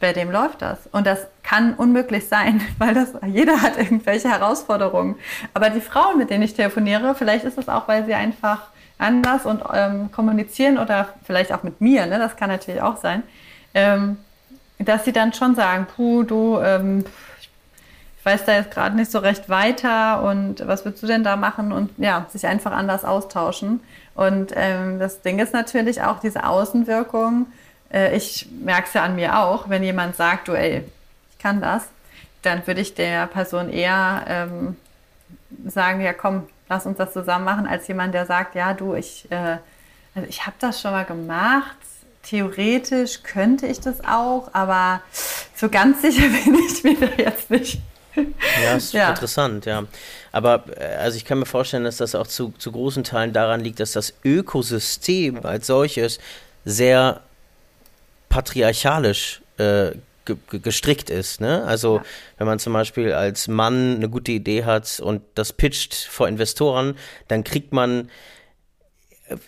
bei 0.00 0.12
dem 0.12 0.30
läuft 0.30 0.62
das. 0.62 0.78
Und 0.90 1.06
das 1.06 1.26
kann 1.42 1.74
unmöglich 1.74 2.26
sein, 2.26 2.60
weil 2.78 2.94
das, 2.94 3.12
jeder 3.26 3.62
hat 3.62 3.78
irgendwelche 3.78 4.30
Herausforderungen. 4.30 5.16
Aber 5.54 5.70
die 5.70 5.80
Frauen, 5.80 6.18
mit 6.18 6.30
denen 6.30 6.42
ich 6.42 6.54
telefoniere, 6.54 7.14
vielleicht 7.14 7.44
ist 7.44 7.58
es 7.58 7.68
auch, 7.68 7.86
weil 7.86 8.06
sie 8.06 8.14
einfach 8.14 8.62
anders 8.98 9.46
und 9.46 9.62
ähm, 9.72 10.10
kommunizieren 10.12 10.78
oder 10.78 11.08
vielleicht 11.24 11.52
auch 11.52 11.62
mit 11.62 11.80
mir, 11.80 12.06
ne, 12.06 12.18
das 12.18 12.36
kann 12.36 12.50
natürlich 12.50 12.82
auch 12.82 12.98
sein, 12.98 13.22
ähm, 13.72 14.18
dass 14.78 15.04
sie 15.04 15.12
dann 15.12 15.32
schon 15.32 15.54
sagen, 15.54 15.86
puh, 15.94 16.22
du, 16.22 16.58
ähm, 16.58 17.04
ich 18.18 18.26
weiß 18.26 18.44
da 18.44 18.52
jetzt 18.52 18.70
gerade 18.70 18.96
nicht 18.96 19.10
so 19.10 19.18
recht 19.18 19.48
weiter 19.48 20.22
und 20.22 20.66
was 20.66 20.84
würdest 20.84 21.02
du 21.02 21.06
denn 21.06 21.24
da 21.24 21.36
machen 21.36 21.72
und 21.72 21.90
ja, 21.96 22.26
sich 22.28 22.46
einfach 22.46 22.72
anders 22.72 23.04
austauschen. 23.04 23.80
Und 24.14 24.52
ähm, 24.54 24.98
das 24.98 25.22
Ding 25.22 25.38
ist 25.38 25.54
natürlich 25.54 26.02
auch 26.02 26.20
diese 26.20 26.44
Außenwirkung, 26.44 27.46
äh, 27.92 28.16
ich 28.16 28.48
merke 28.50 28.88
es 28.88 28.94
ja 28.94 29.02
an 29.02 29.16
mir 29.16 29.38
auch, 29.38 29.68
wenn 29.68 29.82
jemand 29.82 30.16
sagt, 30.16 30.48
du, 30.48 30.52
ey, 30.52 30.84
ich 31.30 31.38
kann 31.38 31.60
das, 31.60 31.84
dann 32.42 32.66
würde 32.66 32.80
ich 32.80 32.94
der 32.94 33.26
Person 33.26 33.70
eher 33.70 34.24
ähm, 34.28 34.76
sagen, 35.66 36.00
ja 36.00 36.12
komm, 36.12 36.48
lass 36.68 36.86
uns 36.86 36.98
das 36.98 37.12
zusammen 37.12 37.44
machen, 37.44 37.66
als 37.66 37.88
jemand, 37.88 38.14
der 38.14 38.26
sagt, 38.26 38.54
ja 38.54 38.74
du, 38.74 38.94
ich, 38.94 39.30
äh, 39.30 39.58
also 40.14 40.28
ich 40.28 40.46
habe 40.46 40.56
das 40.58 40.80
schon 40.80 40.92
mal 40.92 41.04
gemacht, 41.04 41.76
theoretisch 42.22 43.22
könnte 43.22 43.66
ich 43.66 43.80
das 43.80 44.04
auch, 44.04 44.50
aber 44.52 45.02
so 45.54 45.68
ganz 45.68 46.00
sicher 46.02 46.28
bin 46.28 46.58
ich 46.66 46.82
mir 46.84 46.96
da 46.96 47.08
jetzt 47.16 47.50
nicht. 47.50 47.80
Ja, 48.62 48.76
ist 48.76 48.92
ja. 48.92 49.10
interessant, 49.10 49.66
ja. 49.66 49.84
Aber 50.32 50.64
äh, 50.76 50.96
also 50.96 51.16
ich 51.16 51.24
kann 51.24 51.38
mir 51.38 51.46
vorstellen, 51.46 51.84
dass 51.84 51.98
das 51.98 52.14
auch 52.14 52.26
zu, 52.26 52.52
zu 52.58 52.72
großen 52.72 53.04
Teilen 53.04 53.32
daran 53.32 53.60
liegt, 53.60 53.80
dass 53.80 53.92
das 53.92 54.14
Ökosystem 54.24 55.44
als 55.44 55.68
solches 55.68 56.18
sehr 56.64 57.22
patriarchalisch 58.30 59.42
äh, 59.58 59.90
gestrickt 60.48 61.10
ist. 61.10 61.40
Ne? 61.40 61.64
Also 61.64 61.98
ja. 61.98 62.04
wenn 62.38 62.46
man 62.46 62.58
zum 62.58 62.72
Beispiel 62.72 63.12
als 63.12 63.48
Mann 63.48 63.96
eine 63.96 64.08
gute 64.08 64.32
Idee 64.32 64.64
hat 64.64 65.00
und 65.00 65.22
das 65.34 65.52
pitcht 65.52 65.94
vor 65.94 66.28
Investoren, 66.28 66.94
dann 67.28 67.44
kriegt 67.44 67.72
man 67.72 68.08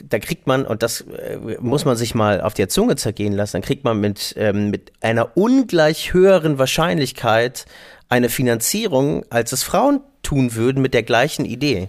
da 0.01 0.19
kriegt 0.21 0.47
man, 0.47 0.65
und 0.65 0.83
das 0.85 1.01
äh, 1.01 1.39
muss 1.61 1.85
man 1.85 1.97
sich 1.97 2.15
mal 2.15 2.41
auf 2.41 2.55
der 2.55 2.69
Zunge 2.69 2.95
zergehen 2.95 3.33
lassen, 3.33 3.55
dann 3.55 3.63
kriegt 3.63 3.83
man 3.85 4.01
mit, 4.01 4.33
ähm, 4.37 4.71
mit 4.71 4.93
einer 5.01 5.37
ungleich 5.37 6.13
höheren 6.13 6.59
Wahrscheinlichkeit 6.59 7.67
eine 8.09 8.29
Finanzierung, 8.29 9.25
als 9.31 9.53
es 9.53 9.63
Frauen 9.65 10.01
tun 10.23 10.55
würden 10.55 10.83
mit 10.83 10.95
der 10.95 11.03
gleichen 11.03 11.45
Idee. 11.45 11.89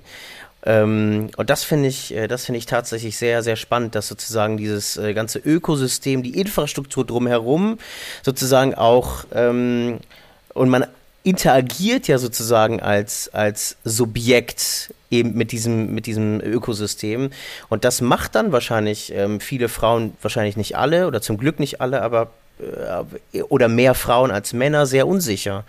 Ähm, 0.65 1.29
und 1.35 1.49
das 1.49 1.63
finde 1.63 1.89
ich, 1.89 2.13
äh, 2.13 2.27
das 2.27 2.45
finde 2.45 2.57
ich 2.57 2.65
tatsächlich 2.65 3.17
sehr, 3.17 3.43
sehr 3.43 3.55
spannend, 3.55 3.95
dass 3.95 4.07
sozusagen 4.07 4.57
dieses 4.57 4.97
äh, 4.97 5.13
ganze 5.13 5.39
Ökosystem, 5.39 6.23
die 6.23 6.39
Infrastruktur 6.39 7.05
drumherum 7.05 7.77
sozusagen 8.21 8.73
auch 8.73 9.25
ähm, 9.33 9.99
und 10.53 10.69
man 10.69 10.85
interagiert 11.23 12.07
ja 12.07 12.17
sozusagen 12.17 12.81
als, 12.81 13.29
als 13.33 13.77
Subjekt 13.83 14.93
eben 15.09 15.33
mit 15.35 15.51
diesem, 15.51 15.93
mit 15.93 16.05
diesem 16.05 16.41
Ökosystem. 16.41 17.29
Und 17.69 17.85
das 17.85 18.01
macht 18.01 18.35
dann 18.35 18.51
wahrscheinlich 18.51 19.13
ähm, 19.13 19.39
viele 19.39 19.69
Frauen, 19.69 20.13
wahrscheinlich 20.21 20.57
nicht 20.57 20.77
alle 20.77 21.07
oder 21.07 21.21
zum 21.21 21.37
Glück 21.37 21.59
nicht 21.59 21.79
alle, 21.81 22.01
aber 22.01 22.31
äh, 22.59 23.41
oder 23.43 23.69
mehr 23.69 23.95
Frauen 23.95 24.31
als 24.31 24.53
Männer 24.53 24.85
sehr 24.85 25.07
unsicher. 25.07 25.63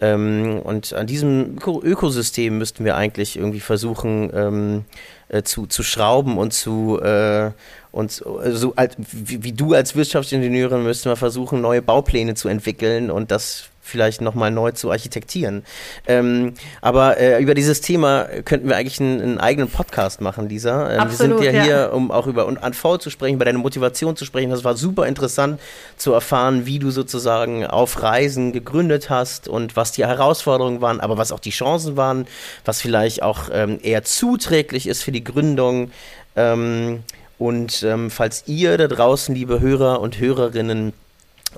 Ähm, 0.00 0.60
und 0.62 0.92
an 0.92 1.06
diesem 1.06 1.56
Ökosystem 1.58 2.56
müssten 2.56 2.84
wir 2.84 2.96
eigentlich 2.96 3.36
irgendwie 3.36 3.60
versuchen 3.60 4.30
ähm, 4.32 4.84
äh, 5.28 5.42
zu, 5.42 5.66
zu 5.66 5.82
schrauben 5.82 6.38
und 6.38 6.52
zu 6.52 7.00
äh, 7.00 7.50
und 7.90 8.12
so 8.12 8.74
als, 8.76 8.94
wie, 8.98 9.42
wie, 9.42 9.52
du 9.52 9.74
als 9.74 9.96
Wirtschaftsingenieurin 9.96 10.84
müssten 10.84 11.08
wir 11.08 11.16
versuchen, 11.16 11.60
neue 11.60 11.82
Baupläne 11.82 12.34
zu 12.34 12.48
entwickeln 12.48 13.10
und 13.10 13.30
das 13.32 13.70
vielleicht 13.88 14.20
nochmal 14.20 14.50
neu 14.50 14.72
zu 14.72 14.90
architektieren. 14.90 15.64
Ähm, 16.06 16.54
aber 16.80 17.18
äh, 17.18 17.42
über 17.42 17.54
dieses 17.54 17.80
Thema 17.80 18.24
könnten 18.44 18.68
wir 18.68 18.76
eigentlich 18.76 19.00
einen, 19.00 19.20
einen 19.20 19.38
eigenen 19.38 19.70
Podcast 19.70 20.20
machen, 20.20 20.48
Lisa. 20.48 20.92
Ähm, 20.92 21.00
Absolut, 21.00 21.40
wir 21.40 21.50
sind 21.50 21.54
ja, 21.54 21.58
ja, 21.58 21.64
hier, 21.64 21.92
um 21.92 22.10
auch 22.10 22.26
über 22.26 22.46
Unfold 22.46 23.02
zu 23.02 23.10
sprechen, 23.10 23.36
über 23.36 23.44
deine 23.44 23.58
Motivation 23.58 24.16
zu 24.16 24.24
sprechen. 24.24 24.50
Das 24.50 24.64
war 24.64 24.76
super 24.76 25.06
interessant 25.06 25.60
zu 25.96 26.12
erfahren, 26.12 26.66
wie 26.66 26.78
du 26.78 26.90
sozusagen 26.90 27.66
auf 27.66 28.02
Reisen 28.02 28.52
gegründet 28.52 29.10
hast 29.10 29.48
und 29.48 29.76
was 29.76 29.92
die 29.92 30.06
Herausforderungen 30.06 30.80
waren, 30.80 31.00
aber 31.00 31.18
was 31.18 31.32
auch 31.32 31.40
die 31.40 31.50
Chancen 31.50 31.96
waren, 31.96 32.26
was 32.64 32.80
vielleicht 32.80 33.22
auch 33.22 33.48
ähm, 33.52 33.78
eher 33.82 34.04
zuträglich 34.04 34.86
ist 34.86 35.02
für 35.02 35.12
die 35.12 35.24
Gründung. 35.24 35.90
Ähm, 36.36 37.02
und 37.38 37.84
ähm, 37.84 38.10
falls 38.10 38.44
ihr 38.46 38.76
da 38.76 38.88
draußen, 38.88 39.34
liebe 39.34 39.60
Hörer 39.60 40.00
und 40.00 40.18
Hörerinnen, 40.18 40.92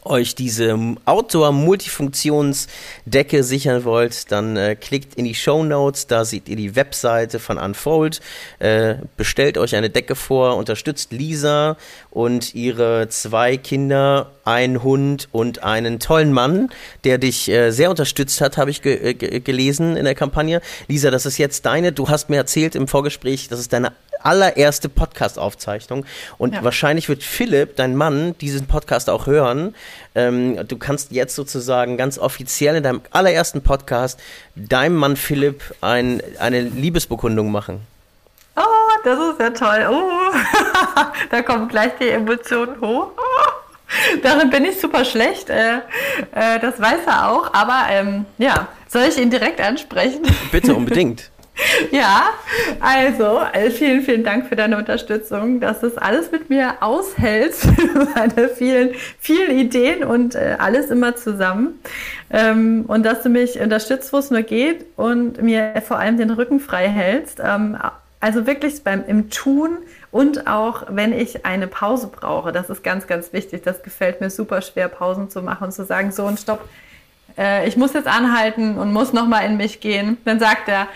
euch 0.05 0.35
diese 0.35 0.79
Outdoor-Multifunktionsdecke 1.05 3.43
sichern 3.43 3.85
wollt, 3.85 4.33
dann 4.33 4.57
äh, 4.57 4.77
klickt 4.77 5.15
in 5.15 5.25
die 5.25 5.35
Show 5.35 5.65
Notes, 5.65 6.07
da 6.07 6.25
seht 6.25 6.49
ihr 6.49 6.57
die 6.57 6.77
Webseite 6.77 7.39
von 7.39 7.59
Unfold, 7.59 8.21
äh, 8.59 8.95
bestellt 9.17 9.59
euch 9.59 9.77
eine 9.77 9.91
Decke 9.91 10.15
vor, 10.15 10.57
unterstützt 10.57 11.13
Lisa 11.13 11.77
und 12.11 12.55
ihre 12.55 13.09
zwei 13.09 13.57
Kinder, 13.57 14.31
ein 14.45 14.83
Hund 14.83 15.29
und 15.33 15.63
einen 15.63 16.01
tollen 16.01 16.33
Mann, 16.33 16.71
der 17.05 17.19
dich 17.19 17.49
äh, 17.49 17.71
sehr 17.71 17.91
unterstützt 17.91 18.41
hat, 18.41 18.57
habe 18.57 18.71
ich 18.71 18.83
ge 18.83 19.11
äh, 19.11 19.15
ge 19.15 19.41
gelesen 19.41 19.97
in 19.97 20.05
der 20.05 20.15
Kampagne. 20.15 20.61
Lisa, 20.89 21.11
das 21.11 21.27
ist 21.27 21.39
jetzt 21.39 21.67
deine, 21.67 21.93
du 21.93 22.09
hast 22.09 22.31
mir 22.31 22.37
erzählt 22.37 22.75
im 22.75 22.89
Vorgespräch, 22.89 23.49
das 23.49 23.61
ist 23.61 23.73
deine 23.73 23.93
allererste 24.23 24.89
Podcast-Aufzeichnung. 24.89 26.05
Und 26.39 26.55
ja. 26.55 26.65
wahrscheinlich 26.65 27.09
wird 27.09 27.23
Philipp, 27.23 27.77
dein 27.77 27.97
Mann, 27.97 28.37
diesen 28.39 28.67
Podcast 28.67 29.11
auch 29.11 29.27
hören. 29.27 29.75
Ähm, 30.15 30.67
du 30.67 30.77
kannst 30.79 31.13
jetzt 31.13 31.35
sozusagen 31.35 31.97
ganz 31.97 32.19
offiziell 32.19 32.77
in 32.77 32.83
deinem 32.83 33.01
allerersten 33.11 33.63
Podcast 33.63 34.19
deinem 34.55 34.97
Mann 34.97 35.17
Philipp 35.17 35.63
ein, 35.81 36.23
eine 36.39 36.61
Liebesbekundung 36.61 37.51
machen. 37.51 37.81
Oh, 38.57 38.63
das 39.05 39.19
ist 39.19 39.41
ja 39.41 39.51
toll. 39.51 39.89
Oh, 39.91 40.37
da 41.31 41.43
kommen 41.43 41.69
gleich 41.69 41.93
die 42.01 42.09
Emotionen 42.09 42.81
hoch. 42.81 43.13
Darin 44.23 44.51
bin 44.51 44.65
ich 44.65 44.81
super 44.81 45.05
schlecht. 45.05 45.51
Äh, 45.51 45.79
äh, 46.33 46.59
das 46.61 46.81
weiß 46.81 47.01
er 47.07 47.31
auch. 47.31 47.53
Aber 47.53 47.87
ähm, 47.89 48.27
ja, 48.39 48.69
soll 48.89 49.03
ich 49.03 49.19
ihn 49.19 49.31
direkt 49.31 49.61
ansprechen? 49.61 50.23
Bitte, 50.53 50.75
unbedingt. 50.75 51.31
Ja, 51.91 52.31
also 52.81 53.41
äh, 53.53 53.71
vielen, 53.71 54.03
vielen 54.03 54.25
Dank 54.25 54.49
für 54.49 54.57
deine 54.57 54.77
Unterstützung, 54.77 55.61
dass 55.61 55.81
das 55.81 55.97
alles 55.97 56.31
mit 56.31 56.51
mir 56.51 56.75
aushältst, 56.81 57.67
meine 58.15 58.49
vielen, 58.49 58.91
vielen 59.19 59.59
Ideen 59.59 60.05
und 60.05 60.35
äh, 60.35 60.57
alles 60.59 60.91
immer 60.91 61.17
zusammen. 61.17 61.81
Ähm, 62.31 62.85
und 62.87 63.05
dass 63.05 63.23
du 63.23 63.29
mich 63.29 63.61
unterstützt, 63.61 64.13
wo 64.13 64.19
es 64.19 64.31
nur 64.31 64.43
geht 64.43 64.87
und 64.97 65.43
mir 65.43 65.83
vor 65.87 65.99
allem 65.99 66.17
den 66.17 66.31
Rücken 66.31 66.61
frei 66.61 66.89
hältst. 66.89 67.41
Ähm, 67.45 67.77
also 68.21 68.47
wirklich 68.47 68.85
beim 68.85 69.05
im 69.07 69.31
Tun 69.31 69.79
und 70.11 70.47
auch 70.47 70.85
wenn 70.89 71.13
ich 71.13 71.47
eine 71.47 71.67
Pause 71.67 72.09
brauche, 72.09 72.53
das 72.53 72.69
ist 72.69 72.83
ganz, 72.83 73.07
ganz 73.07 73.33
wichtig. 73.33 73.63
Das 73.63 73.83
gefällt 73.83 74.21
mir 74.21 74.31
super 74.31 74.61
schwer, 74.61 74.89
Pausen 74.89 75.31
zu 75.31 75.43
machen 75.43 75.65
und 75.65 75.73
zu 75.73 75.85
sagen, 75.85 76.13
so 76.13 76.25
und 76.25 76.39
stopp, 76.39 76.69
äh, 77.39 77.67
ich 77.67 77.77
muss 77.77 77.95
jetzt 77.95 78.09
anhalten 78.09 78.77
und 78.77 78.93
muss 78.93 79.13
nochmal 79.13 79.47
in 79.47 79.57
mich 79.57 79.81
gehen. 79.81 80.19
Dann 80.25 80.39
sagt 80.39 80.69
er, 80.69 80.87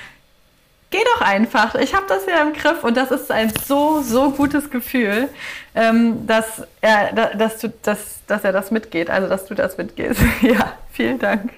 geh 0.94 1.02
doch 1.16 1.22
einfach. 1.22 1.74
Ich 1.74 1.92
habe 1.92 2.06
das 2.08 2.24
ja 2.26 2.40
im 2.42 2.52
Griff 2.52 2.84
und 2.84 2.96
das 2.96 3.10
ist 3.10 3.30
ein 3.30 3.52
so, 3.66 4.00
so 4.00 4.30
gutes 4.30 4.70
Gefühl, 4.70 5.28
ähm, 5.74 6.24
dass, 6.26 6.62
er, 6.80 7.12
dass, 7.34 7.58
du, 7.58 7.72
dass, 7.82 8.20
dass 8.28 8.44
er 8.44 8.52
das 8.52 8.70
mitgeht, 8.70 9.10
also 9.10 9.28
dass 9.28 9.46
du 9.46 9.54
das 9.54 9.76
mitgehst. 9.76 10.20
ja, 10.42 10.78
vielen 10.92 11.18
Dank. 11.18 11.50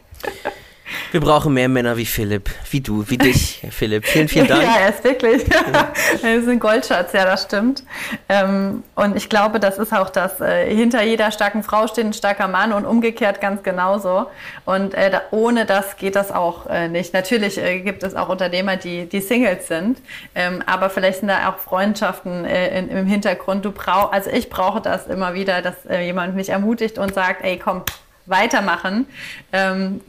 Wir 1.12 1.20
brauchen 1.20 1.54
mehr 1.54 1.68
Männer 1.68 1.96
wie 1.96 2.07
Philipp, 2.07 2.50
wie 2.70 2.80
du, 2.80 3.09
wie 3.09 3.18
dich, 3.18 3.62
Philipp. 3.70 4.07
Vielen, 4.07 4.28
vielen 4.28 4.46
Dank. 4.48 4.62
Ja, 4.62 4.76
er 4.80 4.88
ist 4.90 5.04
wirklich. 5.04 5.44
er 6.22 6.34
ist 6.34 6.48
ein 6.48 6.59
Goldschatz, 6.59 7.12
ja, 7.12 7.24
das 7.24 7.44
stimmt. 7.44 7.84
Ähm, 8.28 8.82
und 8.94 9.16
ich 9.16 9.28
glaube, 9.28 9.61
das 9.61 9.78
ist 9.78 9.92
auch 9.92 10.11
das, 10.11 10.40
äh, 10.40 10.74
hinter 10.74 11.02
jeder 11.02 11.30
starken 11.30 11.62
Frau 11.62 11.86
steht 11.86 12.07
ein 12.07 12.12
starker 12.12 12.48
Mann 12.48 12.72
und 12.72 12.84
umgekehrt 12.84 13.40
ganz 13.40 13.62
genauso. 13.62 14.26
Und 14.64 14.94
äh, 14.94 15.12
ohne 15.30 15.64
das 15.64 15.96
geht 15.96 16.16
das 16.16 16.32
auch 16.32 16.66
äh, 16.66 16.88
nicht. 16.88 17.14
Natürlich 17.14 17.57
gibt 17.84 18.02
es 18.02 18.14
auch 18.14 18.28
Unternehmer, 18.28 18.76
die, 18.76 19.07
die 19.07 19.20
Singles 19.20 19.68
sind, 19.68 19.98
ähm, 20.34 20.62
aber 20.66 20.90
vielleicht 20.90 21.20
sind 21.20 21.28
da 21.28 21.48
auch 21.48 21.59
Freundschaften 21.59 22.44
im 22.44 23.07
Hintergrund. 23.07 23.64
Du 23.64 23.72
brauch, 23.72 24.12
also 24.12 24.30
ich 24.30 24.50
brauche 24.50 24.80
das 24.80 25.07
immer 25.07 25.34
wieder, 25.34 25.62
dass 25.62 25.74
jemand 25.88 26.34
mich 26.34 26.48
ermutigt 26.48 26.98
und 26.98 27.14
sagt, 27.14 27.44
ey, 27.44 27.59
komm, 27.59 27.82
weitermachen, 28.27 29.07
ähm, 29.53 30.01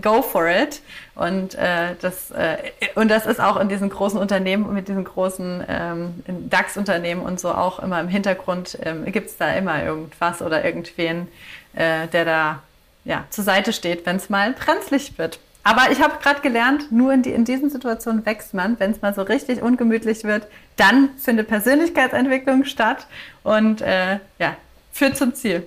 go 0.00 0.22
for 0.22 0.48
it. 0.48 0.82
Und, 1.14 1.54
äh, 1.54 1.94
das, 2.00 2.30
äh, 2.30 2.56
und 2.94 3.08
das 3.10 3.26
ist 3.26 3.40
auch 3.40 3.56
in 3.58 3.68
diesen 3.68 3.90
großen 3.90 4.18
Unternehmen, 4.18 4.72
mit 4.72 4.88
diesen 4.88 5.04
großen 5.04 5.64
ähm, 5.68 6.24
DAX-Unternehmen 6.26 7.22
und 7.22 7.38
so 7.38 7.52
auch 7.52 7.78
immer 7.78 8.00
im 8.00 8.08
Hintergrund, 8.08 8.78
ähm, 8.82 9.04
gibt 9.06 9.30
es 9.30 9.36
da 9.36 9.52
immer 9.54 9.82
irgendwas 9.82 10.42
oder 10.42 10.64
irgendwen, 10.64 11.28
äh, 11.74 12.08
der 12.08 12.24
da 12.24 12.62
ja, 13.04 13.24
zur 13.30 13.44
Seite 13.44 13.72
steht, 13.72 14.06
wenn 14.06 14.16
es 14.16 14.30
mal 14.30 14.52
brenzlig 14.52 15.18
wird. 15.18 15.38
Aber 15.62 15.90
ich 15.90 16.02
habe 16.02 16.18
gerade 16.22 16.40
gelernt, 16.40 16.92
nur 16.92 17.12
in, 17.12 17.22
die, 17.22 17.30
in 17.30 17.44
diesen 17.44 17.70
Situationen 17.70 18.26
wächst 18.26 18.52
man. 18.52 18.78
Wenn 18.78 18.90
es 18.90 19.00
mal 19.00 19.14
so 19.14 19.22
richtig 19.22 19.62
ungemütlich 19.62 20.24
wird, 20.24 20.46
dann 20.76 21.10
findet 21.16 21.48
Persönlichkeitsentwicklung 21.48 22.64
statt 22.64 23.06
und 23.42 23.80
äh, 23.80 24.18
ja, 24.38 24.56
führt 24.92 25.16
zum 25.16 25.34
Ziel 25.34 25.66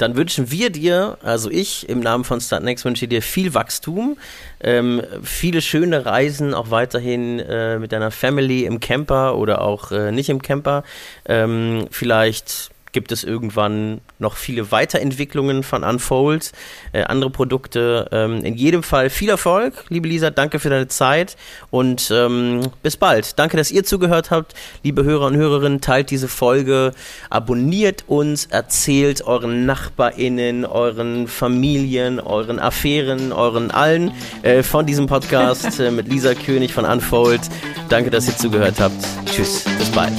dann 0.00 0.16
wünschen 0.16 0.50
wir 0.50 0.70
dir, 0.70 1.18
also 1.22 1.50
ich 1.50 1.88
im 1.88 2.00
Namen 2.00 2.24
von 2.24 2.40
Startnext 2.40 2.84
wünsche 2.84 3.06
dir 3.06 3.22
viel 3.22 3.54
Wachstum, 3.54 4.16
ähm, 4.60 5.02
viele 5.22 5.60
schöne 5.60 6.06
Reisen 6.06 6.54
auch 6.54 6.70
weiterhin 6.70 7.38
äh, 7.38 7.78
mit 7.78 7.92
deiner 7.92 8.10
Family 8.10 8.64
im 8.64 8.80
Camper 8.80 9.36
oder 9.36 9.60
auch 9.60 9.92
äh, 9.92 10.12
nicht 10.12 10.28
im 10.28 10.42
Camper. 10.42 10.84
Ähm, 11.26 11.86
vielleicht 11.90 12.69
gibt 12.92 13.12
es 13.12 13.24
irgendwann 13.24 14.00
noch 14.18 14.36
viele 14.36 14.70
Weiterentwicklungen 14.70 15.62
von 15.62 15.84
Unfold, 15.84 16.52
äh, 16.92 17.02
andere 17.04 17.30
Produkte. 17.30 18.08
Ähm, 18.12 18.44
in 18.44 18.54
jedem 18.54 18.82
Fall 18.82 19.10
viel 19.10 19.28
Erfolg, 19.28 19.84
liebe 19.88 20.08
Lisa, 20.08 20.30
danke 20.30 20.58
für 20.58 20.70
deine 20.70 20.88
Zeit 20.88 21.36
und 21.70 22.10
ähm, 22.12 22.62
bis 22.82 22.96
bald. 22.96 23.38
Danke, 23.38 23.56
dass 23.56 23.70
ihr 23.70 23.84
zugehört 23.84 24.30
habt, 24.30 24.54
liebe 24.82 25.04
Hörer 25.04 25.26
und 25.26 25.36
Hörerinnen. 25.36 25.80
Teilt 25.80 26.10
diese 26.10 26.28
Folge, 26.28 26.92
abonniert 27.30 28.04
uns, 28.06 28.46
erzählt 28.46 29.22
euren 29.22 29.66
NachbarInnen, 29.66 30.64
euren 30.64 31.28
Familien, 31.28 32.20
euren 32.20 32.58
Affären, 32.58 33.32
euren 33.32 33.70
allen 33.70 34.12
äh, 34.42 34.62
von 34.62 34.86
diesem 34.86 35.06
Podcast 35.06 35.80
äh, 35.80 35.90
mit 35.90 36.08
Lisa 36.08 36.34
König 36.34 36.72
von 36.72 36.84
Unfold. 36.84 37.40
Danke, 37.88 38.10
dass 38.10 38.26
ihr 38.26 38.36
zugehört 38.36 38.80
habt. 38.80 38.96
Tschüss, 39.26 39.64
bis 39.78 39.90
bald. 39.90 40.12